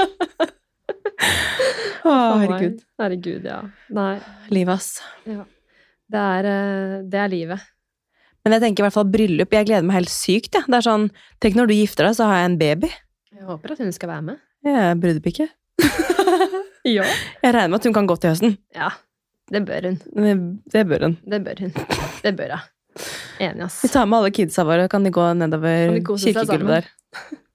Å, 2.02 2.12
herregud. 2.42 2.80
Herregud, 2.98 3.46
ja. 3.46 3.60
Nei, 3.94 4.16
Livet, 4.50 4.80
ass. 4.80 4.98
Det 6.12 6.22
er, 6.22 6.48
eh, 6.52 6.96
det 7.08 7.20
er 7.22 7.32
livet. 7.32 7.68
Men 8.42 8.56
jeg 8.56 8.64
tenker 8.64 8.82
i 8.82 8.86
hvert 8.88 8.96
fall 8.96 9.10
bryllup. 9.12 9.54
Jeg 9.54 9.68
gleder 9.68 9.86
meg 9.86 10.00
helt 10.00 10.12
sykt. 10.12 10.56
Ja. 10.58 10.64
Det 10.66 10.80
er 10.80 10.86
sånn, 10.88 11.08
Tenk 11.42 11.58
når 11.58 11.70
du 11.70 11.74
gifter 11.76 12.08
deg, 12.08 12.16
så 12.18 12.26
har 12.28 12.40
jeg 12.42 12.50
en 12.50 12.58
baby. 12.60 12.90
Jeg 13.32 13.46
håper 13.48 13.74
at 13.74 13.82
hun 13.84 13.92
skal 13.94 14.10
være 14.10 14.26
med. 14.32 14.40
Jeg 14.66 14.78
er 14.90 14.98
brudepike. 15.02 15.48
Ja. 16.82 17.04
Jeg 17.38 17.54
regner 17.54 17.70
med 17.70 17.78
at 17.78 17.84
hun 17.86 17.94
kan 17.94 18.08
gå 18.10 18.16
til 18.18 18.32
høsten. 18.32 18.56
Ja, 18.74 18.88
det 19.54 19.60
bør 19.68 19.84
hun. 19.86 20.00
Det, 20.02 20.32
det 20.74 20.80
bør 20.90 21.04
hun. 21.06 21.12
Det 21.30 21.38
bør 21.44 21.60
hun. 21.62 21.70
Det 22.24 22.32
bør 22.40 22.56
hun. 22.56 22.64
Enig, 23.38 23.62
ass. 23.68 23.76
Vi 23.84 23.90
tar 23.92 24.08
med 24.10 24.18
alle 24.18 24.32
kidsa 24.34 24.64
våre, 24.66 24.88
kan 24.90 25.06
de 25.06 25.12
gå 25.14 25.28
nedover 25.38 26.00
kirkegulvet 26.02 26.82
der. 26.82 26.90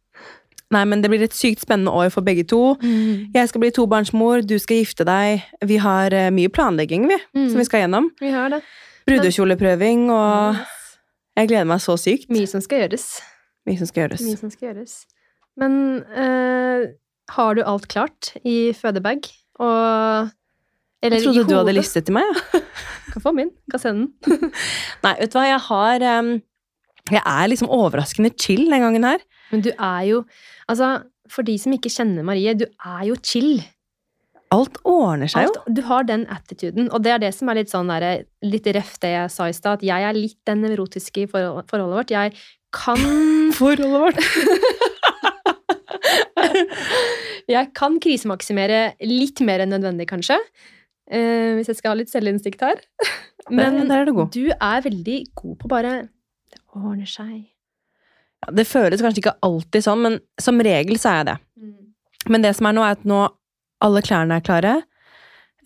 Nei, 0.76 0.82
men 0.84 1.00
det 1.00 1.08
blir 1.10 1.22
et 1.24 1.36
sykt 1.36 1.62
spennende 1.64 1.94
år 1.96 2.10
for 2.12 2.26
begge 2.28 2.44
to. 2.52 2.74
Mm. 2.82 3.30
Jeg 3.36 3.48
skal 3.48 3.62
bli 3.64 3.70
tobarnsmor, 3.72 4.42
du 4.44 4.58
skal 4.60 4.82
gifte 4.82 5.06
deg. 5.08 5.46
Vi 5.70 5.78
har 5.80 6.12
uh, 6.12 6.28
mye 6.36 6.52
planlegging, 6.52 7.06
vi, 7.08 7.16
Mm. 7.38 7.50
som 7.54 7.62
vi 7.62 7.68
skal 7.70 7.86
gjennom. 7.86 8.10
Vi 8.20 8.32
har 8.34 8.50
det. 8.52 8.60
Brudekjoleprøving, 9.08 10.10
og 10.12 10.58
jeg 11.40 11.48
gleder 11.54 11.70
meg 11.70 11.80
så 11.80 11.96
sykt. 12.00 12.28
Mye 12.34 12.50
som 12.52 12.60
skal 12.66 12.84
gjøres. 12.84 13.06
Mye 13.68 13.80
som 13.80 13.88
skal 13.88 14.04
gjøres. 14.04 14.26
Mye 14.28 14.40
som 14.42 14.52
skal 14.52 14.68
gjøres. 14.74 14.98
Men 15.58 15.78
uh, 16.12 16.84
har 17.38 17.56
du 17.58 17.64
alt 17.64 17.88
klart 17.88 18.34
i 18.44 18.74
fødebag? 18.76 19.24
Og 19.64 20.28
Eller 21.02 21.18
Jeg 21.18 21.24
trodde 21.24 21.48
du 21.48 21.56
hadde 21.56 21.74
listet 21.78 22.06
til 22.10 22.14
meg, 22.18 22.28
ja. 22.28 22.60
Kan 23.14 23.24
få 23.24 23.32
min. 23.34 23.50
Kan 23.72 23.80
sende 23.80 24.12
den. 24.28 24.52
Nei, 25.06 25.16
vet 25.22 25.32
du 25.32 25.40
hva, 25.40 25.48
jeg 25.48 25.64
har 25.70 26.06
um, 26.20 26.30
Jeg 27.14 27.24
er 27.24 27.48
liksom 27.48 27.72
overraskende 27.72 28.34
chill 28.38 28.68
den 28.70 28.84
gangen 28.84 29.08
her. 29.08 29.24
Men 29.52 29.64
du 29.66 29.72
er 29.72 30.04
jo 30.10 30.22
Altså, 30.68 30.92
for 31.32 31.48
de 31.48 31.58
som 31.60 31.74
ikke 31.76 31.92
kjenner 31.92 32.26
Marie, 32.28 32.54
du 32.58 32.66
er 32.68 33.04
jo 33.08 33.16
chill. 33.24 33.62
Alt 34.56 34.80
ordner 34.88 35.28
seg 35.32 35.48
jo. 35.48 35.56
Du 35.76 35.82
har 35.90 36.06
den 36.08 36.24
attituden, 36.32 36.88
og 36.92 37.04
det 37.04 37.12
er 37.14 37.24
det 37.24 37.34
som 37.36 37.50
er 37.52 37.60
litt 37.60 37.72
sånn 37.72 37.92
der, 37.92 38.24
litt 38.48 38.68
røft 38.78 39.02
det 39.04 39.12
jeg 39.12 39.34
sa 39.34 39.50
i 39.52 39.56
stad, 39.56 39.82
at 39.82 39.88
jeg 39.88 40.08
er 40.08 40.16
litt 40.16 40.40
den 40.48 40.64
nevrotiske 40.64 41.26
i 41.26 41.28
forhold, 41.32 41.68
forholdet 41.68 42.00
vårt. 42.00 42.16
Jeg 42.16 42.36
kan 42.76 43.04
Forholdet 43.60 43.92
vårt. 43.92 44.20
Jeg 47.48 47.70
kan 47.78 47.96
krisemaksimere 48.04 48.98
litt 49.08 49.40
mer 49.48 49.64
enn 49.64 49.72
nødvendig, 49.72 50.10
kanskje. 50.10 50.36
Eh, 51.08 51.56
hvis 51.56 51.70
jeg 51.72 51.78
skal 51.80 51.94
ha 51.94 52.00
litt 52.02 52.12
selvinnsikt 52.12 52.64
her. 52.66 52.82
Men 53.58 53.86
er 53.88 54.10
det 54.10 54.16
god. 54.18 54.34
du 54.36 54.52
er 54.52 54.84
veldig 54.84 55.20
god 55.40 55.54
på 55.62 55.70
bare 55.72 55.94
Det 56.52 56.60
ordner 56.76 57.08
seg. 57.08 57.46
Ja, 58.46 58.54
det 58.60 58.68
føles 58.70 59.02
kanskje 59.02 59.24
ikke 59.24 59.38
alltid 59.46 59.86
sånn, 59.86 60.04
men 60.06 60.20
som 60.42 60.62
regel 60.64 61.00
så 61.02 61.12
er 61.12 61.20
jeg 61.22 61.30
det. 61.32 61.38
Men 62.28 62.44
det 62.44 62.54
som 62.58 62.68
er 62.70 62.76
nå, 62.76 62.84
er 62.84 62.98
at 62.98 63.08
nå 63.08 63.24
alle 63.84 64.02
klærne 64.06 64.38
er 64.38 64.46
klare. 64.46 64.74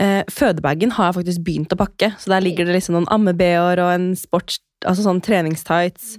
Eh, 0.01 0.21
fødebagen 0.31 0.93
har 0.95 1.09
jeg 1.09 1.19
faktisk 1.19 1.43
begynt 1.45 1.73
å 1.75 1.79
pakke, 1.79 2.13
så 2.19 2.33
der 2.33 2.43
ligger 2.43 2.67
det 2.67 2.77
liksom 2.77 2.97
noen 2.97 3.09
amme-BH-er 3.13 3.83
og 3.83 3.95
en 3.95 4.11
sports... 4.19 4.61
Altså 4.81 5.03
sånn 5.05 5.19
treningstights. 5.21 6.15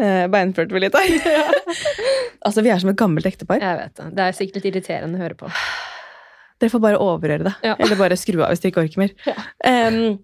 Eh, 0.00 0.24
beinført 0.32 0.70
vil 0.72 0.86
litt 0.86 0.94
ta. 0.94 1.02
altså, 2.46 2.62
vi 2.64 2.72
er 2.72 2.80
som 2.80 2.88
et 2.92 2.96
gammelt 3.00 3.28
ektepar. 3.28 3.60
Jeg 3.60 3.76
vet 3.76 3.98
det. 3.98 4.06
Det 4.16 4.24
er 4.24 4.36
sikkert 4.38 4.56
litt 4.56 4.68
irriterende 4.70 5.20
å 5.20 5.24
høre 5.26 5.36
på. 5.36 5.50
Dere 6.60 6.72
får 6.72 6.82
bare 6.84 7.00
overhøre 7.00 7.44
det. 7.44 7.52
Ja. 7.64 7.74
Eller 7.76 8.00
bare 8.00 8.16
skru 8.20 8.40
av 8.40 8.50
hvis 8.52 8.64
dere 8.64 8.72
ikke 8.72 8.84
orker 8.86 9.04
mer. 9.04 9.14
Ja. 9.28 9.36
Um, 9.88 10.18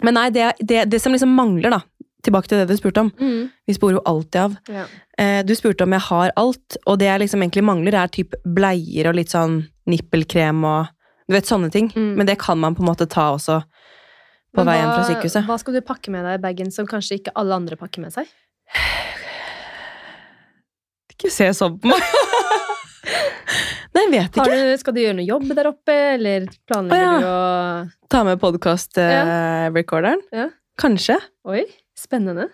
men 0.00 0.16
nei, 0.16 0.28
det, 0.32 0.44
det, 0.64 0.84
det 0.88 1.00
som 1.02 1.12
liksom 1.12 1.32
mangler, 1.36 1.74
da, 1.74 1.80
tilbake 2.26 2.50
til 2.50 2.60
det 2.60 2.68
du 2.70 2.78
spurte 2.78 3.06
om. 3.06 3.10
Mm. 3.20 3.50
Vi 3.66 3.76
sporer 3.76 3.98
jo 3.98 4.04
alltid 4.08 4.40
av. 4.42 4.56
Ja. 4.70 4.86
Eh, 5.20 5.40
du 5.46 5.52
spurte 5.56 5.86
om 5.86 5.94
jeg 5.96 6.06
har 6.06 6.32
alt, 6.40 6.78
og 6.86 6.94
det 7.00 7.08
jeg 7.08 7.22
liksom 7.24 7.44
egentlig 7.44 7.64
mangler, 7.66 7.96
er 7.96 8.12
typ 8.12 8.36
bleier 8.44 9.10
og 9.10 9.16
litt 9.18 9.32
sånn 9.32 9.54
nippelkrem 9.90 10.64
og 10.68 10.80
du 11.30 11.36
vet, 11.36 11.46
sånne 11.46 11.70
ting. 11.70 11.92
Mm. 11.94 12.14
Men 12.18 12.26
det 12.26 12.40
kan 12.42 12.58
man 12.58 12.74
på 12.74 12.82
en 12.82 12.90
måte 12.90 13.06
ta 13.10 13.30
også 13.36 13.60
på 14.56 14.64
vei 14.66 14.76
hjem 14.80 14.90
fra 14.90 15.04
sykehuset. 15.06 15.44
Hva 15.46 15.58
skal 15.62 15.74
du 15.78 15.82
pakke 15.86 16.10
med 16.10 16.26
deg 16.26 16.34
i 16.40 16.42
bagen 16.42 16.72
som 16.74 16.88
kanskje 16.90 17.20
ikke 17.20 17.36
alle 17.38 17.54
andre 17.54 17.76
pakker 17.78 18.02
med 18.02 18.10
seg? 18.14 18.26
Ikke 21.14 21.30
se 21.30 21.46
sånn 21.54 21.78
på 21.78 21.88
meg! 21.90 22.02
Nei, 23.90 24.04
jeg 24.04 24.10
vet 24.12 24.36
Har 24.38 24.46
ikke. 24.50 24.58
du, 24.58 24.78
skal 24.80 24.94
du 24.94 25.00
gjøre 25.02 25.16
noe 25.18 25.26
jobb 25.26 25.46
der 25.58 25.66
oppe, 25.70 25.94
eller 26.14 26.40
planlegger 26.70 27.06
ah, 27.06 27.10
ja. 27.10 27.20
du 27.20 27.26
å 27.30 27.32
Ta 28.10 28.18
med 28.26 28.40
podkast-recorderen? 28.42 30.20
Ja. 30.34 30.46
Kanskje. 30.80 31.16
Oi, 31.50 31.62
spennende. 32.00 32.48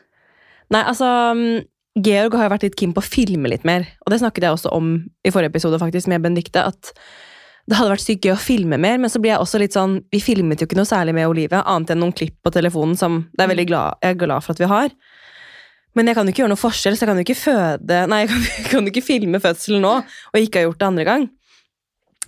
Nei, 0.75 0.83
altså 0.83 1.09
mm, 1.39 1.65
Georg 2.05 2.35
har 2.37 2.49
jo 2.49 2.53
vært 2.57 2.67
litt 2.67 2.77
keen 2.77 2.93
på 2.97 3.01
å 3.01 3.07
filme 3.07 3.49
litt 3.49 3.65
mer, 3.69 3.87
og 4.05 4.13
det 4.13 4.21
snakket 4.21 4.45
jeg 4.49 4.57
også 4.59 4.73
om 4.77 4.91
i 5.25 5.33
forrige 5.33 5.55
episode 5.55 5.79
faktisk 5.81 6.11
med 6.13 6.25
Benedicte, 6.27 6.65
at 6.67 6.91
det 7.67 7.79
hadde 7.79 7.91
vært 7.95 8.05
sykt 8.05 8.27
gøy 8.27 8.35
å 8.35 8.39
filme 8.39 8.77
mer, 8.79 8.99
men 9.03 9.11
så 9.11 9.19
blir 9.19 9.33
jeg 9.33 9.43
også 9.43 9.59
litt 9.59 9.75
sånn 9.75 9.97
Vi 10.15 10.21
filmet 10.23 10.61
jo 10.63 10.69
ikke 10.69 10.77
noe 10.79 10.87
særlig 10.87 11.17
med 11.17 11.27
Olivia, 11.27 11.65
annet 11.67 11.91
enn 11.95 11.99
noen 12.05 12.15
klipp 12.15 12.37
på 12.47 12.53
telefonen 12.55 12.95
som 12.99 13.25
det 13.33 13.43
er 13.43 13.51
veldig 13.51 13.65
glad, 13.71 13.97
jeg 14.05 14.15
er 14.15 14.21
glad 14.21 14.45
for 14.45 14.55
at 14.55 14.61
vi 14.63 14.69
har. 14.71 14.93
Men 15.97 16.11
jeg 16.11 16.19
kan 16.19 16.29
jo 16.29 16.35
ikke 16.35 16.43
gjøre 16.45 16.53
noe 16.53 16.61
forskjell, 16.61 16.95
så 16.95 17.03
jeg 17.07 17.11
kan 17.11 17.19
jo 17.19 17.25
ikke 17.25 17.39
føde 17.41 18.03
Nei, 18.13 18.21
jeg 18.23 18.31
kan, 18.31 18.45
jeg 18.59 18.67
kan 18.69 18.87
jo 18.87 18.93
ikke 18.93 19.07
filme 19.09 19.41
fødselen 19.43 19.83
nå, 19.83 19.95
og 20.05 20.39
ikke 20.45 20.61
ha 20.61 20.69
gjort 20.69 20.83
det 20.83 20.91
andre 20.91 21.07
gang. 21.09 21.27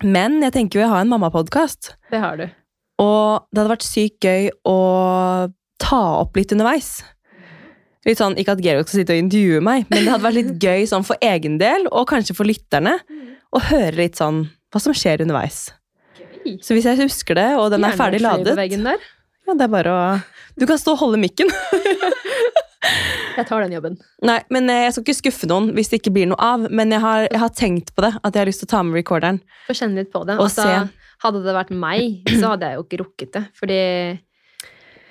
Men 0.07 0.41
jeg 0.47 0.55
tenker 0.55 0.79
jo 0.79 0.85
jeg 0.87 0.93
har 0.95 1.05
en 1.05 1.13
mammapodkast, 1.13 1.93
Det 2.11 2.19
har 2.23 2.39
du. 2.41 2.49
og 3.03 3.47
det 3.51 3.61
hadde 3.61 3.73
vært 3.77 3.87
sykt 3.87 4.25
gøy 4.27 4.51
å 4.67 4.77
ta 5.83 6.01
opp 6.23 6.37
litt 6.39 6.53
underveis. 6.55 6.99
Litt 8.07 8.21
sånn, 8.21 8.37
Ikke 8.41 8.55
at 8.57 8.63
Georg 8.65 8.87
skal 8.89 9.03
sitte 9.03 9.17
og 9.17 9.23
intervjue 9.25 9.61
meg, 9.65 9.87
men 9.91 10.05
det 10.05 10.13
hadde 10.15 10.25
vært 10.25 10.39
litt 10.39 10.63
gøy 10.69 10.87
sånn 10.89 11.05
for 11.07 11.21
egen 11.25 11.59
del, 11.61 11.89
og 11.91 12.09
kanskje 12.11 12.37
for 12.39 12.49
lytterne, 12.49 12.97
å 13.53 13.63
høre 13.71 13.97
litt 13.99 14.19
sånn 14.21 14.45
hva 14.73 14.81
som 14.83 14.95
skjer 14.97 15.25
underveis. 15.25 15.69
Gøy. 16.19 16.59
Så 16.65 16.77
hvis 16.77 16.87
jeg 16.89 17.01
husker 17.03 17.39
det, 17.39 17.51
og 17.61 17.71
den 17.75 17.85
er 17.85 17.97
ferdig 17.99 18.23
ladet 18.25 18.57
ja, 19.49 19.55
det 19.57 19.65
er 19.65 19.71
bare 19.73 19.93
å 19.97 20.01
Du 20.61 20.67
kan 20.69 20.77
stå 20.77 20.93
og 20.93 21.01
holde 21.07 21.21
mikken. 21.23 21.49
Jeg 23.39 23.47
tar 23.47 23.63
den 23.63 23.75
jobben. 23.77 23.97
Nei, 24.27 24.39
men 24.55 24.69
eh, 24.73 24.85
Jeg 24.87 24.95
skal 24.95 25.05
ikke 25.07 25.17
skuffe 25.19 25.49
noen 25.51 25.71
hvis 25.77 25.91
det 25.93 26.01
ikke 26.01 26.13
blir 26.15 26.29
noe 26.31 26.39
av, 26.43 26.65
men 26.75 26.91
jeg 26.95 27.03
har, 27.03 27.27
jeg 27.31 27.41
har 27.43 27.53
tenkt 27.55 27.93
på 27.95 28.03
det. 28.05 28.11
At 28.19 28.35
jeg 28.35 28.43
har 28.43 28.51
lyst 28.51 28.63
til 28.65 28.69
å 28.69 28.73
ta 28.73 28.81
med 28.87 28.99
recorderen. 28.99 29.39
Få 29.69 29.77
kjenne 29.79 30.03
litt 30.03 30.11
på 30.15 30.25
det. 30.27 30.37
Og 30.39 30.49
Altså, 30.49 30.65
se. 30.67 31.13
hadde 31.25 31.43
det 31.45 31.55
vært 31.55 31.71
meg, 31.75 32.31
så 32.33 32.55
hadde 32.55 32.71
jeg 32.71 32.79
jo 32.79 32.85
ikke 32.87 33.01
rukket 33.03 33.33
det. 33.37 33.45
Fordi 33.59 33.79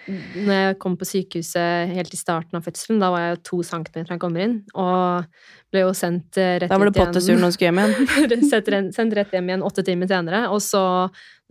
når 0.08 0.54
jeg 0.56 0.76
kom 0.80 0.96
på 0.98 1.06
sykehuset 1.08 1.92
helt 1.92 2.14
i 2.16 2.20
starten 2.20 2.56
av 2.60 2.64
fødselen, 2.64 3.00
da 3.02 3.10
var 3.12 3.24
jeg 3.26 3.34
jo 3.36 3.40
to 3.50 3.60
centimeter 3.68 4.08
da 4.08 4.16
jeg 4.16 4.22
kommer 4.24 4.44
inn, 4.46 4.54
og 4.80 5.28
ble 5.74 5.84
jo 5.84 5.92
sendt 5.98 6.40
eh, 6.40 6.54
rett 6.64 6.72
Da 6.72 6.78
var 6.80 6.88
det 6.88 6.94
ut 6.94 7.00
igjen- 7.02 7.12
pottesur 7.12 7.36
når 7.42 7.52
du 7.52 7.56
skulle 7.58 7.72
hjem 7.72 7.82
igjen. 7.84 8.92
Sendt 8.96 9.18
rett 9.20 9.36
hjem 9.36 9.52
igjen 9.52 9.66
åtte 9.68 9.84
timer 9.84 10.08
senere. 10.08 10.46
Og 10.56 10.62
så, 10.64 10.82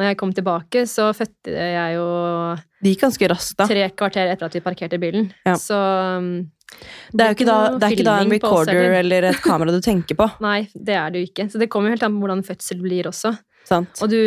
når 0.01 0.09
jeg 0.11 0.19
kom 0.23 0.33
tilbake, 0.33 0.87
så 0.88 1.11
fødte 1.16 1.53
jeg 1.53 1.97
jo 1.99 2.07
Det 2.81 2.95
gikk 2.95 3.05
ganske 3.07 3.29
raskt, 3.35 3.57
da. 3.61 3.69
tre 3.69 3.88
kvarter 3.92 4.33
etter 4.33 4.49
at 4.49 4.57
vi 4.57 4.64
parkerte 4.64 5.01
bilen. 5.03 5.29
Ja. 5.45 5.59
Så 5.61 5.77
um, 6.16 6.31
Det 7.12 7.27
er 7.27 7.35
jo 7.35 7.37
ikke 7.38 7.49
da, 7.51 7.59
det 7.77 7.90
er 7.90 7.99
ikke 7.99 8.09
da 8.09 8.16
en 8.25 8.33
recorder 8.38 8.99
eller 9.03 9.29
et 9.35 9.45
kamera 9.45 9.77
du 9.77 9.83
tenker 9.85 10.16
på. 10.16 10.31
Nei, 10.49 10.62
det 10.73 10.97
er 10.97 11.12
det 11.12 11.21
jo 11.27 11.31
ikke. 11.31 11.51
Så 11.53 11.61
det 11.61 11.69
kommer 11.69 11.92
jo 11.92 11.99
helt 11.99 12.09
an 12.09 12.16
på 12.16 12.25
hvordan 12.25 12.45
fødsel 12.49 12.81
blir 12.81 13.12
også. 13.12 13.37
Sant? 13.69 14.01
Og 14.01 14.09
du 14.12 14.21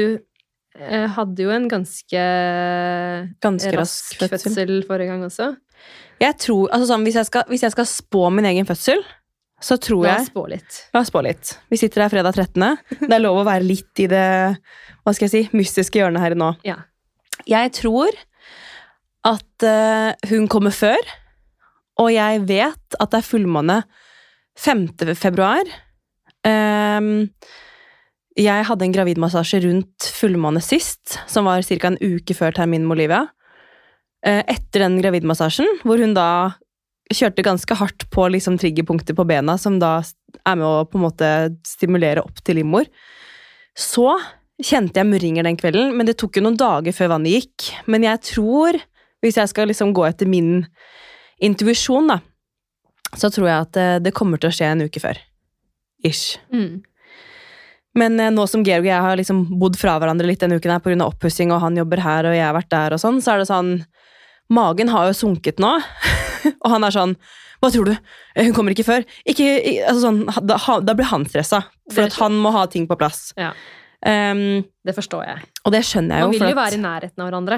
hadde 1.16 1.44
jo 1.44 1.52
en 1.54 1.68
ganske 1.72 2.26
Ganske 3.44 3.72
rask 3.76 4.16
rask 4.16 4.20
fødsel. 4.22 4.40
fødsel 4.50 4.76
forrige 4.88 5.12
gang 5.12 5.26
også. 5.28 5.54
Jeg 6.20 6.36
tror, 6.44 6.68
altså 6.76 6.90
sånn, 6.90 7.06
hvis, 7.08 7.18
jeg 7.20 7.28
skal, 7.30 7.48
hvis 7.52 7.64
jeg 7.64 7.74
skal 7.76 7.88
spå 7.88 8.28
min 8.36 8.48
egen 8.50 8.68
fødsel, 8.68 9.04
så 9.64 9.76
tror 9.80 10.06
La 10.06 10.14
jeg 10.14 10.26
oss 10.26 10.32
spå 10.32 10.46
litt. 10.52 10.78
La 10.96 11.02
oss 11.04 11.12
spå 11.12 11.22
litt. 11.24 11.54
Vi 11.72 11.80
sitter 11.80 12.06
her 12.06 12.12
fredag 12.12 12.36
13. 12.36 12.64
Det 13.02 13.12
er 13.12 13.24
lov 13.24 13.42
å 13.42 13.48
være 13.48 13.68
litt 13.68 14.04
i 14.04 14.08
det 14.12 14.28
hva 15.04 15.14
skal 15.16 15.28
jeg 15.28 15.34
si, 15.34 15.44
mystiske 15.56 16.00
hjørnet 16.00 16.24
her 16.24 16.36
nå. 16.40 16.54
Ja. 16.68 16.78
Jeg 17.50 17.72
tror 17.76 18.16
at 19.28 19.66
uh, 19.68 20.12
hun 20.32 20.48
kommer 20.52 20.76
før, 20.76 21.00
og 22.00 22.12
jeg 22.14 22.44
vet 22.48 23.00
at 23.00 23.12
det 23.12 23.20
er 23.20 23.28
fullmåne 23.28 23.82
5. 24.60 24.86
februar. 25.20 25.68
Ehm, 26.48 27.30
jeg 28.40 28.66
hadde 28.70 28.86
en 28.88 28.96
gravidmassasje 28.96 29.62
rundt 29.66 30.08
fullmåne 30.16 30.62
sist, 30.64 31.18
som 31.28 31.48
var 31.50 31.66
ca. 31.66 31.92
en 31.92 32.00
uke 32.00 32.36
før 32.38 32.56
terminen 32.56 32.88
med 32.88 32.98
Olivia. 32.98 33.28
Eh, 34.26 34.44
etter 34.48 34.86
den 34.86 35.00
gravidmassasjen, 35.02 35.80
hvor 35.84 36.00
hun 36.00 36.16
da 36.16 36.56
kjørte 37.10 37.44
ganske 37.46 37.76
hardt 37.80 38.06
på 38.14 38.28
liksom 38.30 38.60
triggerpunkter 38.62 39.18
på 39.18 39.26
bena, 39.28 39.58
som 39.58 39.80
da 39.82 40.00
er 40.46 40.60
med 40.60 40.68
å 40.68 40.86
på 40.86 41.00
en 41.00 41.06
måte 41.08 41.30
stimulere 41.68 42.24
opp 42.24 42.44
til 42.46 42.60
livmor. 42.60 42.90
Så 43.78 44.12
kjente 44.60 45.00
jeg 45.00 45.10
murringer 45.10 45.48
den 45.48 45.58
kvelden, 45.60 45.96
men 45.98 46.08
det 46.08 46.18
tok 46.20 46.38
jo 46.38 46.46
noen 46.46 46.60
dager 46.60 46.96
før 46.96 47.16
vannet 47.16 47.40
gikk. 47.40 47.70
Men 47.88 48.06
jeg 48.06 48.22
tror, 48.34 48.78
hvis 49.24 49.40
jeg 49.40 49.52
skal 49.52 49.72
liksom 49.72 49.96
gå 49.96 50.06
etter 50.08 50.30
min 50.30 50.68
intuisjon, 51.44 52.12
da, 52.12 52.20
så 53.18 53.32
tror 53.34 53.50
jeg 53.50 53.68
at 53.68 53.80
eh, 53.80 53.98
det 54.04 54.16
kommer 54.16 54.40
til 54.40 54.52
å 54.52 54.56
skje 54.56 54.70
en 54.74 54.86
uke 54.86 55.02
før. 55.02 55.20
Ish. 56.06 56.38
Mm. 56.54 56.84
Men 57.98 58.20
eh, 58.20 58.30
nå 58.32 58.46
som 58.48 58.64
Georg 58.64 58.86
og 58.86 58.92
jeg 58.92 59.02
har 59.02 59.18
liksom 59.18 59.60
bodd 59.60 59.78
fra 59.80 59.98
hverandre 60.00 60.28
litt 60.30 60.40
denne 60.44 60.60
uken 60.60 60.72
her 60.76 60.80
pga. 60.80 60.98
oppussing, 61.08 61.52
og 61.52 61.62
han 61.62 61.76
jobber 61.80 62.00
her, 62.06 62.26
og 62.30 62.36
jeg 62.36 62.46
har 62.46 62.54
vært 62.54 62.70
der, 62.70 62.94
og 62.94 63.00
sånn, 63.02 63.22
så 63.22 63.34
er 63.34 63.38
det 63.44 63.48
sånn 63.50 63.86
Magen 64.50 64.90
har 64.90 65.08
jo 65.08 65.14
sunket 65.14 65.60
nå, 65.62 65.76
og 66.64 66.70
han 66.74 66.84
er 66.84 66.94
sånn 66.96 67.16
Hva 67.62 67.70
tror 67.74 67.86
du? 67.86 67.92
Eh, 68.36 68.46
Hun 68.48 68.54
kommer 68.56 68.72
ikke 68.74 68.86
før. 68.88 69.04
Ikke, 69.28 69.50
altså 69.90 70.06
sånn, 70.08 70.22
da, 70.48 70.58
da 70.82 70.94
blir 70.96 71.10
han 71.12 71.26
stressa, 71.28 71.60
for 71.92 72.06
at 72.08 72.16
han 72.22 72.38
må 72.40 72.54
ha 72.56 72.64
ting 72.72 72.88
på 72.88 72.96
plass. 72.98 73.34
Ja. 73.38 73.52
Um, 74.00 74.64
Det 74.88 74.96
forstår 74.96 75.26
jeg. 75.28 75.42
og 75.66 75.74
det 75.76 75.82
skjønner 75.84 76.16
jeg 76.16 76.24
jo. 76.24 76.28
Man 76.32 76.38
vil 76.40 76.48
jo 76.48 76.56
at- 76.56 76.62
være 76.64 76.78
i 76.80 76.84
nærheten 76.86 77.20
av 77.20 77.28
hverandre. 77.28 77.58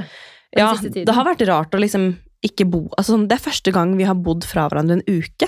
ja, 0.57 0.73
det 0.81 1.13
har 1.15 1.25
vært 1.27 1.45
rart 1.47 1.77
å 1.77 1.79
liksom 1.79 2.15
ikke 2.43 2.65
bo 2.65 2.79
altså, 2.97 3.13
sånn, 3.13 3.27
Det 3.29 3.37
er 3.37 3.43
første 3.51 3.71
gang 3.71 3.95
vi 3.95 4.03
har 4.09 4.15
bodd 4.17 4.43
fra 4.43 4.67
hverandre 4.67 4.97
en 4.97 5.05
uke. 5.05 5.47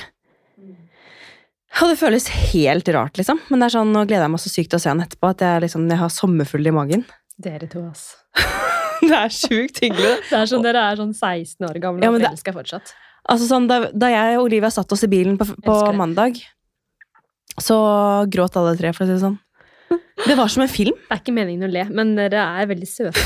Og 1.82 1.90
det 1.90 1.98
føles 2.00 2.28
helt 2.54 2.90
rart, 2.94 3.18
liksom. 3.18 3.40
Men 3.50 3.64
det 3.64 3.68
er 3.68 3.76
sånn, 3.76 3.94
nå 3.96 4.04
gleder 4.06 4.28
jeg 4.28 4.34
meg 4.36 4.42
så 4.44 4.52
sykt 4.52 4.72
til 4.74 4.80
å 4.80 4.84
se 4.84 4.92
han 4.92 5.02
etterpå. 5.04 5.32
At 5.34 5.42
jeg, 5.44 5.64
liksom, 5.66 5.88
jeg 5.90 6.00
har 6.00 6.12
sommerfugl 6.14 6.70
i 6.70 6.76
magen. 6.76 7.06
Dere 7.42 7.70
to, 7.72 7.86
ass. 7.90 8.12
Det 9.04 9.16
er 9.18 9.34
sjukt 9.36 9.82
hyggelig. 9.84 10.14
Det 10.30 10.38
er 10.38 10.48
sånn 10.48 10.64
dere 10.64 10.84
er 10.92 11.00
sånn 11.02 11.12
16 11.12 11.66
år 11.68 11.80
gamle 11.84 12.06
Ja, 12.06 12.12
og 12.14 12.22
forelska 12.22 12.54
fortsatt. 12.56 12.94
Altså 13.34 13.48
sånn, 13.50 13.66
da, 13.68 13.88
da 13.92 14.10
jeg 14.12 14.38
og 14.38 14.46
Olivia 14.46 14.70
satt 14.72 14.92
oss 14.96 15.04
i 15.04 15.10
bilen 15.12 15.36
på, 15.40 15.48
på 15.64 15.76
mandag, 15.96 16.40
så 17.60 17.78
gråt 18.32 18.56
alle 18.60 18.76
tre, 18.80 18.92
for 18.96 19.06
å 19.06 19.10
si 19.10 19.16
det 19.16 19.24
sånn. 19.24 19.40
Det 20.24 20.36
var 20.40 20.52
som 20.52 20.64
en 20.64 20.72
film. 20.72 20.96
Det 21.08 21.18
er 21.18 21.22
ikke 21.24 21.36
meningen 21.36 21.68
å 21.68 21.72
le, 21.72 21.84
men 21.92 22.16
dere 22.20 22.44
er 22.62 22.70
veldig 22.72 22.90
søte. 22.90 23.24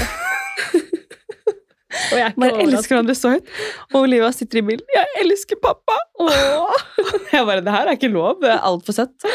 Og 2.11 2.19
jeg 2.19 2.33
Bare 2.37 2.63
elsker 2.63 2.95
hverandre 2.95 3.15
så 3.17 3.33
høyt. 3.35 3.51
Og 3.93 3.99
Olivia 4.03 4.29
sitter 4.35 4.61
i 4.61 4.65
bilen. 4.69 4.85
'Jeg 4.93 5.23
elsker 5.23 5.59
pappa!' 5.63 5.97
Åh. 6.23 6.83
Jeg 7.33 7.45
bare 7.45 7.61
'Det 7.61 7.73
her 7.73 7.87
er 7.87 7.97
ikke 7.97 8.11
lov. 8.13 8.41
Det 8.41 8.51
er 8.53 8.63
altfor 8.65 8.97
søtt'. 8.97 9.27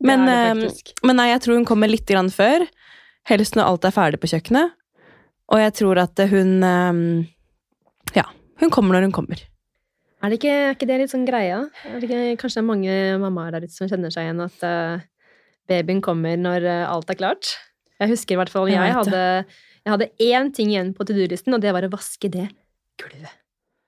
Men, 0.00 0.26
det 0.26 0.34
er 0.34 0.50
eh, 0.50 0.54
det 0.54 0.70
faktisk. 0.70 0.92
men 1.04 1.16
nei, 1.16 1.28
jeg 1.30 1.42
tror 1.44 1.58
hun 1.58 1.68
kommer 1.68 1.90
litt 1.90 2.06
grann 2.08 2.30
før. 2.30 2.66
Helst 3.28 3.56
når 3.56 3.68
alt 3.68 3.84
er 3.84 3.94
ferdig 3.94 4.20
på 4.20 4.30
kjøkkenet. 4.32 4.76
Og 5.50 5.58
jeg 5.60 5.76
tror 5.82 5.98
at 5.98 6.26
hun 6.30 6.62
eh, 6.62 7.26
Ja, 8.16 8.26
hun 8.60 8.70
kommer 8.70 8.96
når 8.96 9.08
hun 9.08 9.16
kommer. 9.16 9.46
Er 10.20 10.28
det 10.28 10.36
ikke, 10.36 10.52
er 10.52 10.74
ikke 10.74 10.88
det 10.88 10.98
litt 11.00 11.12
sånn 11.14 11.24
greia? 11.24 11.62
Er 11.88 11.96
det 11.96 12.08
ikke, 12.10 12.36
kanskje 12.42 12.60
det 12.60 12.64
er 12.64 12.68
mange 12.68 12.96
mammaer 13.22 13.54
der 13.54 13.64
ute 13.64 13.72
som 13.72 13.88
kjenner 13.88 14.12
seg 14.12 14.26
igjen 14.26 14.42
at 14.44 14.64
uh, 14.68 15.00
babyen 15.70 16.02
kommer 16.04 16.36
når 16.36 16.66
uh, 16.68 16.92
alt 16.92 17.08
er 17.08 17.16
klart? 17.16 17.54
Jeg 18.00 18.12
husker 18.12 18.36
i 18.36 18.40
hvert 18.40 18.52
fall 18.52 18.68
Jeg 18.68 18.76
jeg, 18.76 18.96
hadde 18.98 19.16
hadde, 19.16 19.56
jeg 19.84 19.92
hadde 19.94 20.08
én 20.20 20.50
ting 20.54 20.70
igjen 20.72 20.94
på 20.96 21.06
to 21.08 21.14
do-listen, 21.16 21.54
og 21.56 21.60
det 21.64 21.72
var 21.72 21.82
å 21.86 21.90
vaske 21.92 22.30
det 22.30 22.48
gulvet 23.00 23.36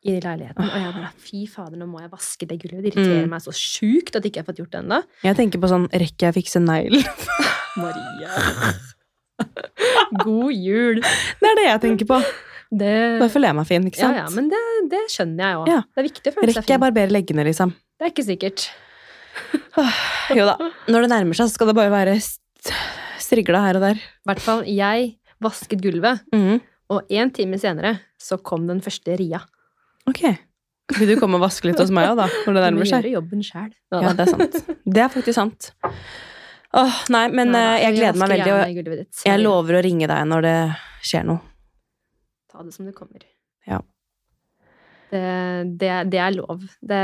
i 0.02 0.16
leiligheten. 0.18 0.64
Og 0.66 0.78
jeg 0.82 0.92
bare 0.96 1.10
fy 1.22 1.42
fader, 1.46 1.76
nå 1.78 1.86
må 1.86 2.00
jeg 2.02 2.10
vaske 2.10 2.46
det 2.50 2.56
gulvet. 2.62 2.82
Det 2.82 2.90
irriterer 2.94 3.24
Mm. 3.26 3.30
meg 3.30 3.40
så 3.44 3.52
sjukt 3.54 4.16
at 4.16 4.24
jeg 4.24 4.32
ikke 4.32 4.40
har 4.42 4.48
fått 4.50 4.58
gjort 4.62 4.72
det 4.72 4.80
ennå. 4.82 5.02
Jeg 5.22 5.36
tenker 5.38 5.60
på 5.62 5.68
sånn 5.70 5.84
Rekker 5.92 6.26
jeg 6.32 6.34
fikse 6.40 6.62
neglen? 6.64 7.04
Maria. 7.76 8.74
God 10.24 10.52
jul. 10.52 11.00
Det 11.40 11.48
er 11.52 11.56
det 11.60 11.66
jeg 11.68 11.80
tenker 11.86 12.08
på. 12.10 12.18
Det, 12.72 12.92
Bare 13.20 13.28
føler 13.32 13.50
jeg 13.50 13.56
meg 13.58 13.66
fin, 13.68 13.86
ikke 13.90 14.00
sant? 14.00 14.16
ja, 14.16 14.26
men 14.32 14.46
det, 14.48 14.60
det 14.90 15.00
skjønner 15.12 15.44
jeg 15.44 15.56
òg. 15.60 15.66
Ja. 15.68 15.80
Det 15.92 16.00
er 16.02 16.06
viktig 16.08 16.30
å 16.30 16.34
føle 16.38 16.46
seg 16.48 16.56
Rekker 16.62 16.72
jeg 16.74 16.80
barbere 16.80 17.12
leggene, 17.12 17.44
liksom? 17.44 17.74
Det 18.00 18.06
er 18.08 18.12
ikke 18.14 18.24
sikkert. 18.24 18.64
Jo 20.36 20.46
da. 20.48 20.54
Når 20.88 21.04
det 21.04 21.10
nærmer 21.12 21.36
seg, 21.36 21.50
så 21.50 21.56
skal 21.58 21.68
det 21.70 21.76
bare 21.76 21.92
være 21.92 22.14
st- 22.16 22.72
strigla 23.20 23.60
her 23.66 23.76
og 23.78 23.84
der. 23.84 24.00
I 24.00 24.28
hvert 24.30 24.40
fall 24.44 24.64
jeg 24.68 25.12
vasket 25.42 25.82
gulvet, 25.82 26.22
Mm. 26.32 26.60
og 26.92 27.10
en 27.10 27.30
time 27.34 27.58
senere 27.58 27.98
så 28.20 28.38
kom 28.42 28.66
den 28.68 28.80
første 28.84 29.16
ria. 29.18 29.40
Ok. 30.08 30.22
Vil 30.98 31.08
du 31.08 31.20
komme 31.20 31.38
og 31.38 31.44
vaske 31.46 31.68
litt 31.70 31.78
hos 31.80 31.90
meg 31.94 32.08
òg, 32.10 32.16
da? 32.18 32.26
Når 32.46 32.54
det 32.58 32.62
nærmer 32.66 32.88
seg? 32.90 33.04
gjøre 33.04 33.14
jobben 33.16 33.42
sjæl. 33.46 33.70
Ja, 33.94 34.12
det 34.12 34.26
er 34.26 34.32
sant. 34.34 34.58
Det 34.84 35.00
er 35.04 35.08
faktisk 35.14 35.38
sant. 35.38 35.70
Åh, 36.74 36.98
nei, 37.12 37.26
men 37.28 37.54
eh, 37.54 37.78
jeg 37.84 37.96
gleder 37.98 38.18
meg 38.18 38.32
veldig, 38.32 38.52
og 38.52 39.24
jeg 39.28 39.40
lover 39.42 39.78
å 39.78 39.82
ringe 39.84 40.08
deg 40.08 40.26
når 40.28 40.42
det 40.46 40.56
skjer 41.04 41.24
noe. 41.28 41.40
Ta 42.52 42.62
det 42.64 42.72
som 42.74 42.84
det 42.88 42.94
kommer. 42.96 43.24
Ja. 43.68 43.78
Det, 45.12 45.22
det, 45.80 45.90
det 46.12 46.20
er 46.24 46.32
lov. 46.36 46.62
Det, 46.80 47.00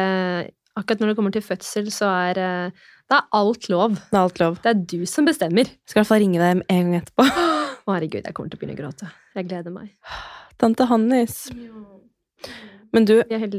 akkurat 0.79 1.01
når 1.03 1.13
det 1.13 1.17
kommer 1.19 1.35
til 1.37 1.45
fødsel, 1.45 1.91
så 1.93 2.09
er 2.29 2.41
eh, 2.41 2.87
det 3.09 3.17
er 3.17 3.29
alt 3.37 3.69
lov. 3.73 3.95
Det 4.11 4.17
er 4.17 4.23
alt 4.25 4.41
lov. 4.43 4.59
Det 4.65 4.73
er 4.73 4.83
du 4.97 5.07
som 5.09 5.29
bestemmer. 5.29 5.69
Jeg 5.69 5.89
Skal 5.89 6.01
i 6.01 6.03
hvert 6.03 6.11
fall 6.13 6.23
ringe 6.25 6.41
deg 6.43 6.65
en 6.65 6.91
gang 6.93 6.99
etterpå. 7.03 7.29
Å, 7.89 7.95
herregud, 7.97 8.27
jeg 8.27 8.35
kommer 8.37 8.51
til 8.53 8.59
å 8.59 8.61
begynne 8.61 8.75
å 8.77 8.81
gråte. 8.83 9.07
Jeg 9.39 9.47
gleder 9.49 9.73
meg. 9.73 9.93
Tante 10.61 10.85
Hannis. 10.91 11.37
Men 12.93 13.07
du, 13.09 13.15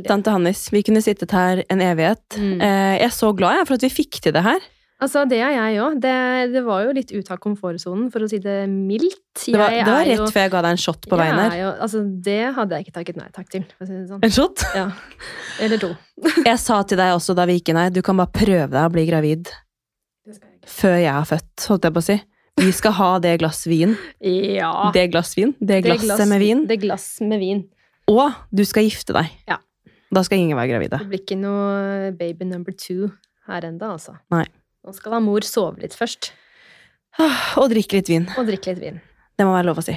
tante 0.05 0.34
Hannis, 0.36 0.67
vi 0.73 0.84
kunne 0.86 1.01
sittet 1.01 1.34
her 1.34 1.63
en 1.65 1.82
evighet. 1.82 2.21
Mm. 2.38 2.59
Eh, 2.61 2.91
jeg 2.99 3.07
er 3.07 3.15
så 3.15 3.32
glad 3.38 3.57
jeg, 3.57 3.69
for 3.69 3.80
at 3.80 3.86
vi 3.88 3.89
fikk 3.93 4.19
til 4.21 4.36
det 4.36 4.43
her. 4.45 4.67
Altså, 4.99 5.23
det 5.32 5.39
er 5.41 5.53
jeg 5.55 5.80
òg. 5.82 5.97
Det, 6.03 6.13
det 6.53 6.61
var 6.67 6.84
jo 6.86 6.93
litt 6.97 7.13
ut 7.15 7.30
av 7.34 7.39
komfortsonen, 7.41 8.09
for 8.13 8.21
å 8.25 8.30
si 8.30 8.38
det 8.43 8.57
mildt. 8.69 9.45
Det 9.47 9.55
var, 9.57 9.73
det 9.73 9.86
var 9.88 10.05
rett 10.11 10.21
jo- 10.21 10.27
før 10.36 10.45
jeg 10.45 10.53
ga 10.53 10.61
deg 10.65 10.75
en 10.75 10.82
shot 10.86 11.07
på 11.09 11.19
veien 11.23 11.39
her. 11.39 11.55
er 11.55 11.61
Jo, 11.63 11.69
altså, 11.88 12.01
det 12.30 12.39
hadde 12.57 12.77
jeg 12.77 12.86
ikke 12.86 12.95
takket 12.99 13.21
nei 13.21 13.30
takk 13.34 13.49
til, 13.55 13.63
si 13.82 13.99
sånn. 14.11 14.21
En 14.27 14.36
shot? 14.36 14.65
Ja. 14.77 14.86
Eller 15.63 15.82
to. 15.82 15.93
Jeg 16.51 16.59
sa 16.61 16.84
til 16.86 16.99
deg 17.01 17.15
også 17.15 17.34
da 17.34 17.47
vi 17.49 17.57
gikk 17.57 17.71
inn 17.73 17.80
her, 17.82 17.93
du 17.95 18.03
kan 18.05 18.19
bare 18.19 18.30
prøve 18.36 18.69
deg 18.75 18.84
å 18.84 18.93
bli 18.93 19.07
gravid 19.09 19.49
før 20.69 20.99
jeg 20.99 21.09
har 21.15 21.25
født, 21.25 21.63
holdt 21.71 21.88
jeg 21.88 21.95
på 21.95 22.01
å 22.03 22.05
si. 22.05 22.17
Vi 22.60 22.72
skal 22.76 22.91
ha 22.97 23.10
det 23.24 23.38
glass 23.41 23.66
vin. 23.70 23.95
Ja. 24.20 24.89
Det 24.93 25.07
glass 25.14 25.36
vin. 25.38 25.53
Det 25.60 25.82
Det 25.84 25.99
glass- 26.01 26.28
med 26.28 26.39
vin. 26.41 26.66
Det 26.68 26.80
glass 26.82 27.22
med 27.22 27.39
vin. 27.39 27.64
Og 28.10 28.34
du 28.51 28.64
skal 28.66 28.84
gifte 28.88 29.14
deg. 29.16 29.30
Ja. 29.47 29.57
Da 30.12 30.24
skal 30.26 30.39
ingen 30.41 30.57
være 30.57 30.72
gravide. 30.74 30.97
Det 30.99 31.07
blir 31.12 31.22
ikke 31.22 31.38
noe 31.38 32.12
baby 32.18 32.43
number 32.49 32.72
two 32.74 33.12
her 33.47 33.62
enda, 33.68 33.91
altså. 33.93 34.18
Nei. 34.34 34.45
Nå 34.86 34.93
skal 34.95 35.12
da 35.14 35.20
mor 35.22 35.41
sove 35.45 35.80
litt 35.84 35.93
først, 35.93 36.32
Og 37.60 37.70
drikke 37.70 37.99
litt 37.99 38.07
vin. 38.10 38.28
og 38.38 38.47
drikke 38.47 38.74
litt 38.74 38.80
vin. 38.82 39.01
Det 39.38 39.45
må 39.45 39.53
være 39.53 39.66
lov 39.70 39.78
å 39.82 39.84
si. 39.86 39.95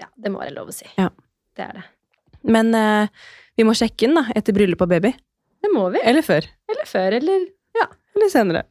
Ja, 0.00 0.06
det 0.18 0.32
må 0.32 0.40
være 0.42 0.54
lov 0.56 0.68
å 0.68 0.74
si. 0.74 0.86
Ja. 0.98 1.08
Det 1.56 1.64
er 1.68 1.72
det. 1.78 1.84
Men 2.44 2.74
eh, 2.74 3.08
vi 3.56 3.64
må 3.64 3.72
sjekke 3.76 4.06
inn 4.08 4.14
da, 4.18 4.26
etter 4.36 4.52
bryllup 4.56 4.82
og 4.82 4.88
baby. 4.88 5.12
Det 5.62 5.70
må 5.72 5.86
vi. 5.94 6.00
Eller 6.04 6.22
før. 6.26 6.44
Eller 6.68 6.84
før, 6.86 7.16
eller 7.20 7.46
Eller 8.16 8.30
senere. 8.32 8.62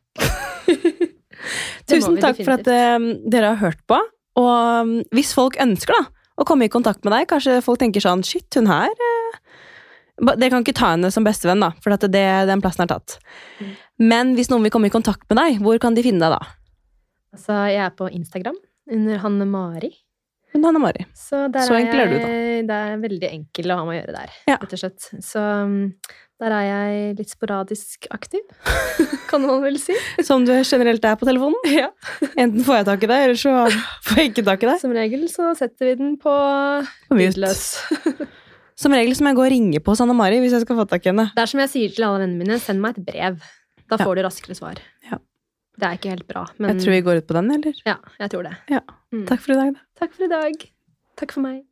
Tusen 1.89 2.19
takk 2.21 2.41
for 2.43 2.57
at 2.57 2.67
uh, 2.69 3.07
dere 3.29 3.53
har 3.53 3.61
hørt 3.61 3.81
på. 3.89 3.99
Og 4.39 4.51
um, 4.85 4.95
hvis 5.15 5.31
folk 5.35 5.57
ønsker 5.63 5.95
da, 5.95 6.05
å 6.35 6.47
komme 6.47 6.67
i 6.67 6.71
kontakt 6.71 7.05
med 7.07 7.13
deg, 7.15 7.29
kanskje 7.31 7.61
folk 7.63 7.79
tenker 7.79 8.03
sånn 8.03 8.23
Shit, 8.27 8.49
hun 8.59 8.67
her 8.67 8.91
uh, 8.91 9.37
Dere 10.35 10.49
kan 10.51 10.63
ikke 10.63 10.75
ta 10.75 10.93
henne 10.93 11.09
som 11.11 11.25
bestevenn, 11.27 11.63
da, 11.63 11.73
for 11.83 11.95
at 11.95 12.03
det, 12.07 12.25
den 12.47 12.61
plassen 12.63 12.85
er 12.85 12.91
tatt. 12.91 13.17
Mm. 13.59 13.71
Men 14.11 14.29
hvis 14.37 14.47
noen 14.51 14.63
vil 14.63 14.71
komme 14.71 14.87
i 14.87 14.93
kontakt 14.93 15.27
med 15.27 15.39
deg, 15.41 15.57
hvor 15.63 15.79
kan 15.83 15.95
de 15.95 16.03
finne 16.05 16.23
deg 16.23 16.35
da? 16.37 16.53
Altså, 17.35 17.57
jeg 17.67 17.81
er 17.83 17.91
på 17.99 18.07
Instagram 18.15 18.55
under 18.95 19.19
Hanne 19.19 19.47
Mari. 19.49 19.91
Under 20.55 20.69
Hanne 20.69 20.79
Mari. 20.79 21.03
Så, 21.11 21.41
Så 21.51 21.75
er 21.75 21.83
jeg, 21.83 21.89
er 21.91 22.13
du, 22.13 22.15
da. 22.15 22.29
Det 22.69 22.77
er 22.79 23.01
veldig 23.01 23.31
enkelt 23.31 23.73
å 23.73 23.77
ha 23.81 23.87
med 23.87 23.91
å 23.91 23.97
gjøre 23.99 24.15
der, 24.15 24.37
Ja. 24.47 24.57
rett 24.61 24.75
og 24.77 24.81
slett. 24.85 25.09
Så 25.25 25.43
um, 25.43 25.75
der 26.41 26.51
er 26.51 26.63
jeg 26.67 27.17
litt 27.19 27.29
sporadisk 27.31 28.07
aktiv, 28.11 28.41
kan 29.31 29.41
man 29.45 29.61
vel 29.63 29.77
si. 29.79 29.95
Som 30.27 30.43
du 30.47 30.51
generelt 30.67 31.05
er 31.07 31.15
på 31.19 31.27
telefonen. 31.29 31.55
Ja. 31.81 31.89
Enten 32.35 32.63
får 32.67 32.81
jeg 32.81 32.87
tak 32.89 33.03
i 33.05 33.09
deg, 33.11 33.23
eller 33.29 33.39
så 33.39 33.53
får 34.07 34.19
jeg 34.21 34.31
ikke 34.33 34.43
tak 34.49 34.63
i 34.65 34.69
deg. 34.71 34.81
Som 34.83 34.95
regel 34.97 35.27
så 35.31 35.51
setter 35.57 35.91
vi 35.91 35.95
den 36.01 36.15
på 36.21 36.33
På 37.09 37.17
lydløs. 37.19 37.63
Som 38.81 38.91
regel 38.91 39.15
så 39.15 39.23
må 39.23 39.31
jeg 39.31 39.37
gå 39.37 39.43
og 39.45 39.51
ringe 39.53 39.79
på 39.79 39.93
Sanne 39.95 40.11
Mari 40.17 40.41
hvis 40.43 40.51
jeg 40.51 40.65
skal 40.65 40.75
få 40.81 40.83
tak 40.91 41.05
i 41.05 41.13
henne. 41.13 41.29
Det 41.31 41.45
er 41.45 41.47
som 41.47 41.61
jeg 41.63 41.71
sier 41.71 41.93
til 41.95 42.03
alle 42.09 42.25
vennene 42.25 42.41
mine, 42.43 42.57
send 42.59 42.81
meg 42.83 42.97
et 42.97 43.05
brev. 43.07 43.37
Da 43.87 43.95
Ja. 43.95 44.03
får 44.03 44.17
du 44.19 44.21
raskere 44.25 44.57
svar. 44.57 44.81
Ja. 45.07 45.21
Det 45.79 45.87
er 45.87 45.95
ikke 45.95 46.11
helt 46.11 46.27
bra, 46.27 46.43
men 46.59 46.73
Jeg 46.73 46.83
tror 46.83 46.91
vi 46.97 47.01
går 47.05 47.21
ut 47.21 47.27
på 47.29 47.37
den, 47.37 47.51
eller? 47.55 47.79
ja, 47.87 47.95
jeg 48.19 48.29
tror 48.33 48.43
det. 48.49 48.51
Ja. 48.71 48.81
Mm. 49.15 49.23
Takk 49.31 49.39
for 49.45 49.55
i 49.55 49.57
dag, 49.61 49.71
da. 49.77 49.85
Takk 50.01 50.13
for 50.17 50.27
i 50.27 50.31
dag. 50.33 50.65
Takk 51.15 51.31
for 51.37 51.45
meg. 51.47 51.63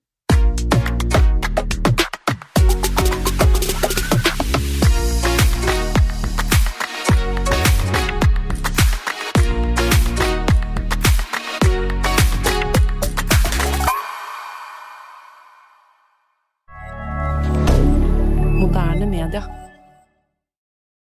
dire 19.34 19.62